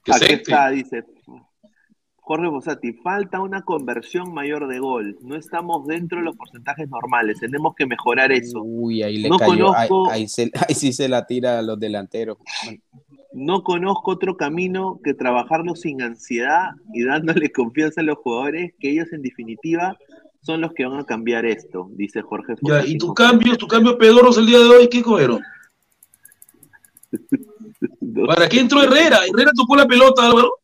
[0.03, 1.03] Que Aquí está, dice
[2.25, 5.17] Jorge Bosati, falta una conversión mayor de gol.
[5.21, 7.41] No estamos dentro de los porcentajes normales.
[7.41, 8.61] Tenemos que mejorar eso.
[8.63, 9.75] Uy, ahí le No cayó.
[9.75, 12.37] Ahí, conozco- ahí se- ahí sí se la tira a los delanteros.
[13.33, 18.91] No conozco otro camino que trabajarlo sin ansiedad y dándole confianza a los jugadores, que
[18.91, 19.97] ellos en definitiva
[20.43, 22.53] son los que van a cambiar esto, dice Jorge.
[22.61, 25.41] Ya, y tu cambio, tu cambio pedorros el día de hoy, ¿qué cogieron?
[28.27, 29.19] ¿Para qué entró Herrera?
[29.25, 30.59] Herrera tocó la pelota, Álvaro.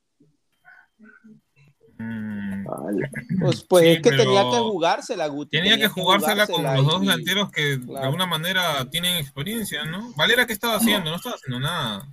[3.40, 5.58] Pues, pues Sí, es que tenía que jugársela, Guti.
[5.58, 10.14] Tenía que jugársela con los dos y- delanteros que de alguna manera tienen experiencia, ¿no?
[10.16, 11.10] Valera, ¿qué estaba haciendo?
[11.10, 12.08] No estaba haciendo nada.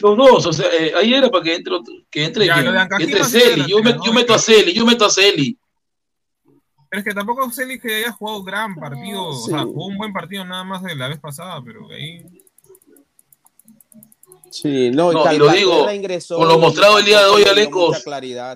[0.00, 1.74] Los dos, o sea, eh, ahí era para que entre,
[2.10, 3.64] que entre, Ya, que entre Celi.
[3.68, 5.56] Yo, me- yo meto a Celi, yo meto a Celi.
[6.90, 9.52] Pero es que tampoco Celi que haya jugado gran partido, Sí.
[9.52, 12.24] o sea, jugó un buen partido nada más de la vez pasada, pero ahí
[14.50, 18.02] Sí, no, No, y lo digo, ingresó con lo mostrado el día de hoy, Alecos.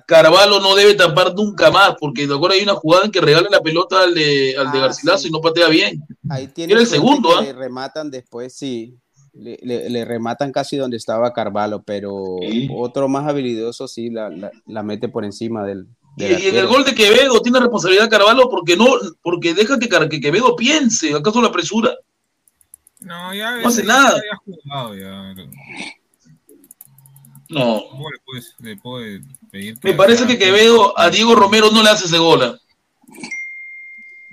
[0.07, 3.47] Carvalho no debe tapar nunca más, porque de acuerdo hay una jugada en que regala
[3.51, 5.27] la pelota al de, al de Ah, Garcilaso sí.
[5.27, 6.03] y no patea bien.
[6.31, 7.43] Ahí tiene Era el segundo, ¿ah?
[7.43, 8.97] Le rematan después, sí.
[9.33, 12.67] Le, le- le rematan casi donde estaba Carvalho, pero Sí.
[12.75, 15.85] otro más habilidoso sí la, la- la mete por encima del.
[16.15, 18.85] Y, en el gol de Quevedo tiene responsabilidad Carvalho porque no,
[19.21, 21.93] porque deja que, que Quevedo piense, ¿acaso la apresura?
[22.99, 24.09] no, ya No hace ya- nada.
[24.11, 25.43] ya había jugado ya.
[27.49, 27.83] No.
[27.89, 29.21] ¿Cómo le puedes, le puede
[29.51, 32.41] pedir Me parece que Quevedo a Diego Romero no le hace ese gol.
[32.43, 32.57] ¿ah?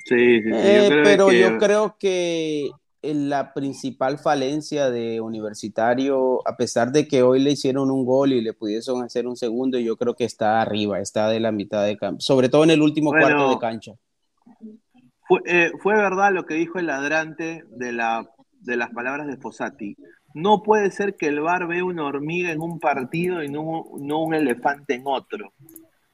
[0.06, 2.70] Sí, sí, sí, yo Eh, creo pero que- yo creo que
[3.02, 8.42] la principal falencia de Universitario, a pesar de que hoy le hicieron un gol y
[8.42, 11.96] le pudiesen hacer un segundo, yo creo que está arriba, está de la mitad de
[11.96, 13.92] campo, sobre todo en el último Bueno, cuarto de cancha.
[15.26, 18.28] Fue, eh, fue verdad lo que dijo el ladrante de, la,
[18.60, 19.96] de las palabras de Fossati.
[20.34, 24.22] No puede ser que el VAR vea una hormiga en un partido y no, no
[24.22, 25.52] un elefante en otro.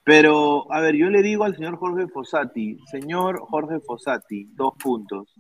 [0.04, 5.34] Pero, a ver, yo le digo al señor Jorge Fossati, señor Jorge Fossati, dos puntos.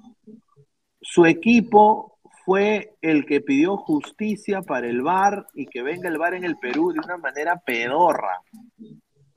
[1.08, 6.34] Su equipo fue el que pidió justicia para el VAR y que venga el VAR
[6.34, 8.42] en el Perú de una manera pedorra.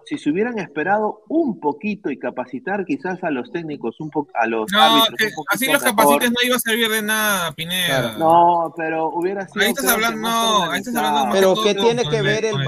[0.10, 4.48] Si se hubieran esperado un poquito y capacitar quizás a los técnicos, un po a
[4.48, 7.52] los No, árbitros que un poquito así los capacites no iba a servir de nada,
[7.52, 8.16] Pineda.
[8.18, 9.64] No, pero hubiera sido.
[9.64, 12.62] Ahí estás hablando- no, ahí estás hablando más Pero ¿qué tiene que ver el con
[12.62, 12.66] el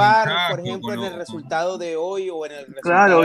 [0.51, 3.21] por ejemplo, en el resultado de hoy o en el resultado Claro,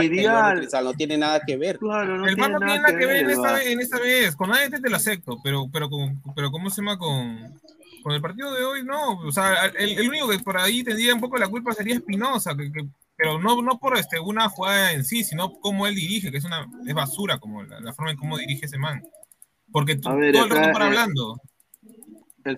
[0.57, 0.83] Cristal?
[0.85, 1.77] No tiene nada que ver.
[1.77, 4.35] Claro, no el VAR no tiene nada que ver en esta, en esta vez.
[4.35, 7.53] Con ADT te lo acepto, pero, pero, con, pero ¿cómo se llama con,
[8.01, 8.83] con el partido de hoy?
[8.83, 11.93] No, o sea, el, el único que por ahí tendría un poco la culpa sería
[11.93, 12.87] Espinosa, que, que-
[13.17, 16.45] pero no, no por este, una jugada en sí, sino cómo él dirige, que es
[16.45, 19.01] una es basura como la, la forma en cómo dirige ese man.
[19.71, 21.41] Porque tú- ver, todo el rato para eh, hablando.
[22.45, 22.57] El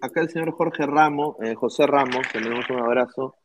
[0.00, 3.36] acá el señor Jorge Ramos, eh, José Ramos, que le damos un abrazo,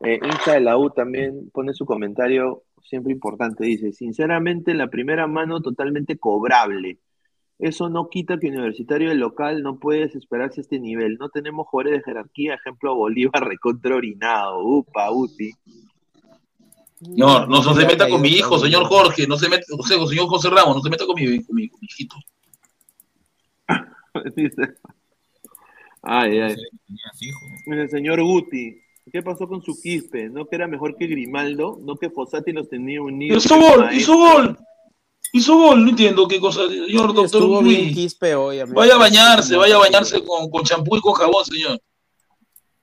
[0.00, 3.64] eh, hincha de la U también pone su comentario siempre importante.
[3.64, 6.98] Dice, sinceramente, la primera mano totalmente cobrable.
[7.58, 11.16] Eso no quita que Universitario del local no puede desesperarse a este nivel.
[11.18, 14.58] No tenemos jugadores de jerarquía, ejemplo Bolívar recontra orinado.
[14.64, 15.52] Upa, Uti.
[17.08, 20.26] No, no, se meta con mi hijo, señor Jorge, no se meta, o sea, señor
[20.28, 22.16] José Ramos, no se meta con mi, con mi, con mi hijito.
[26.06, 26.54] Ay, ay.
[27.64, 28.78] El señor Guti,
[29.10, 30.28] ¿qué pasó con su quispe?
[30.28, 31.78] ¿No que era mejor que Grimaldo?
[31.80, 33.42] ¿No que Fossati los tenía unidos?
[33.42, 34.58] Hizo gol, hizo gol,
[35.32, 37.94] hizo gol, no entiendo qué cosa, señor doctor Luis.
[37.94, 38.60] Quispe hoy.
[38.68, 41.80] Vaya a bañarse, vaya a bañarse con con champú y con jabón, señor.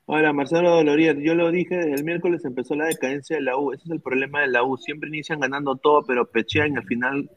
[0.07, 3.71] Ahora, Marcelo Dolorier, yo lo dije el miércoles empezó la decadencia de la U.
[3.71, 4.77] Ese es el problema de la U.
[4.77, 7.29] Siempre inician ganando todo, pero pechean y al final,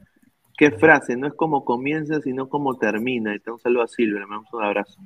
[0.56, 3.34] qué frase, no es como comienza, sino como termina.
[3.34, 5.00] Y te un saludo a Silvia, le mandamos un abrazo.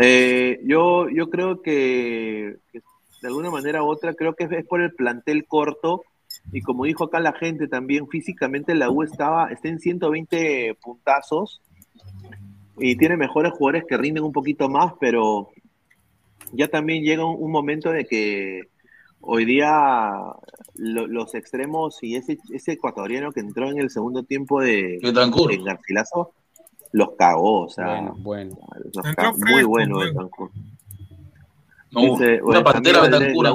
[0.00, 2.80] Eh, yo, yo creo que, que
[3.22, 6.02] de alguna manera u otra, creo que es por el plantel corto.
[6.52, 11.60] Y como dijo acá la gente también, físicamente la U estaba, está en 120 puntazos
[12.78, 15.48] y tiene mejores jugadores que rinden un poquito más, pero
[16.52, 18.62] ya también llega un, un momento de que
[19.20, 20.10] hoy día
[20.74, 25.50] lo- los extremos y ese, ese ecuatoriano que entró en el segundo tiempo de, Betancur.
[25.50, 26.32] de Garcilaso
[26.92, 28.58] los cagó, o sea, Bueno, bueno.
[28.94, 29.38] los Entró cagó.
[29.38, 29.98] muy bueno.
[29.98, 30.50] Betancur.
[31.90, 33.52] No, Dice, una Benjamín pantera Betancura.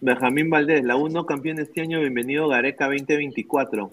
[0.00, 3.90] Benjamín Valdés, la U no campeón este año, bienvenido Gareca 2024.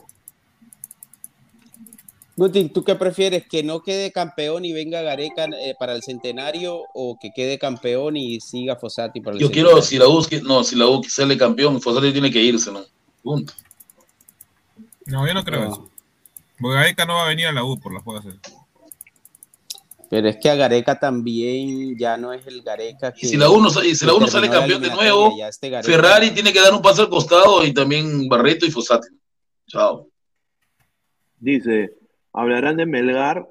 [2.37, 3.47] Guti, ¿tú qué prefieres?
[3.47, 8.17] ¿Que no quede campeón y venga Gareca eh, para el centenario o que quede campeón
[8.17, 9.71] y siga Fossati para el Yo centenario?
[9.71, 12.81] quiero, si la U, no, si la U sale campeón, Fossati tiene que irse, ¿no?
[13.23, 13.53] Punto.
[15.05, 15.71] No, yo no creo No.
[15.71, 15.89] eso.
[16.59, 18.25] Porque Gareca no va a venir a la U por las jugadas.
[20.09, 23.25] Pero es que a Gareca también ya no es el Gareca que...
[23.25, 25.83] Y si la U no, si la U no sale campeón de nuevo, este Gareca-
[25.89, 29.07] Ferrari tiene que dar un paso al costado y también Barreto y Fossati.
[29.67, 30.07] Chao.
[31.39, 31.95] Dice,
[32.35, 33.47] hablarán de Melgar,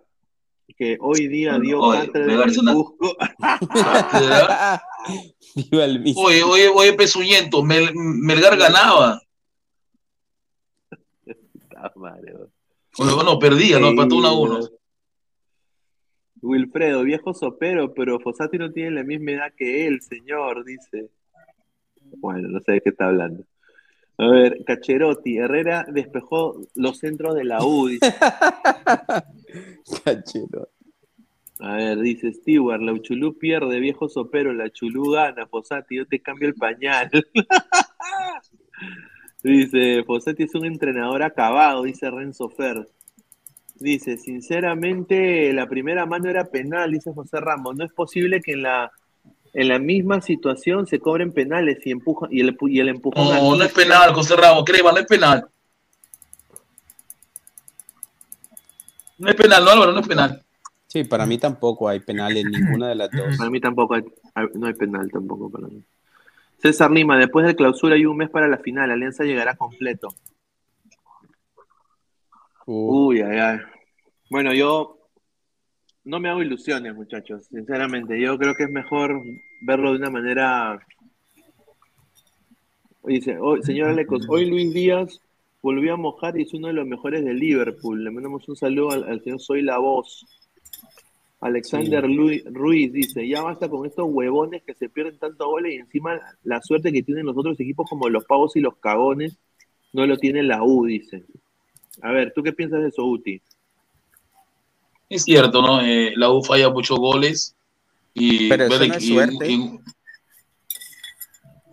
[0.77, 3.17] que hoy día dio Oye, cátedra Melgar en es el una- Cusco.
[6.17, 9.21] Oye, oye, oye, Pesuñento, Mel- Melgar ganaba.
[11.97, 12.35] madre.
[12.97, 14.61] Bueno, no, perdía, no, empató 1 a 1.
[16.43, 21.11] Wilfredo, viejo sopero, pero Fossati no tiene la misma edad que él, señor, dice.
[22.19, 23.45] Bueno, no sé de qué está hablando.
[24.17, 27.89] A ver, Cacherotti, Herrera despejó los centros de la U.
[27.89, 28.15] Dice.
[30.05, 30.75] Cacherotti.
[31.61, 36.21] A ver, dice Stewart, la Uchulú pierde, viejo sopero, la Chulú gana, Fossati, yo te
[36.21, 37.11] cambio el pañal.
[39.43, 42.89] dice, Fossati es un entrenador acabado, dice Renzo Fer.
[43.77, 47.77] Dice, sinceramente, la primera mano era penal, dice José Ramos.
[47.77, 48.91] No es posible que en la,
[49.55, 53.25] en la misma situación se cobren penales y, empujan, y, el, y el empujón.
[53.25, 55.47] No, no es penal, José Ramos, crema, no es penal.
[59.17, 60.45] No es penal, no, Álvaro, no es penal.
[60.89, 63.37] Sí, para mí tampoco hay penal en ninguna de las dos.
[63.37, 64.05] Para mí tampoco hay,
[64.55, 65.83] no hay penal tampoco para mí.
[66.59, 70.15] César Lima, después de clausura hay un mes para la final, Alianza llegará completo.
[72.67, 73.59] Uh, Uy, ay, ay.
[74.31, 74.94] Bueno, yo
[76.05, 78.21] no me hago ilusiones, muchachos, sinceramente.
[78.21, 79.23] Yo creo que es mejor
[79.63, 80.79] verlo de una manera.
[83.05, 85.21] Dice, hoy, señor Alecos, hoy Luis Díaz
[85.63, 88.03] volvió a mojar y es uno de los mejores de Liverpool.
[88.03, 90.27] Le mandamos un saludo al, al señor Soy la Voz.
[91.41, 95.77] Alexander Luis- Ruiz dice, ya basta con estos huevones que se pierden tanto goles y
[95.77, 99.37] encima la suerte que tienen los otros equipos como los pavos y los cagones
[99.93, 101.23] no lo tiene la U, dice.
[102.01, 103.43] A ver, ¿tú qué piensas de eso, Uti?
[105.15, 105.81] Es cierto, ¿no?
[105.81, 107.55] Eh, la U falla muchos goles.
[108.15, 109.51] Y, Pero eso ver no es que- suerte.
[109.53, 109.79] y-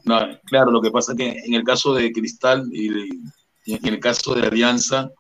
[0.04, 3.10] no, claro, lo que pasa es que en el caso de Cristal y, de-
[3.66, 5.12] y en el caso de Alianza,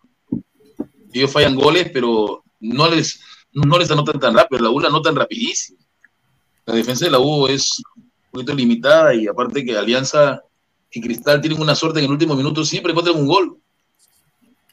[1.14, 3.20] ellos fallan goles, pero no les,
[3.54, 4.62] no les anotan tan rápido.
[4.64, 5.80] La U la anotan rapidísimo.
[6.66, 10.42] La defensa de la U es un poquito limitada y aparte que Alianza
[10.92, 13.58] y Cristal tienen una suerte en el último minuto, siempre encuentran un gol.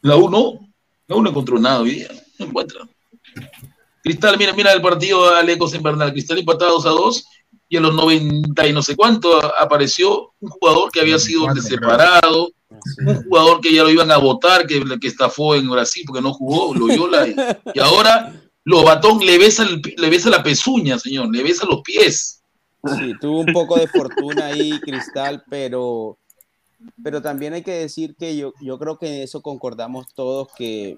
[0.03, 0.55] La U no.
[1.07, 2.09] La U no encontró nada hoy día.
[2.39, 2.89] No encuentra.
[4.09, 6.13] Cristal, mira, mira el partido Alecos en Bernal.
[6.13, 7.27] Cristal empatado 2 a 2
[7.69, 12.51] y a los 90 y no sé cuánto apareció un jugador que había sido separado,
[13.07, 16.33] un jugador que ya lo iban a votar, que, que estafó en Brasil porque no
[16.33, 17.37] jugó, Loyola, y,
[17.75, 18.33] y ahora
[18.65, 22.43] Lobatón le besa, el- le besa la pezuña, señor, le besa los pies.
[22.99, 26.17] Sí, tuvo un poco de fortuna ahí, Cristal, pero,
[27.03, 30.97] pero también hay que decir que yo, yo creo que en eso concordamos todos que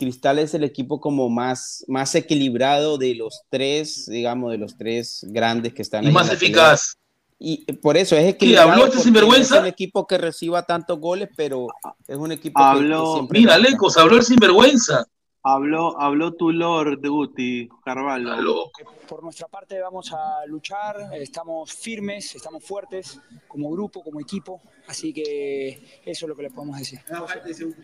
[0.00, 5.24] Cristal es el equipo como más, más equilibrado de los tres, digamos, de los tres
[5.28, 6.36] grandes que están Y ahí más pelea.
[6.36, 6.96] eficaz.
[7.38, 8.72] Y por eso es equilibrado.
[8.72, 9.54] habló este sinvergüenza?
[9.54, 11.68] No es un equipo que reciba tantos goles, pero
[12.08, 13.54] es un equipo que- que, Habló- siempre Mira.
[13.54, 15.04] Alecos, habló el sinvergüenza.
[15.42, 18.70] Habló, habló tu Lord, Guti, Carvalho.
[19.08, 23.18] Por nuestra parte vamos a luchar, estamos firmes, estamos fuertes
[23.48, 24.60] como grupo, como equipo,
[24.90, 27.00] así que eso es lo que le podemos decir.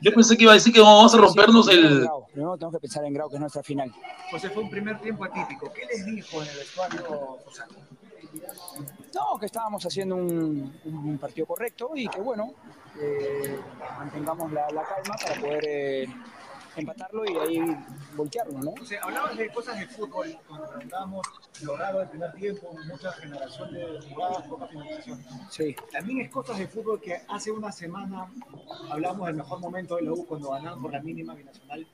[0.02, 2.06] Yo pensé que iba a decir que vamos a rompernos el...
[2.32, 3.92] Primero tenemos que pensar en Grau, que es nuestra final.
[4.30, 5.72] José, fue un primer tiempo atípico.
[5.72, 7.74] ¿Qué les dijo en el vestuario Fosati?
[9.14, 12.52] No, que estábamos haciendo un, un partido correcto y que bueno,
[13.00, 13.58] eh,
[13.96, 16.06] mantengamos la, la calma para poder eh,
[16.76, 17.76] empatarlo y ahí
[18.14, 18.70] voltearlo, ¿no?
[18.70, 21.26] O sea, hablabas de cosas de fútbol cuando preguntábamos
[21.62, 25.24] lo raro del primer tiempo, mucha generación de jugadas, poca finalización.
[25.50, 25.74] Sí.
[25.92, 28.30] También es cosas de fútbol que hace una semana
[28.90, 31.86] hablamos del mejor momento de la U cuando ganaban por la mínima binacional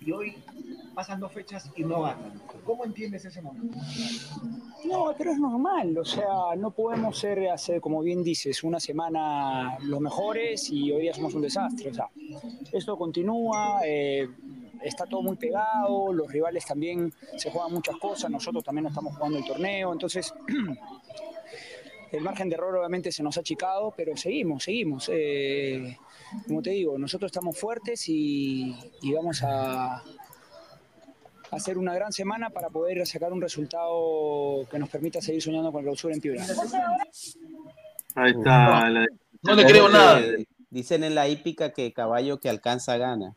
[0.00, 0.36] y hoy
[0.94, 2.40] pasan dos fechas y no ganan.
[2.64, 3.78] ¿Cómo entiendes ese momento?
[4.84, 7.48] No, pero es normal, o sea, no podemos ser,
[7.80, 11.90] como bien dices, una semana los mejores y hoy día somos un desastre.
[11.90, 12.08] O sea,
[12.72, 14.28] esto continúa, eh,
[14.82, 19.38] está todo muy pegado, los rivales también se juegan muchas cosas, nosotros también estamos jugando
[19.38, 20.32] el torneo, entonces
[22.12, 25.10] el margen de error obviamente se nos ha achicado, pero seguimos, seguimos.
[25.12, 25.96] eh,
[26.46, 30.02] como te digo, nosotros estamos fuertes y, y vamos a,
[31.50, 35.80] hacer una gran semana para poder sacar un resultado que nos permita seguir soñando con
[35.80, 36.44] el clausura en Piura.
[38.14, 38.88] Ahí está.
[38.88, 39.06] la-
[39.42, 40.20] No le creo nada.
[40.70, 43.34] Dicen en la hípica que caballo que alcanza gana.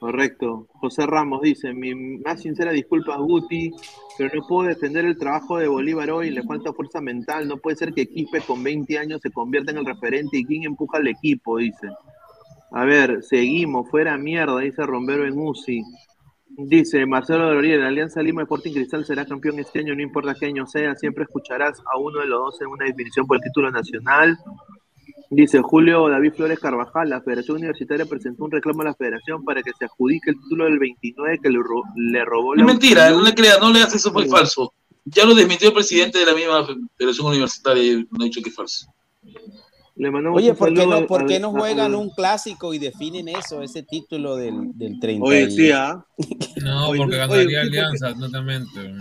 [0.00, 0.66] Correcto.
[0.72, 3.70] José Ramos dice, mi más sincera disculpa Guti,
[4.16, 7.76] pero no puedo defender el trabajo de Bolívar hoy, le falta fuerza mental, no puede
[7.76, 11.08] ser que Quispe con 20 años se convierta en el referente y quién empuja al
[11.08, 11.88] equipo, dice.
[12.72, 15.82] A ver, seguimos, fuera mierda, dice Rombero en UCI.
[16.48, 20.66] Dice Marcelo Dororiel, Alianza Lima Sporting Cristal será campeón este año, no importa qué año
[20.66, 24.38] sea, siempre escucharás a uno de los dos en una definición por el título nacional.
[25.32, 29.62] Dice Julio David Flores Carvajal, la Federación Universitaria presentó un reclamo a la Federación para
[29.62, 33.10] que se adjudique el título del 29 que le, ro- le robó Es la mentira,
[33.10, 34.72] no le creas, no le hagas eso, fue falso.
[35.04, 36.66] Ya lo desmintió el presidente de la misma
[36.98, 38.92] Federación Universitaria y no ha dicho que es falso.
[39.94, 43.28] Le Oye, un ¿por qué no, por qué no juegan a- un clásico y definen
[43.28, 45.24] eso, ese título del, del 30?
[45.24, 46.04] Oye, sí, ¿ah?
[46.62, 48.94] No, porque ganaría ¿qué- Alianza, totalmente.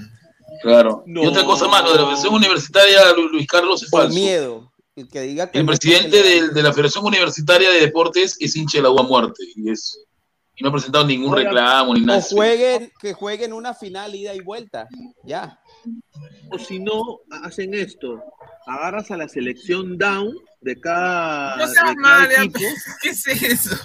[0.61, 1.03] Claro.
[1.07, 1.23] No.
[1.23, 4.15] Y otra cosa más, lo de la Federación Universitaria, Lu- Luis Carlos, es Por falso.
[4.19, 4.68] miedo.
[4.99, 6.21] El que diga que El no, presidente
[6.51, 9.97] de, la Federación Universitaria de Deportes es hincha de la U a muerte y, es,
[10.55, 12.19] y no ha presentado ningún Oiga, reclamo ni nada.
[12.19, 14.89] O jueguen, que jueguen una final ida y vuelta.
[15.23, 15.57] Ya.
[16.51, 18.21] O si no, hacen esto.
[18.67, 22.59] Agarras a la selección down de cada, No de seas cada mal, equipo.
[23.01, 23.75] ¿qué es eso?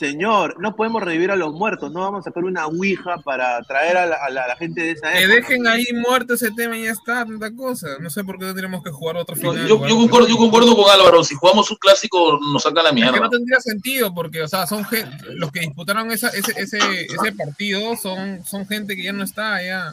[0.00, 1.92] Señor, no podemos revivir a los muertos.
[1.92, 4.80] No vamos a sacar una ouija para traer a la, a la- a la gente
[4.80, 5.34] de esa Que época.
[5.34, 7.86] dejen ahí muerto ese tema y ya está, tanta cosa.
[8.00, 9.68] No sé por qué no tenemos que jugar otra No, final.
[9.68, 13.00] yo, concuerdo, yo concuerdo con Álvaro, si jugamos un clásico nos sacan la Es que
[13.02, 13.20] mierda.
[13.20, 14.86] no tendría sentido, porque, o sea, son
[15.34, 19.62] los que disputaron esa- ese, ese, ese partido son, son gente que ya no está
[19.62, 19.92] ya.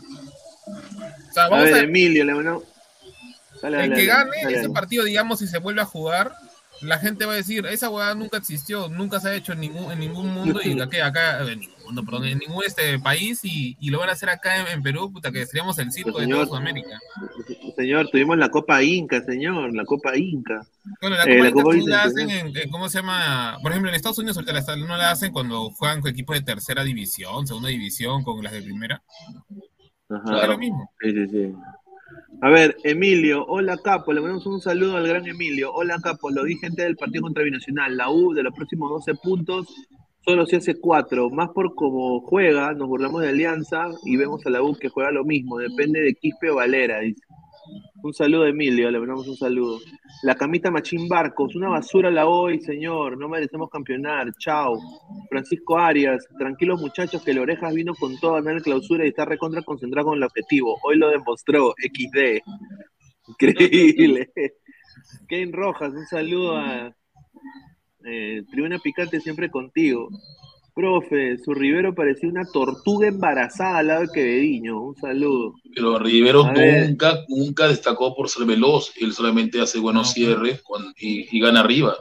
[0.65, 4.61] O sea, A vamos ver, a, Emilio, le Dale, el dale, que gane dale, ese
[4.61, 4.73] dale.
[4.73, 6.31] partido, digamos, si se vuelve a jugar,
[6.81, 9.91] la gente va a decir, esa hueá nunca existió, nunca se ha hecho en ningún,
[9.91, 13.75] en ningún mundo, y acá, acá en ningún mundo, perdón, en ningún este país, y,
[13.79, 16.27] y lo van a hacer acá en, en Perú, puta, que seríamos el circo Pues,
[16.27, 16.45] de toda.
[16.45, 16.99] Sudamérica.
[17.75, 20.65] Señor, tuvimos la Copa Inca, señor, la Copa Inca.
[21.01, 22.97] Bueno, la Eh, Copa la Inca Copa sí la Inca, hacen en, en- ¿cómo se
[22.99, 23.57] llama?
[23.61, 26.35] Por ejemplo, en Estados Unidos ahorita la están- no la hacen cuando juegan con equipos
[26.35, 29.01] de tercera división, segunda división, con las de primera.
[30.09, 30.41] Ajá.
[30.41, 30.89] Es lo mismo.
[31.01, 31.53] Sí, sí, sí.
[32.39, 35.73] A ver, Emilio, hola Capo, le mandamos un saludo al gran Emilio.
[35.73, 37.97] Hola Capo, lo di gente del partido contra Binacional.
[37.97, 39.67] La U de los próximos 12 puntos
[40.23, 41.31] solo se hace 4.
[41.31, 45.09] Más por cómo juega, nos burlamos de Alianza y vemos a la U que juega
[45.09, 45.57] lo mismo.
[45.57, 47.26] Depende de Quispe o Valera, dice.
[48.03, 49.79] Un saludo Emilio, le mandamos un saludo.
[50.23, 53.17] La camita Machín Barcos, una basura la hoy, señor.
[53.17, 54.31] No merecemos campeonar.
[54.37, 54.77] Chao.
[55.29, 59.25] Francisco Arias, tranquilos muchachos que el Orejas vino con todo a la clausura y está
[59.25, 60.77] recontra concentrado con el objetivo.
[60.83, 62.41] Hoy lo demostró, XD.
[63.27, 64.31] Increíble.
[65.27, 66.95] Kane Rojas, un saludo a
[68.05, 70.09] eh, Tribuna Picante siempre contigo.
[70.77, 74.79] Profe, su Rivero parecía una tortuga embarazada al lado de Quevediño.
[74.79, 75.55] Un saludo.
[75.73, 76.87] Pero Rivero A ver.
[76.89, 81.61] nunca, nunca destacó por ser veloz, él solamente hace buenos cierres con- y, y gana
[81.61, 81.95] arriba.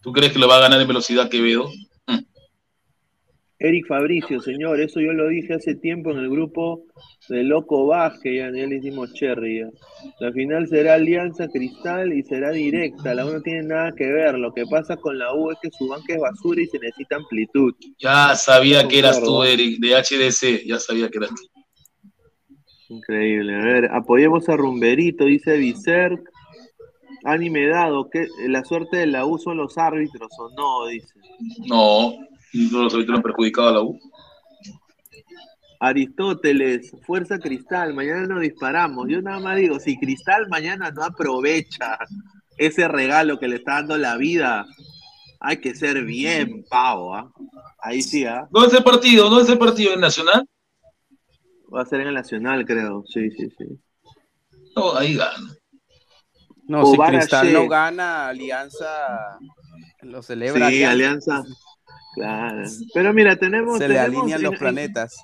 [0.00, 1.68] ¿Tú crees que lo va a ganar en velocidad Quevedo?
[3.62, 6.86] Eric Fabricio, señor, eso yo lo dije hace tiempo en el grupo
[7.28, 9.60] de Loco Baje, ya, ya le hicimos cherry.
[9.60, 9.68] ya.
[10.18, 14.38] La final será Alianza Cristal y será directa, la U no tiene nada que ver.
[14.38, 17.16] Lo que pasa con la U es que su banca es basura y se necesita
[17.16, 17.74] amplitud.
[17.98, 19.42] Ya sabía que eras tú.
[19.42, 21.60] Eric, de HDC, ya sabía que eras tú.
[22.94, 23.54] Increíble.
[23.56, 26.18] A ver, apoyemos a Rumberito, dice Vicerc.
[27.24, 31.12] Anime dado, que la suerte de la U son los árbitros o no, dice.
[31.68, 32.14] No,
[32.52, 33.98] no los árbitros han perjudicado a la U.
[35.80, 39.08] Aristóteles, Fuerza Cristal, mañana nos disparamos.
[39.08, 41.98] Yo nada más digo, si Cristal mañana no aprovecha
[42.58, 44.66] ese regalo que le está dando la vida,
[45.40, 47.32] hay que ser bien pavo, ¿ah?
[47.82, 48.46] Ahí sí, ¿ah?
[48.50, 49.30] ¿Dónde es el partido?
[49.30, 49.94] ¿Dónde es el partido?
[49.94, 50.46] ¿En Nacional?
[51.74, 53.02] Va a ser en el Nacional, creo.
[53.06, 53.64] Sí, sí, sí.
[54.76, 55.56] No, ahí gana.
[56.68, 59.38] No, si Cristal no gana, Alianza
[60.02, 60.68] lo celebra.
[60.68, 61.42] Sí, Alianza.
[62.14, 62.62] Claro.
[62.94, 63.78] Pero mira, tenemos.
[63.78, 65.16] Se le tenemos alinean en- los planetas.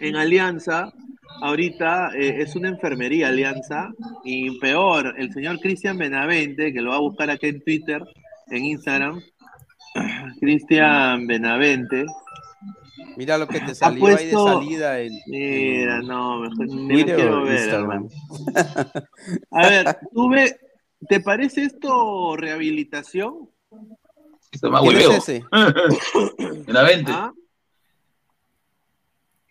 [0.00, 0.92] en Alianza,
[1.40, 3.90] ahorita eh, es una enfermería Alianza,
[4.24, 8.02] y peor, el señor Cristian Benavente, que lo va a buscar aquí en Twitter,
[8.48, 9.20] en Instagram,
[10.40, 12.04] Cristian Benavente.
[13.16, 17.04] Mira lo que te ha salió ahí de puesto- salida en, Mira, no, mejor ni
[17.04, 18.08] quiero ver, Instagram.
[19.50, 20.54] A ver, tú ve,
[21.08, 23.48] ¿te parece esto rehabilitación?
[24.56, 25.18] Está más ¿Quién es hueveo.
[25.18, 25.44] ese?
[26.66, 27.12] Benavente.
[27.14, 27.32] ¿Ah?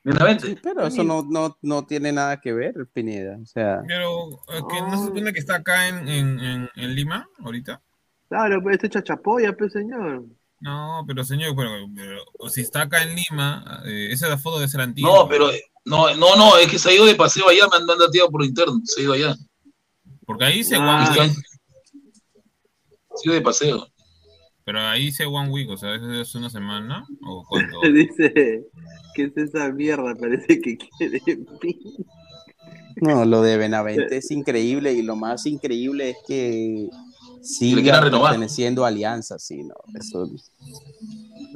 [0.04, 0.48] Benavente.
[0.48, 3.38] Sí, pero eso no, no, no tiene nada que ver, Pineda.
[3.42, 6.96] O sea, Pero, eh, que ¿no se supone que está acá en, en, en, en
[6.96, 7.82] Lima ahorita?
[8.30, 10.26] Claro, pues este chachapoya, pues señor.
[10.60, 14.82] No, pero señor, pero, pero si está acá en Lima, eh, esa foto debe ser
[14.82, 15.12] antigua.
[15.12, 15.50] No, pero
[15.86, 18.00] no, no, no, es que se ha ido de paseo allá, me han, me han
[18.00, 19.36] dateado por interno, se ha ido allá.
[20.26, 21.14] Porque ahí dice Ah.
[21.14, 21.26] Se ha
[23.26, 23.88] ido de paseo.
[24.66, 27.06] Pero ahí dice One Week, o sea, ¿eso es una semana?
[27.26, 27.80] ¿O cuánto?
[27.94, 28.66] Dice,
[29.14, 30.16] ¿qué es esa mierda?
[30.16, 31.22] Parece que quiere
[33.02, 36.88] no, lo de Benavente es increíble y lo más increíble es que
[38.02, 38.32] renovar.
[38.32, 40.30] perteneciendo a Alianza, sí, no, eso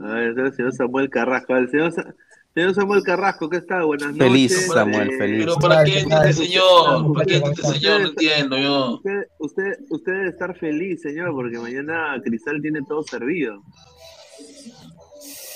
[0.03, 1.55] A ver, el señor Samuel Carrasco.
[1.55, 2.13] El señor, Sa-
[2.59, 3.83] señor Samuel Carrasco, ¿qué está?
[3.85, 4.67] Buenas Feliz, noches.
[4.73, 5.39] Samuel, Eh, feliz.
[5.45, 7.13] Pero ¿para qué entra este señor?
[7.13, 8.01] ¿Para qué entra este señor?
[8.01, 8.95] No entiendo yo.
[8.95, 13.63] Usted, usted, usted debe estar feliz, señor, porque mañana Cristal tiene todo servido.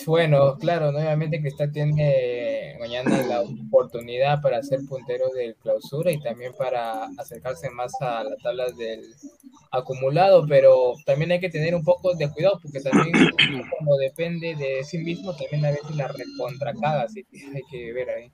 [0.06, 6.54] Bueno, claro, nuevamente Cristal tiene mañana la oportunidad para ser puntero del clausura y también
[6.58, 9.04] para acercarse más a las tablas del
[9.72, 13.12] acumulado, pero también hay que tener un poco de cuidado porque también
[13.80, 18.10] como depende de sí mismo, también a veces la recontracaga, así que hay que ver
[18.10, 18.32] ahí.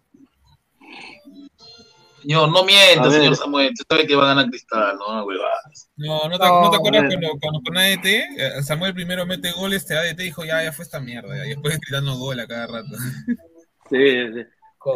[2.21, 3.71] Señor, no mienta, señor Samuel.
[3.71, 5.89] Usted sabe que va a ganar Cristal, no, huevadas.
[5.95, 9.85] No, ¿no te, ¿no te acuerdas cuando, cuando con ADT, eh, Samuel primero mete goles,
[9.85, 12.89] te ADT dijo, ya, ya fue esta mierda, y después gritando gol a cada rato.
[13.89, 13.97] Sí,
[14.33, 14.41] sí.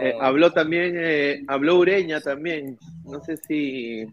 [0.01, 2.77] Eh, habló también, eh, habló Ureña también.
[3.05, 4.05] No sé si.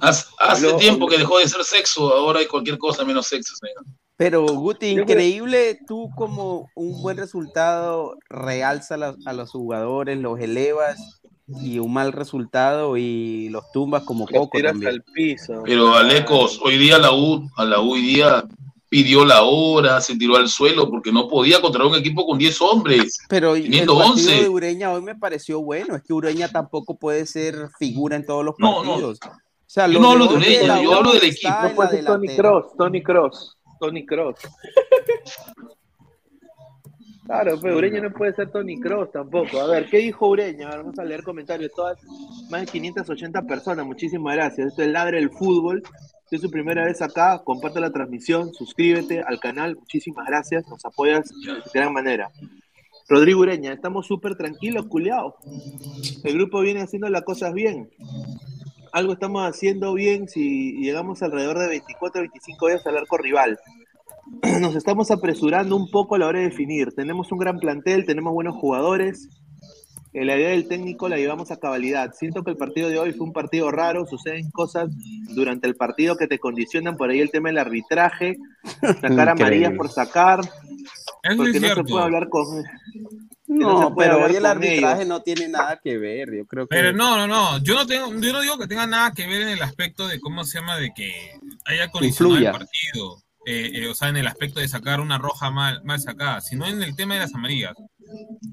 [0.00, 3.54] Hace, hace Habló- tiempo que dejó de ser sexo, ahora hay cualquier cosa menos sexo,
[3.56, 3.84] señor.
[4.16, 10.38] Pero Guti, increíble, tú como un buen resultado realza a los, a los jugadores, los
[10.38, 11.20] elevas
[11.60, 14.92] y un mal resultado y los tumbas como Los Coco tiras también.
[14.92, 15.62] al piso.
[15.64, 18.44] Pero Alecos, hoy día la U, a la U hoy día
[18.92, 22.60] pidió la hora, se tiró al suelo porque no podía contra un equipo con 10
[22.60, 23.20] hombres.
[23.26, 24.42] Pero el partido 11.
[24.42, 28.44] de Ureña hoy me pareció bueno, es que Ureña tampoco puede ser figura en todos
[28.44, 28.90] los No, no.
[28.90, 29.18] partidos.
[29.24, 29.30] O
[29.66, 31.48] sea, Yo no hablo de Ureña, yo hablo del equipo.
[31.48, 32.36] No la puede ser Tony.
[32.36, 34.36] Cross, Tony Cross, Tony Cross.
[37.24, 39.60] Claro, pero Ureña no puede ser Tony Cross tampoco.
[39.60, 40.66] A ver, ¿qué dijo Ureña?
[40.66, 41.70] A ver, vamos a leer comentarios.
[41.74, 41.96] Todas,
[42.50, 43.86] más de 580 personas.
[43.86, 44.68] Muchísimas gracias.
[44.68, 45.82] Esto es Ladre el Fútbol.
[46.32, 49.76] Si es su primera vez acá, comparte la transmisión, suscríbete al canal.
[49.76, 50.66] Muchísimas gracias.
[50.66, 52.30] Nos apoyas de gran manera.
[53.06, 55.34] Rodrigo Ureña, estamos súper tranquilos, culiados.
[56.24, 57.90] El grupo viene haciendo las cosas bien.
[58.92, 63.58] Algo estamos haciendo bien si llegamos alrededor de 24 25 días al arco rival.
[64.62, 66.94] Nos estamos apresurando un poco a la hora de definir.
[66.94, 69.28] Tenemos un gran plantel, tenemos buenos jugadores.
[70.12, 72.12] La idea del técnico la llevamos a cabalidad.
[72.12, 74.06] Siento que el partido de hoy fue un partido raro.
[74.06, 74.90] Suceden cosas
[75.34, 76.96] durante el partido que te condicionan.
[76.96, 78.36] Por ahí el tema del arbitraje.
[78.80, 79.44] Sacar a Increíble.
[79.44, 80.40] María por sacar.
[80.40, 81.84] Eso Porque es no se cierto.
[81.84, 82.44] puede hablar con.
[83.46, 85.08] No, pero hoy el arbitraje ellos.
[85.08, 86.74] no tiene nada que ver, yo creo que...
[86.74, 87.62] Pero no, no, no.
[87.62, 90.20] Yo no tengo, yo no digo que tenga nada que ver en el aspecto de
[90.20, 91.12] cómo se llama, de que
[91.66, 93.22] haya condicionado el partido.
[93.44, 96.66] Eh, eh, o sea, en el aspecto de sacar una roja mal, mal sacada, sino
[96.66, 97.74] en el tema de las amarillas.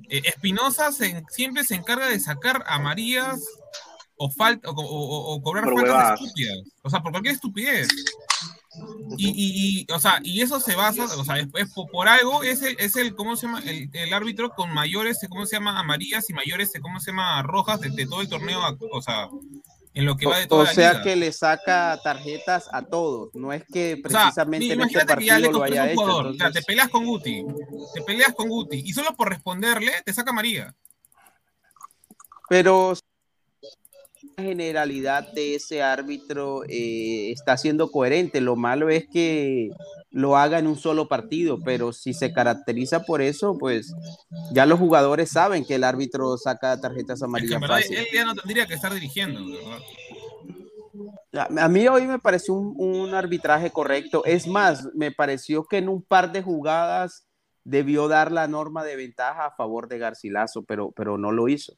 [0.09, 3.39] Eh, Espinosa se- siempre se encarga de sacar amarillas
[4.17, 6.21] o, falta, o, o- o- cobrar Por faltas huevadas.
[6.21, 6.57] estúpidas.
[6.81, 7.87] O sea, por cualquier estupidez.
[9.17, 12.07] Y, y- y, o sea, y eso se basa, o sea, es, es por, por
[12.07, 13.61] algo, es el, es el, ¿cómo se llama?
[13.65, 15.77] El, el árbitro con mayores, ¿cómo se llama?
[15.79, 17.41] Amarillas y mayores, ¿cómo se llama?
[17.43, 18.61] Rojas de, de todo el torneo,
[18.91, 19.27] o sea,
[19.93, 21.03] en lo que va de O, toda o la sea liga.
[21.03, 25.17] que le saca tarjetas a todos, no es que O sea, precisamente en este imagínate
[25.17, 26.01] que ya partido le lo haya un hecho.
[26.01, 27.45] jugador, o sea, te peleas con Guti,
[27.95, 30.75] te peleas con Guti, y solo por responderle te saca María.
[32.49, 32.93] Pero
[34.39, 38.41] generalidad de ese árbitro eh, está siendo coherente.
[38.41, 39.69] Lo malo es que
[40.11, 43.93] lo haga en un solo partido, pero si se caracteriza por eso, pues
[44.51, 47.97] ya los jugadores saben que el árbitro saca tarjetas Es que amarillas verdad fácil.
[47.97, 49.79] él ya no tendría que estar dirigiendo, ¿verdad?
[51.33, 54.23] A a mí hoy me pareció un, un arbitraje correcto.
[54.25, 57.27] Es más, me pareció que en un par de jugadas
[57.63, 61.73] debió dar la norma de ventaja a favor de Garcilaso, pero, pero no lo hizo.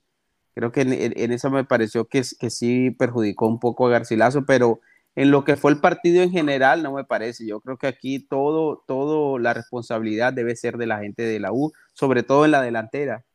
[0.62, 3.90] Creo que en, en- en eso me pareció que, que sí perjudicó un poco a
[3.90, 4.80] Garcilaso, pero
[5.16, 7.48] en lo que fue el partido en general no me parece.
[7.48, 11.52] Yo creo que aquí todo, todo la responsabilidad debe ser de la gente de la
[11.52, 13.26] U, sobre todo en la delantera.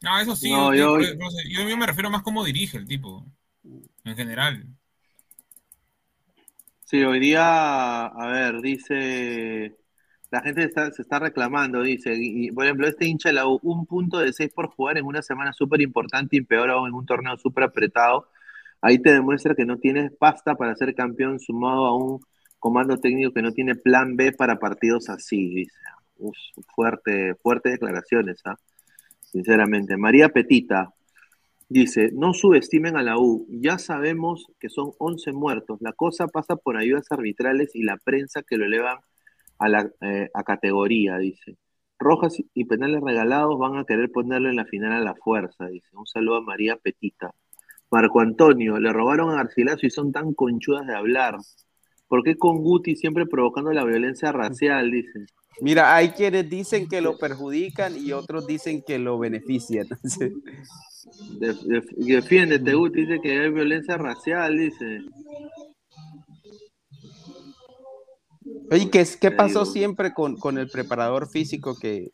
[0.00, 1.18] No, eso sí, No, yo, yo- yo-
[1.64, 3.26] yo- yo me refiero más cómo dirige el tipo,
[4.04, 4.64] en general.
[6.84, 9.76] Sí, hoy día, a ver, dice,
[10.32, 13.60] la gente está- se está reclamando, dice, y, por ejemplo, este hincha de la U,
[13.62, 16.94] un punto de seis por jugar en una semana súper importante y peor aún en
[16.94, 18.28] un torneo súper apretado,
[18.80, 22.20] ahí te demuestra que no tienes pasta para ser campeón sumado a un
[22.58, 25.72] comando técnico que no tiene plan B para partidos así, dice.
[26.74, 28.56] Fuerte, fuerte declaraciones, ¿ah?
[29.20, 29.96] Sinceramente.
[29.96, 30.92] María Petita,
[31.68, 36.54] Dice, no subestimen a la U, ya sabemos que son 11 muertos, la cosa pasa
[36.56, 38.98] por ayudas arbitrales y la prensa que lo elevan
[39.62, 41.56] a, la, eh, a categoría, dice.
[41.98, 45.88] Rojas y penales regalados van a querer ponerlo en la final a la fuerza, dice.
[45.92, 47.32] Un saludo a María Petita.
[47.90, 51.36] Marco Antonio, le robaron a Garcilaso y son tan conchudas de hablar.
[52.08, 54.90] ¿Por qué con Guti siempre provocando la violencia racial?
[54.90, 55.26] Dice.
[55.60, 59.86] Mira, hay quienes dicen que lo perjudican y otros dicen que lo benefician.
[61.96, 65.02] Defiéndete, Guti, dice que hay violencia racial, dice.
[68.70, 69.72] Oye, ¿qué, qué pasó digo.
[69.72, 72.10] siempre con, con el preparador físico que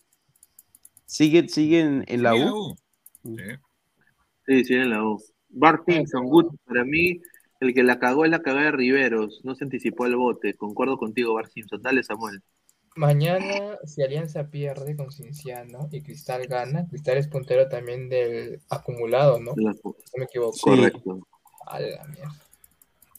[1.06, 2.70] sigue, sigue en, en la Sigue U?
[2.70, 2.76] U.
[3.24, 3.36] Sí.
[4.46, 5.22] Sí, sí, en la U.
[5.50, 7.20] Bart Simpson, Guti, para mí,
[7.60, 9.40] el que la cagó es la cagada de Riveros.
[9.44, 10.54] No se anticipó al bote.
[10.54, 11.82] Concuerdo contigo, Bart Simpson.
[11.82, 12.42] Dale, Samuel.
[12.96, 19.38] Mañana, si Alianza pierde con Cinciano y Cristal gana, Cristal es puntero también del acumulado,
[19.40, 19.52] ¿no?
[19.56, 20.56] La- No me equivoco.
[20.60, 21.20] Correcto,
[21.66, 22.34] A la mierda.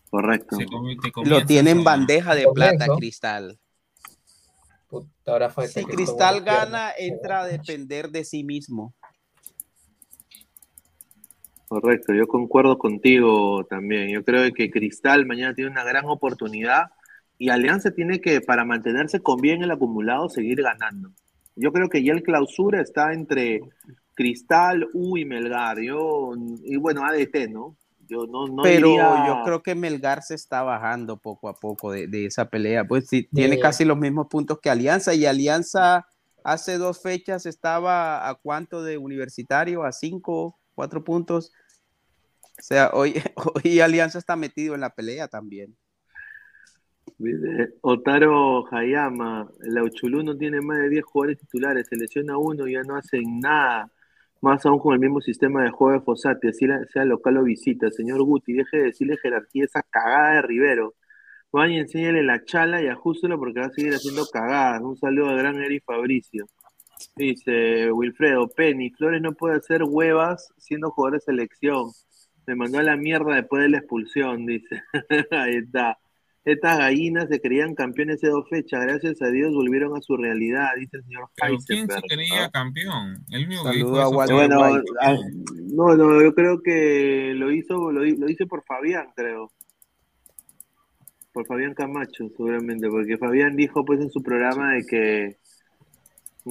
[0.09, 0.57] Correcto.
[1.23, 3.59] Lo tiene en bandeja de plata, Cristal.
[4.87, 8.95] Puta, ahora falta Si Cristal gana, entra a depender de sí mismo.
[11.67, 14.09] Correcto, yo concuerdo contigo también.
[14.09, 16.85] Yo creo que Cristal mañana tiene una gran oportunidad
[17.37, 21.11] y Alianza tiene que, para mantenerse con bien el acumulado, seguir ganando.
[21.55, 23.61] Yo creo que ya el clausura está entre
[24.15, 25.79] Cristal, U y Melgar.
[25.79, 26.31] Yo,
[26.63, 27.77] y bueno, ADT, ¿no?
[28.09, 31.91] Yo no, no Pero diría- yo creo que Melgar se está bajando poco a poco
[31.91, 32.85] de, de esa pelea.
[32.87, 36.07] Pues sí, tiene casi los mismos puntos que Alianza y Alianza
[36.43, 41.51] hace dos fechas estaba a cuánto de universitario, a cinco, cuatro puntos.
[42.57, 43.13] O sea, hoy,
[43.63, 45.77] hoy Alianza está metido en la pelea también.
[47.81, 52.73] Otaro Hayama, la Uchulú no tiene más de 10 jugadores titulares, se lesiona uno y
[52.73, 53.91] ya no hacen nada.
[54.41, 57.91] Más aún con el mismo sistema de juego de Fossati, así sea local o visita.
[57.91, 60.95] Señor Guti, deje de decirle jerarquía esa cagada de Rivero.
[61.51, 64.81] Vaya y enséñale la chala y ajústelo porque va a seguir haciendo cagadas.
[64.81, 66.47] Un saludo al gran Eri Fabricio.
[67.15, 71.91] Dice Wilfredo, Penny, Flores no puede hacer huevas siendo jugador de selección.
[72.45, 74.81] Me mandó a la mierda después de la expulsión, dice.
[75.31, 75.97] Ahí está.
[76.51, 78.81] Estas gallinas se creían campeones de dos fechas.
[78.81, 83.23] Gracias a Dios volvieron a su realidad, dice el señor Pero ¿quién se creía campeón?
[83.29, 84.83] El único que dijo a eso Bueno,
[85.73, 89.51] no, no, yo creo que lo hizo, lo, lo hice por Fabián, creo.
[91.31, 95.37] Por Fabián Camacho, seguramente, porque Fabián dijo pues en su programa de que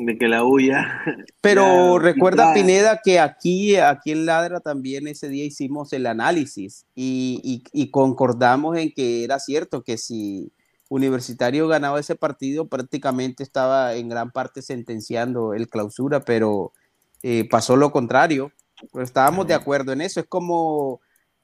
[0.07, 1.03] de que la huya.
[1.41, 7.41] Pero recuerda, Pineda, que aquí, aquí en Ladra también ese día hicimos el análisis y,
[7.45, 10.53] y- y concordamos en que era cierto que si
[10.89, 16.73] Universitario ganaba ese partido, prácticamente estaba en gran parte sentenciando el clausura, pero
[17.23, 18.53] eh, pasó lo contrario.
[18.93, 20.21] Pero estábamos de acuerdo en eso.
[20.21, 21.01] Es como,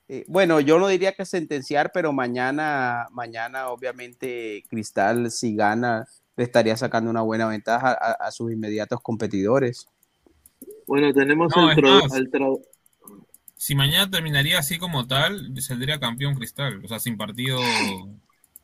[0.08, 6.44] eh, bueno, yo no diría que sentenciar, pero mañana, mañana obviamente Cristal, si gana, le
[6.44, 9.86] estaría sacando una buena ventaja a, a sus inmediatos competidores.
[10.86, 12.12] Bueno, tenemos No, al, es tro- más.
[12.12, 12.60] al tro-
[13.56, 16.84] Si mañana terminaría así como tal, saldría campeón Cristal.
[16.84, 17.58] O sea, sin partido.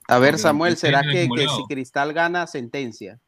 [0.08, 3.20] A ver, Samuel, el ¿será que, si Cristal gana, sentencia?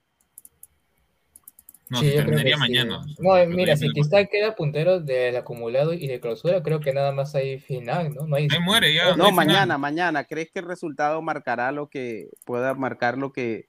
[1.89, 2.61] No, Sí, se yo creo terminaría sí.
[2.61, 3.05] mañana.
[3.19, 7.35] No, mira, si Cristal queda puntero del acumulado y de clausura, creo que nada más
[7.35, 8.27] hay final, ¿no?
[8.27, 8.49] No hay.
[8.51, 9.11] Ahí muere ya.
[9.15, 9.33] No, final.
[9.35, 10.25] mañana, mañana.
[10.25, 13.69] ¿Crees que el resultado marcará lo que pueda marcar lo que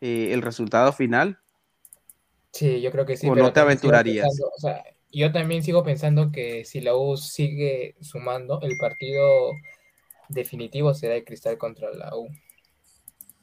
[0.00, 1.38] eh, el resultado final?
[2.52, 3.26] Sí, yo creo que sí.
[3.28, 4.26] ¿O pero no te también sigo aventurarías?
[4.26, 9.52] pensando- o sea, yo también sigo pensando que si la U sigue sumando, el partido
[10.28, 12.28] definitivo será el Cristal contra la U.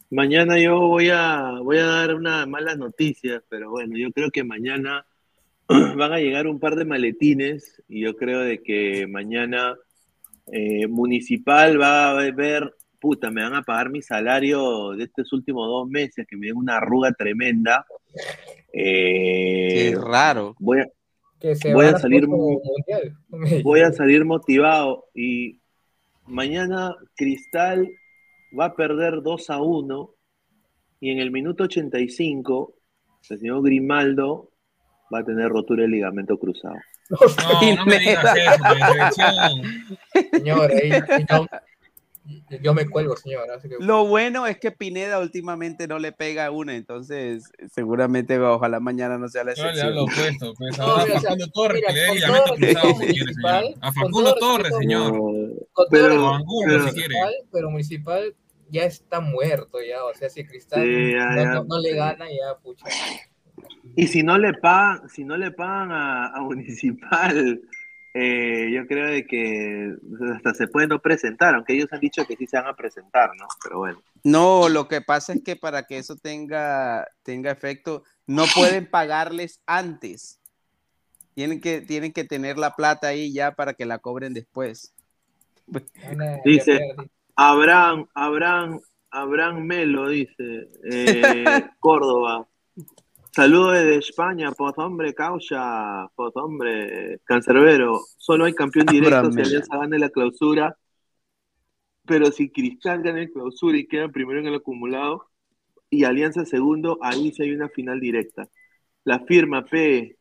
[0.10, 4.44] Mañana yo voy a, voy a dar una mala noticia, pero bueno, yo creo que
[4.44, 5.06] mañana
[5.70, 9.76] van a llegar un par de maletines y yo creo de que mañana
[10.52, 12.74] eh, Municipal va a ver,
[13.04, 16.56] puta, me van a pagar mi salario de estos últimos dos meses, que me den
[16.56, 17.86] una arruga tremenda.
[18.72, 20.56] Eh, Qué raro.
[20.58, 20.88] voy a,
[21.38, 22.26] Que se Voy van a salir
[23.62, 25.60] voy a motivado y
[26.28, 27.90] mañana Cristal
[28.58, 30.16] va a perder 2 a 1
[31.02, 32.74] y en el minuto 85
[33.30, 34.50] el señor Grimaldo
[35.14, 36.78] va a tener rotura de ligamento cruzado.
[37.10, 39.62] No, no me digas eso, selección.
[40.32, 40.90] Señor, ahí,
[42.62, 43.50] yo, me cuelgo, señor.
[43.52, 47.44] así que- Lo bueno es que Pineda últimamente no le pega una, entonces
[47.74, 49.88] seguramente ojalá mañana no sea la Yo le excepción.
[49.90, 50.54] hablo opuesto.
[50.58, 52.88] Pues No, ahora mira, a Facundo Torres, mira, que le dé con ligamento todo cruzado
[52.88, 53.64] respeto si quiere, señor.
[53.82, 55.12] A Facundo Torres, señor.
[55.74, 57.08] Con Pero- respeto, O Angulo, si quiere.
[57.16, 58.36] municipal, pero municipal
[58.70, 61.54] ya está muerto ya, o sea, si Cristal Sí, ya, no, ya.
[61.56, 62.86] no- no le gana, ya, pucha.
[63.96, 67.62] Y si no le pagan, si no le pagan a, a Municipal,
[68.14, 69.96] eh, yo creo de que
[70.36, 73.32] hasta se puede no presentar, aunque ellos han dicho que sí se van a presentar,
[73.36, 73.48] ¿no?
[73.64, 74.04] Pero bueno.
[74.24, 79.62] No, lo que pasa es que para que eso tenga, tenga efecto, no pueden pagarles
[79.66, 80.40] antes.
[81.34, 84.94] Tienen que, tienen que tener la plata ahí ya para que la cobren después.
[86.46, 86.80] Dice.
[87.36, 88.80] Abraham, Abraham,
[89.10, 92.48] Abraham Melo, dice, eh, Córdoba.
[93.36, 98.00] Saludos desde España, pues hombre, causa, pues hombre, cancerbero.
[98.16, 99.42] Solo hay campeón directo si.
[99.42, 100.78] Alianza gana la clausura.
[102.06, 105.30] Pero si Cristal gana el clausura y queda primero en el acumulado
[105.90, 108.48] y Alianza segundo, ahí sí hay una final directa.
[109.04, 110.16] La firma P.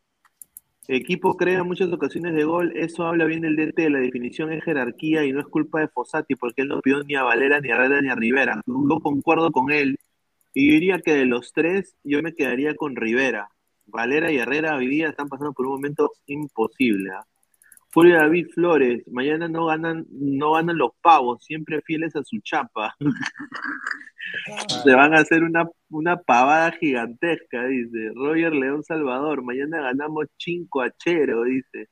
[0.88, 5.24] Equipo crea muchas ocasiones de gol, eso habla bien del DT, la definición es jerarquía
[5.24, 7.74] y no es culpa de Fossati porque él no pidió ni a Valera, ni a
[7.74, 8.60] Herrera, ni a Rivera.
[8.66, 9.96] No concuerdo con él,
[10.54, 13.48] Y diría que de los tres, yo me quedaría con Rivera.
[13.86, 17.10] Valera y Herrera hoy día están pasando por un momento imposible.
[17.10, 17.26] ¿ah?
[17.92, 22.96] Julio David Flores, mañana no ganan, no ganan los pavos, siempre fieles a su chapa.
[24.84, 28.12] Se van a hacer una, una pavada gigantesca, dice.
[28.14, 31.88] Roger León Salvador, mañana ganamos 5 a chero, dice.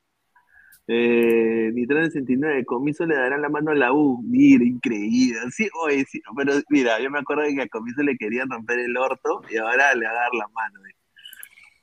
[0.93, 4.21] Eh, Nitran 69, Comiso le dará la mano a la U.
[4.25, 5.39] Mira, increíble.
[5.53, 8.97] Sí, oye, sí, pero mira, yo me acuerdo que a Comiso le querían romper el
[8.97, 10.83] orto y ahora le va a dar la mano.
[10.85, 10.99] dice.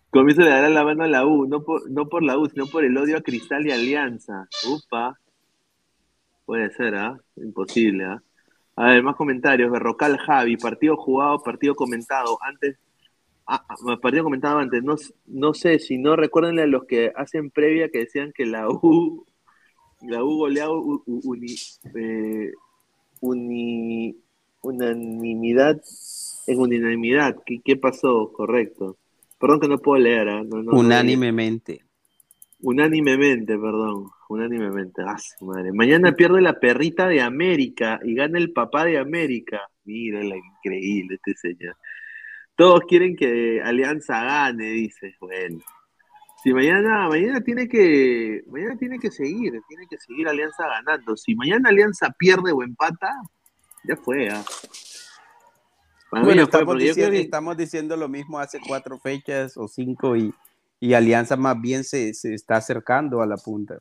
[0.10, 2.68] Comiso le dará la mano a la U, no por, no por la U, sino
[2.68, 4.46] por el odio a Cristal y Alianza.
[4.68, 5.18] Upa.
[6.46, 7.18] Puede ser, ¿ah?
[7.38, 8.22] Imposible, ¿ah?
[8.76, 9.72] A ver, más comentarios.
[9.72, 12.38] Berrocal Javi, partido jugado, partido comentado.
[12.42, 12.78] Antes,
[13.48, 14.84] ah, ah, partido comentado antes.
[14.84, 14.96] No,
[15.28, 19.26] no sé, si no, recuérdenle a los que hacen previa que decían que la U,
[20.02, 21.56] la U goleaba u- u- uni,
[21.96, 22.52] eh,
[23.22, 24.16] uni-
[24.62, 25.82] unanimidad,
[26.48, 27.38] en unanimidad.
[27.46, 28.32] ¿Qué, qué pasó?
[28.34, 28.98] Correcto.
[29.40, 30.44] Perdón que no puedo leer, ¿ah?
[30.44, 31.82] No, Unánimemente.
[32.62, 34.08] Unánimemente, perdón.
[34.30, 35.02] Unánimemente.
[35.06, 35.72] Ah, madre.
[35.72, 39.62] Mañana pierde la perrita de América y gana el papá de América.
[39.86, 41.76] Mira, la increíble este señor.
[42.58, 45.16] Todos quieren que Alianza gane, dice.
[45.22, 45.60] Bueno.
[46.44, 51.16] Si mañana, mañana tiene que, mañana tiene que seguir, tiene que seguir Alianza ganando.
[51.16, 53.12] Si mañana Alianza pierde o empata,
[53.84, 54.30] ya fue.
[54.30, 54.44] ah.
[56.12, 60.34] Bueno, estamos diciendo, que- estamos diciendo lo mismo hace cuatro fechas o cinco y,
[60.80, 63.78] y Alianza más bien se, se está acercando a la punta.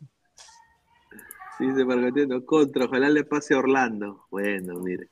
[1.58, 4.26] Dice Margatino, contra, ojalá le pase a Orlando.
[4.30, 5.08] Bueno, mire.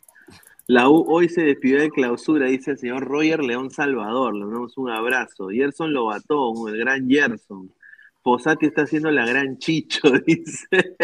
[0.66, 4.34] La U hoy se despidió de clausura, dice el señor Roger León Salvador.
[4.34, 5.48] Le damos un abrazo.
[5.48, 7.72] Gerson Lobatón, el gran Gerson.
[8.22, 10.96] Posati está haciendo la gran Chicho, dice.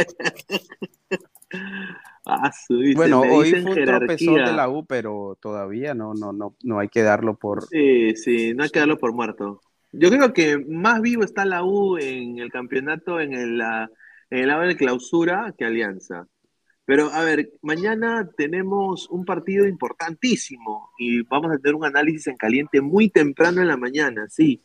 [2.24, 4.44] Ah, su, dice, Bueno, hoy dicen fue un tropezón jerarquía.
[4.44, 7.66] de la U, pero todavía no, no, no, no hay que darlo por.
[7.68, 9.60] Sí, sí, no hay que darlo por muerto.
[9.92, 13.60] Yo creo que más vivo está la U en el campeonato, en el,
[14.30, 16.26] en el lado de clausura, que Alianza.
[16.90, 22.36] Pero a ver, mañana tenemos un partido importantísimo y vamos a tener un análisis en
[22.36, 24.60] caliente muy temprano en la mañana, sí.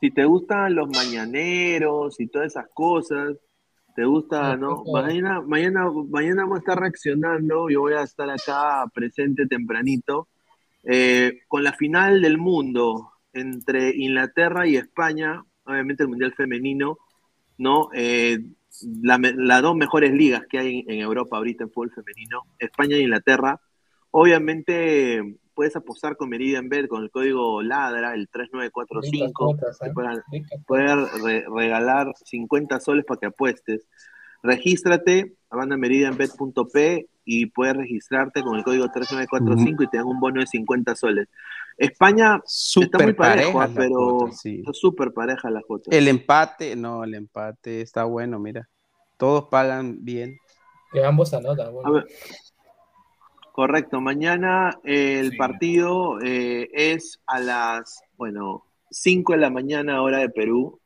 [0.00, 3.36] Si te gustan los mañaneros y todas esas cosas,
[3.94, 4.82] te gusta, ¿no?
[4.92, 10.26] Mañana, mañana, mañana vamos a estar reaccionando, yo voy a estar acá presente tempranito,
[10.82, 16.98] eh, con la final del mundo entre Inglaterra y España, obviamente el Mundial Femenino,
[17.56, 17.88] ¿no?
[17.94, 18.40] Eh,
[19.02, 22.42] la me- las dos mejores ligas que hay en, en Europa ahorita en fútbol femenino,
[22.58, 23.60] España e Inglaterra.
[24.10, 29.90] Obviamente puedes apostar con Meridian Bet con el código LADRA, el 3945, Ricas te ¿eh?
[29.92, 33.86] pueden, Ricas pueden re- regalar 50 soles para que apuestes.
[34.42, 40.40] Regístrate a bandameridianbet.p y puedes registrarte con el código 3945 y te dan un bono
[40.40, 41.28] de 50 soles.
[41.76, 42.40] España
[42.82, 43.14] está muy
[43.68, 44.56] las pero cuotas, sí.
[44.58, 45.90] está súper pareja la cuota.
[45.96, 48.68] El empate, no, el empate está bueno, mira.
[49.22, 50.36] Todos pagan bien.
[50.92, 51.72] Que ambos anotan.
[51.72, 52.02] Bueno.
[53.52, 60.18] correcto, mañana eh, el partido eh, es a las, bueno, 5 de la mañana hora
[60.18, 60.80] de Perú.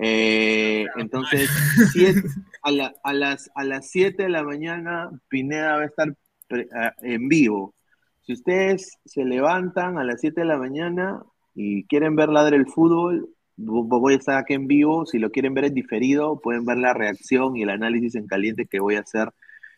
[0.00, 1.50] Eh, entonces,
[1.92, 2.22] siete-
[2.62, 6.14] a, la- a las, a las 7 de la mañana Pineda va a estar
[6.48, 7.74] pre- a- en vivo.
[8.22, 11.22] Si ustedes se levantan a las 7 de la mañana
[11.54, 13.28] y quieren ver Ladre el Fútbol,
[13.58, 15.04] voy a estar aquí en vivo.
[15.04, 18.66] Si lo quieren ver en diferido, pueden ver la reacción y el análisis en caliente
[18.66, 19.32] que voy a hacer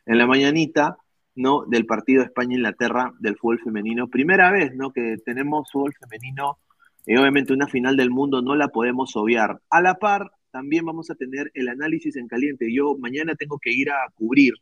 [0.07, 0.99] en la mañanita,
[1.35, 1.65] ¿no?
[1.67, 4.09] Del partido España-Inglaterra del fútbol femenino.
[4.09, 4.93] Primera vez, ¿no?
[4.93, 6.59] Que tenemos fútbol femenino.
[7.07, 9.61] Y obviamente una final del mundo no la podemos obviar.
[9.71, 12.73] A la par, también vamos a tener el análisis en caliente.
[12.73, 14.55] Yo mañana tengo que ir a cubrir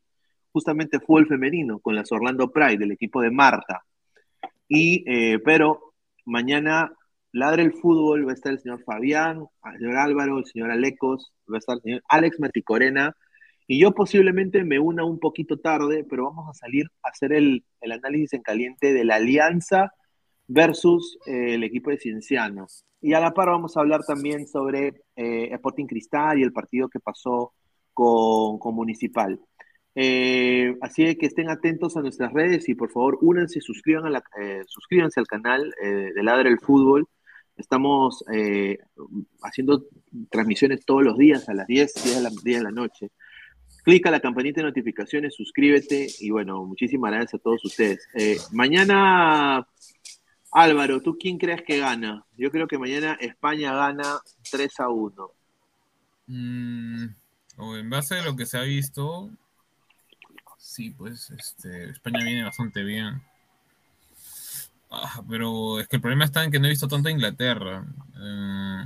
[0.53, 3.82] justamente fútbol femenino con las Orlando Pride, del equipo de Marta.
[4.69, 6.93] Y, eh, pero mañana
[7.32, 11.32] ladre el fútbol, va a estar el señor Fabián, el señor Álvaro, el señor Alecos,
[11.50, 13.14] va a estar el señor Alex Maticorena,
[13.70, 17.64] y yo posiblemente me una un poquito tarde, pero vamos a salir a hacer el,
[17.82, 19.92] el análisis en caliente de la alianza
[20.48, 22.86] versus eh, el equipo de Ciencianos.
[23.00, 26.88] Y a la par vamos a hablar también sobre eh, Sporting Cristal y el partido
[26.88, 27.52] que pasó
[27.92, 29.38] con, con Municipal.
[29.94, 34.22] Eh, así que estén atentos a nuestras redes y por favor únanse, suscriban a la,
[34.66, 37.06] suscríbanse al canal de Ladre el Fútbol.
[37.59, 38.78] Estamos eh,
[39.43, 39.85] haciendo
[40.30, 43.10] transmisiones todos los días a las 10, 10 de la, 10 de la noche.
[43.82, 48.09] Clica la campanita de notificaciones, suscríbete y bueno, muchísimas gracias a todos ustedes.
[48.14, 49.66] Eh, mañana,
[50.52, 52.24] Álvaro, ¿tú quién crees que gana?
[52.36, 54.20] Yo creo que mañana España gana
[54.51, 55.30] 3 a 1.
[56.28, 57.06] Mm,
[57.56, 59.30] o en base a lo que se ha visto,
[60.59, 63.22] sí, pues este, España viene bastante bien.
[64.90, 67.85] Ah, pero es que el problema está en que no he visto tanto Inglaterra.
[68.16, 68.85] Eh,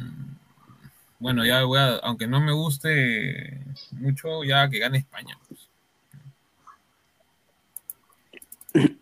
[1.18, 5.38] bueno, ya voy a, aunque no me guste mucho, ya que gane España.
[5.48, 5.68] pues.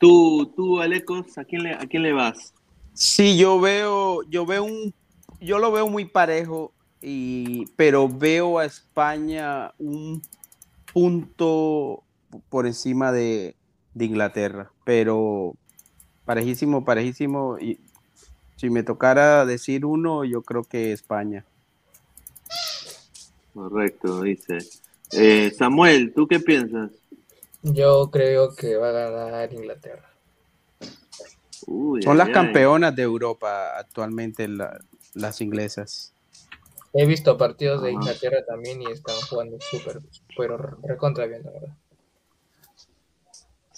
[0.00, 2.54] Tú, tú, Alecos, ¿a quién le, a quién le vas?
[2.94, 4.94] Sí, yo veo, yo veo un,
[5.40, 6.72] yo lo veo muy parejo,
[7.02, 10.22] y, pero veo a España un
[10.92, 12.02] punto
[12.48, 13.56] por encima de,
[13.92, 15.54] de Inglaterra, pero
[16.28, 17.58] parejísimo, parejísimo.
[17.58, 17.80] Y
[18.56, 21.46] si me tocara decir uno, yo creo que España.
[23.54, 24.58] Correcto, dice.
[25.12, 26.90] Eh, Samuel, ¿tú qué piensas?
[27.62, 30.04] Yo creo que va a ganar Inglaterra.
[31.66, 32.34] Uy, Son ay, las ay.
[32.34, 34.78] campeonas de Europa actualmente, la-
[35.14, 36.12] las inglesas.
[36.92, 37.92] He visto partidos de.
[37.92, 40.00] Inglaterra también y están jugando súper,
[40.36, 41.76] pero recontra bien, la verdad.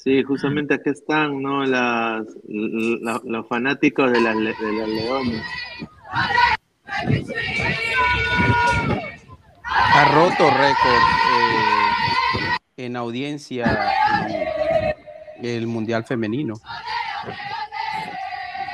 [0.03, 1.63] Sí, justamente aquí están, ¿no?
[1.67, 5.43] Las, la- los fanáticos de las, de las Leones.
[9.73, 11.03] Ha roto récord
[11.35, 13.93] eh, en audiencia
[15.37, 16.55] en el Mundial Femenino.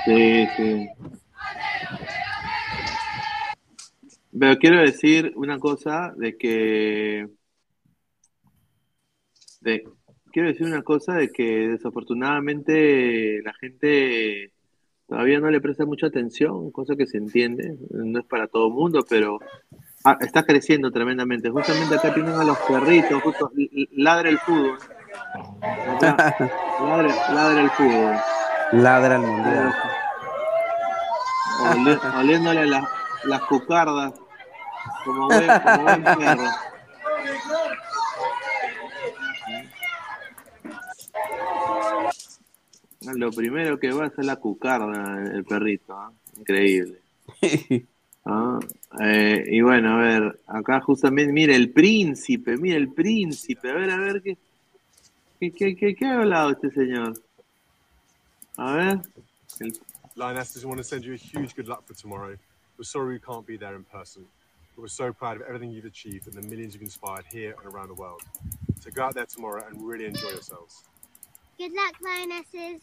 [0.05, 0.89] Sí, sí.
[4.39, 7.27] Pero quiero decir una cosa de que
[9.61, 9.82] de,
[10.32, 14.53] quiero decir una cosa de que desafortunadamente la gente
[15.09, 18.74] todavía no le presta mucha atención, cosa que se entiende, no es para todo el
[18.74, 19.39] mundo, pero
[20.05, 21.48] ah, está creciendo tremendamente.
[21.51, 23.51] Justamente acá tienen a los perritos, justo
[23.93, 24.78] ladra el fútbol.
[25.97, 26.35] Acá,
[26.81, 28.16] ladra, ladra el fútbol.
[28.73, 29.73] Ladra el Mundial.
[31.73, 32.85] Oli- oliéndole las,
[33.24, 34.12] las cucardas
[35.05, 36.43] como buen, como buen perro.
[43.14, 46.12] Lo primero que va a ser la cucarda, el perrito, ¿ah?
[46.38, 47.00] increíble.
[48.28, 48.58] Ah,
[49.02, 53.90] eh, y bueno, a ver, acá justamente, mire, el príncipe, mire, el príncipe, a ver,
[53.90, 54.36] a ver, ¿qué,
[55.38, 57.14] qué, qué, qué, qué ha hablado este señor?
[58.56, 59.00] A ver,
[59.60, 59.80] el,
[60.16, 62.36] Lioness, just want to send you a huge good luck for tomorrow.
[62.78, 64.24] We're sorry we can't be there in person,
[64.74, 67.72] but we're so proud of everything you've achieved and the millions you've inspired here and
[67.72, 68.22] around the world.
[68.80, 70.84] So go out there tomorrow and really enjoy yourselves.
[71.58, 72.80] Good luck, Lionesses.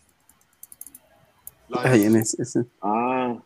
[1.72, 3.44] Ay, en ese- ese- Ah,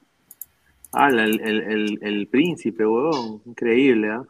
[0.93, 4.23] ah el, el, el, el príncipe, huevón, increíble, ¿ah?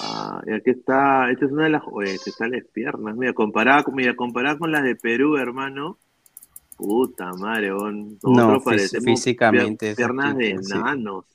[0.00, 3.32] Ah, y aquí está, esta es una de las, oye, que están las piernas, mira,
[3.34, 5.98] comparada, con- mira, comparada con las de Perú, hermano,
[6.76, 11.26] puta madre, huevón, No, parecemos físicamente piernas de enanos,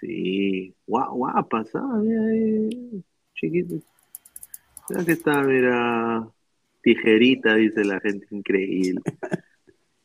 [0.00, 3.04] sí, Gua- guapas, ah, mira ahí,
[3.34, 3.82] chiquitos,
[4.88, 6.28] mira que está, mira,
[6.82, 9.02] tijerita, dice la gente, increíble.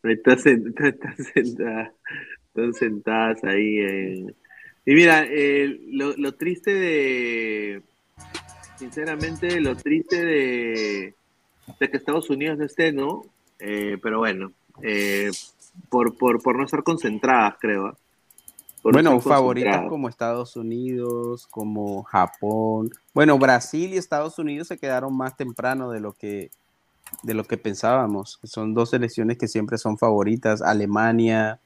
[0.04, 0.40] Están
[2.74, 3.80] sentadas ahí.
[3.80, 4.36] en-
[4.86, 7.84] Y mira, eh, lo, lo triste de,
[8.78, 11.14] sinceramente, lo triste de,
[11.80, 13.24] de que Estados Unidos no esté, ¿no?
[13.60, 14.52] Eh, pero bueno,
[14.82, 15.30] eh,
[15.90, 17.88] por, por, por no estar concentradas, creo.
[17.88, 17.98] ¿ah?
[18.82, 22.90] Por Bueno, favoritas como Estados Unidos, como Japón.
[23.14, 26.50] Bueno, Brasil y Estados Unidos se quedaron más temprano de lo que
[27.24, 28.40] de lo que pensábamos.
[28.44, 30.62] Son dos selecciones que siempre son favoritas.
[30.62, 31.60] Alemania.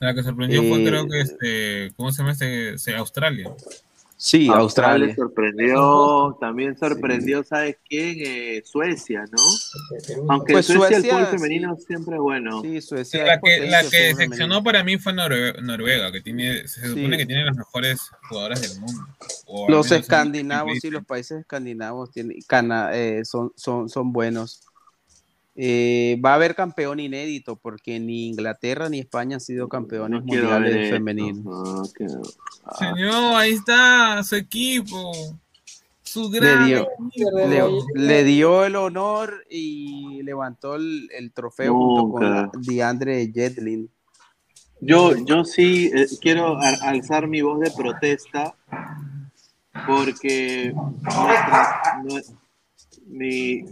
[0.00, 2.78] La que sorprendió fue, Eh, creo que, este, ¿cómo se llama este?
[2.78, 3.50] Se- Australia.
[4.16, 4.60] Sí, Australia
[5.08, 5.16] Australia.
[5.16, 8.16] sorprendió, también sorprendió, ¿sabes quién?
[8.24, 9.42] Eh, Suecia, ¿no?
[10.30, 12.62] Aunque Pues en Suecia, el Suecia, fútbol femenino siempre es bueno.
[12.62, 13.24] Sí, Suecia.
[13.26, 17.16] La que, la que decepcionó para mí fue Norue- Noruega, que tiene, se supone Sí.
[17.18, 19.02] que tiene las mejores jugadoras del mundo.
[19.68, 24.62] Los escandinavos y los países escandinavos tienen, cana- eh, son, son, son buenos.
[25.56, 30.26] Eh, va a haber campeón inédito porque ni Inglaterra ni España han sido campeones No
[30.26, 31.44] mundiales femeninos.
[31.44, 32.06] No, que-
[32.64, 32.76] ah.
[32.76, 35.12] Señor, ahí está, su equipo.
[36.02, 37.30] Su Le gran dio, equipo.
[37.94, 43.88] le, le dio el honor y levantó el, el trofeo junto con DeAndre Jetlin.
[44.80, 48.54] Yo, yo sí eh, quiero alzar mi voz de protesta
[49.86, 52.36] porque nuestra- nue-
[53.06, 53.64] mi,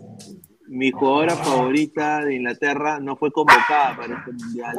[0.73, 4.75] mi jugadora favorita de Inglaterra no fue convocada para este mundial.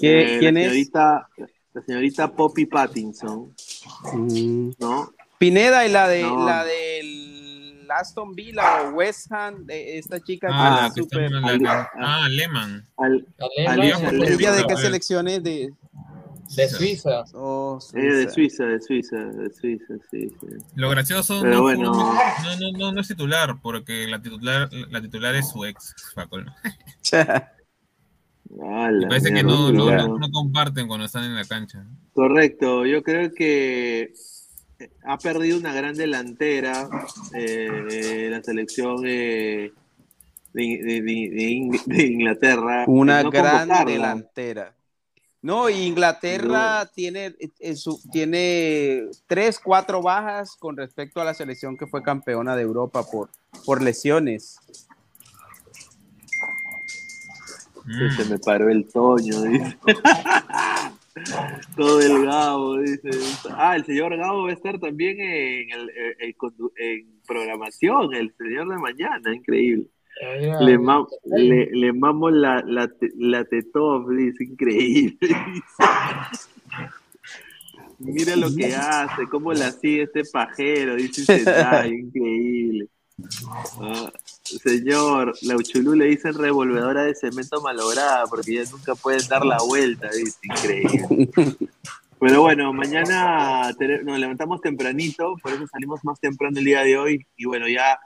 [0.00, 0.66] ¿Qué- Eh, quién la es?
[0.66, 1.28] señorita,
[1.72, 3.54] La señorita Poppy Pattinson,
[4.12, 4.70] Mm.
[4.80, 5.12] ¿no?
[5.38, 6.44] Pineda y la de No.
[6.44, 11.88] la del Aston Villa o West Ham, de esta chica Ah, que es en la-
[12.00, 12.88] ah, Lehmann.
[12.96, 13.24] Al,
[13.68, 15.70] Alicia ¿Ella de qué selecciones de
[16.56, 17.24] De Suiza.
[17.34, 20.46] Oh, Ella de Suiza, de Suiza, de Suiza, sí, sí.
[20.74, 21.92] Lo gracioso Pero no, bueno.
[21.92, 25.94] no, no, no, no es titular, porque la titular, la titular es su ex.
[26.14, 26.50] Facol.
[28.62, 31.84] Ah, Me la parece que no, no, no- comparten cuando están en la cancha.
[32.12, 34.12] Correcto, yo creo que
[35.04, 36.88] ha perdido una gran delantera
[37.34, 39.72] eh, la selección eh,
[40.52, 42.84] de, de- de- de Ing- de Inglaterra.
[42.88, 44.74] Una No gran delantera.
[45.42, 51.86] No, Inglaterra tiene, en su- tiene tres, cuatro bajas con respecto a la selección que
[51.86, 53.30] fue campeona de Europa por,
[53.64, 54.58] por lesiones.
[58.16, 59.78] Se me paró el Toño, dice.
[61.76, 63.10] Todo delgado, dice.
[63.56, 65.90] Ah, el señor Gabo va a estar también en, el,
[66.20, 69.86] en condu- en programación, el señor de mañana, increíble.
[70.60, 75.16] Le, mam- le, le mamo la, la, te- la tetop, dice, increíble.
[77.98, 81.22] Mira lo que hace, cómo la sigue este pajero, dice
[81.88, 82.88] increíble.
[83.80, 84.10] Ah,
[84.42, 89.58] señor, la Uchulú le dicen revolvedora de cemento malograda porque ya nunca pueden dar la
[89.66, 91.28] vuelta, dice, increíble.
[92.18, 93.70] Pero bueno, mañana
[94.04, 97.26] nos levantamos tempranito, por eso salimos más temprano el día de hoy.
[97.36, 97.98] Y bueno, ya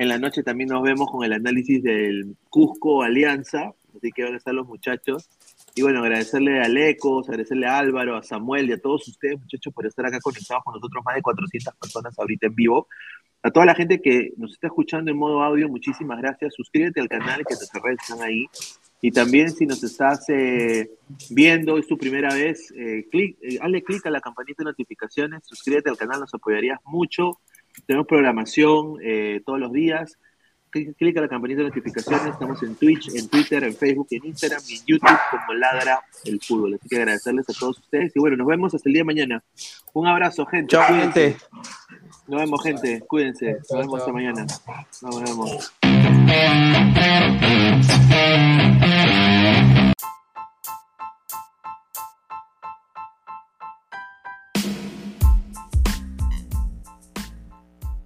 [0.00, 4.32] en la noche también nos vemos con el análisis del Cusco Alianza, así que van
[4.32, 5.28] a estar los muchachos.
[5.74, 9.74] Y bueno, agradecerle a Lecos, agradecerle a Álvaro, a Samuel y a todos ustedes, muchachos,
[9.74, 12.88] por estar acá conectados con nosotros, más de 400 personas ahorita en vivo.
[13.42, 16.54] A toda la gente que nos está escuchando en modo audio, muchísimas gracias.
[16.54, 18.46] Suscríbete al canal, que nuestras redes están ahí.
[19.02, 20.92] Y también si nos estás eh,
[21.28, 25.42] viendo, es tu primera vez, eh, clic, eh, hazle clic a la campanita de notificaciones,
[25.44, 27.38] suscríbete al canal, nos apoyarías mucho.
[27.86, 30.18] Tenemos programación eh, todos los días.
[30.70, 34.62] Clic, a la campanita de notificaciones, estamos en Twitch, en Twitter, en Facebook, en Instagram
[34.68, 36.74] y en YouTube como Ladra el Fútbol.
[36.74, 39.42] Así que agradecerles a todos ustedes y bueno, nos vemos hasta el día de mañana.
[39.92, 40.68] Un abrazo, gente.
[40.68, 41.30] Chao, Cuídense.
[41.32, 41.44] gente.
[42.28, 43.00] Nos vemos, gente.
[43.08, 43.56] Cuídense.
[43.68, 44.46] Nos vemos hasta mañana.
[45.02, 45.72] Nos vemos.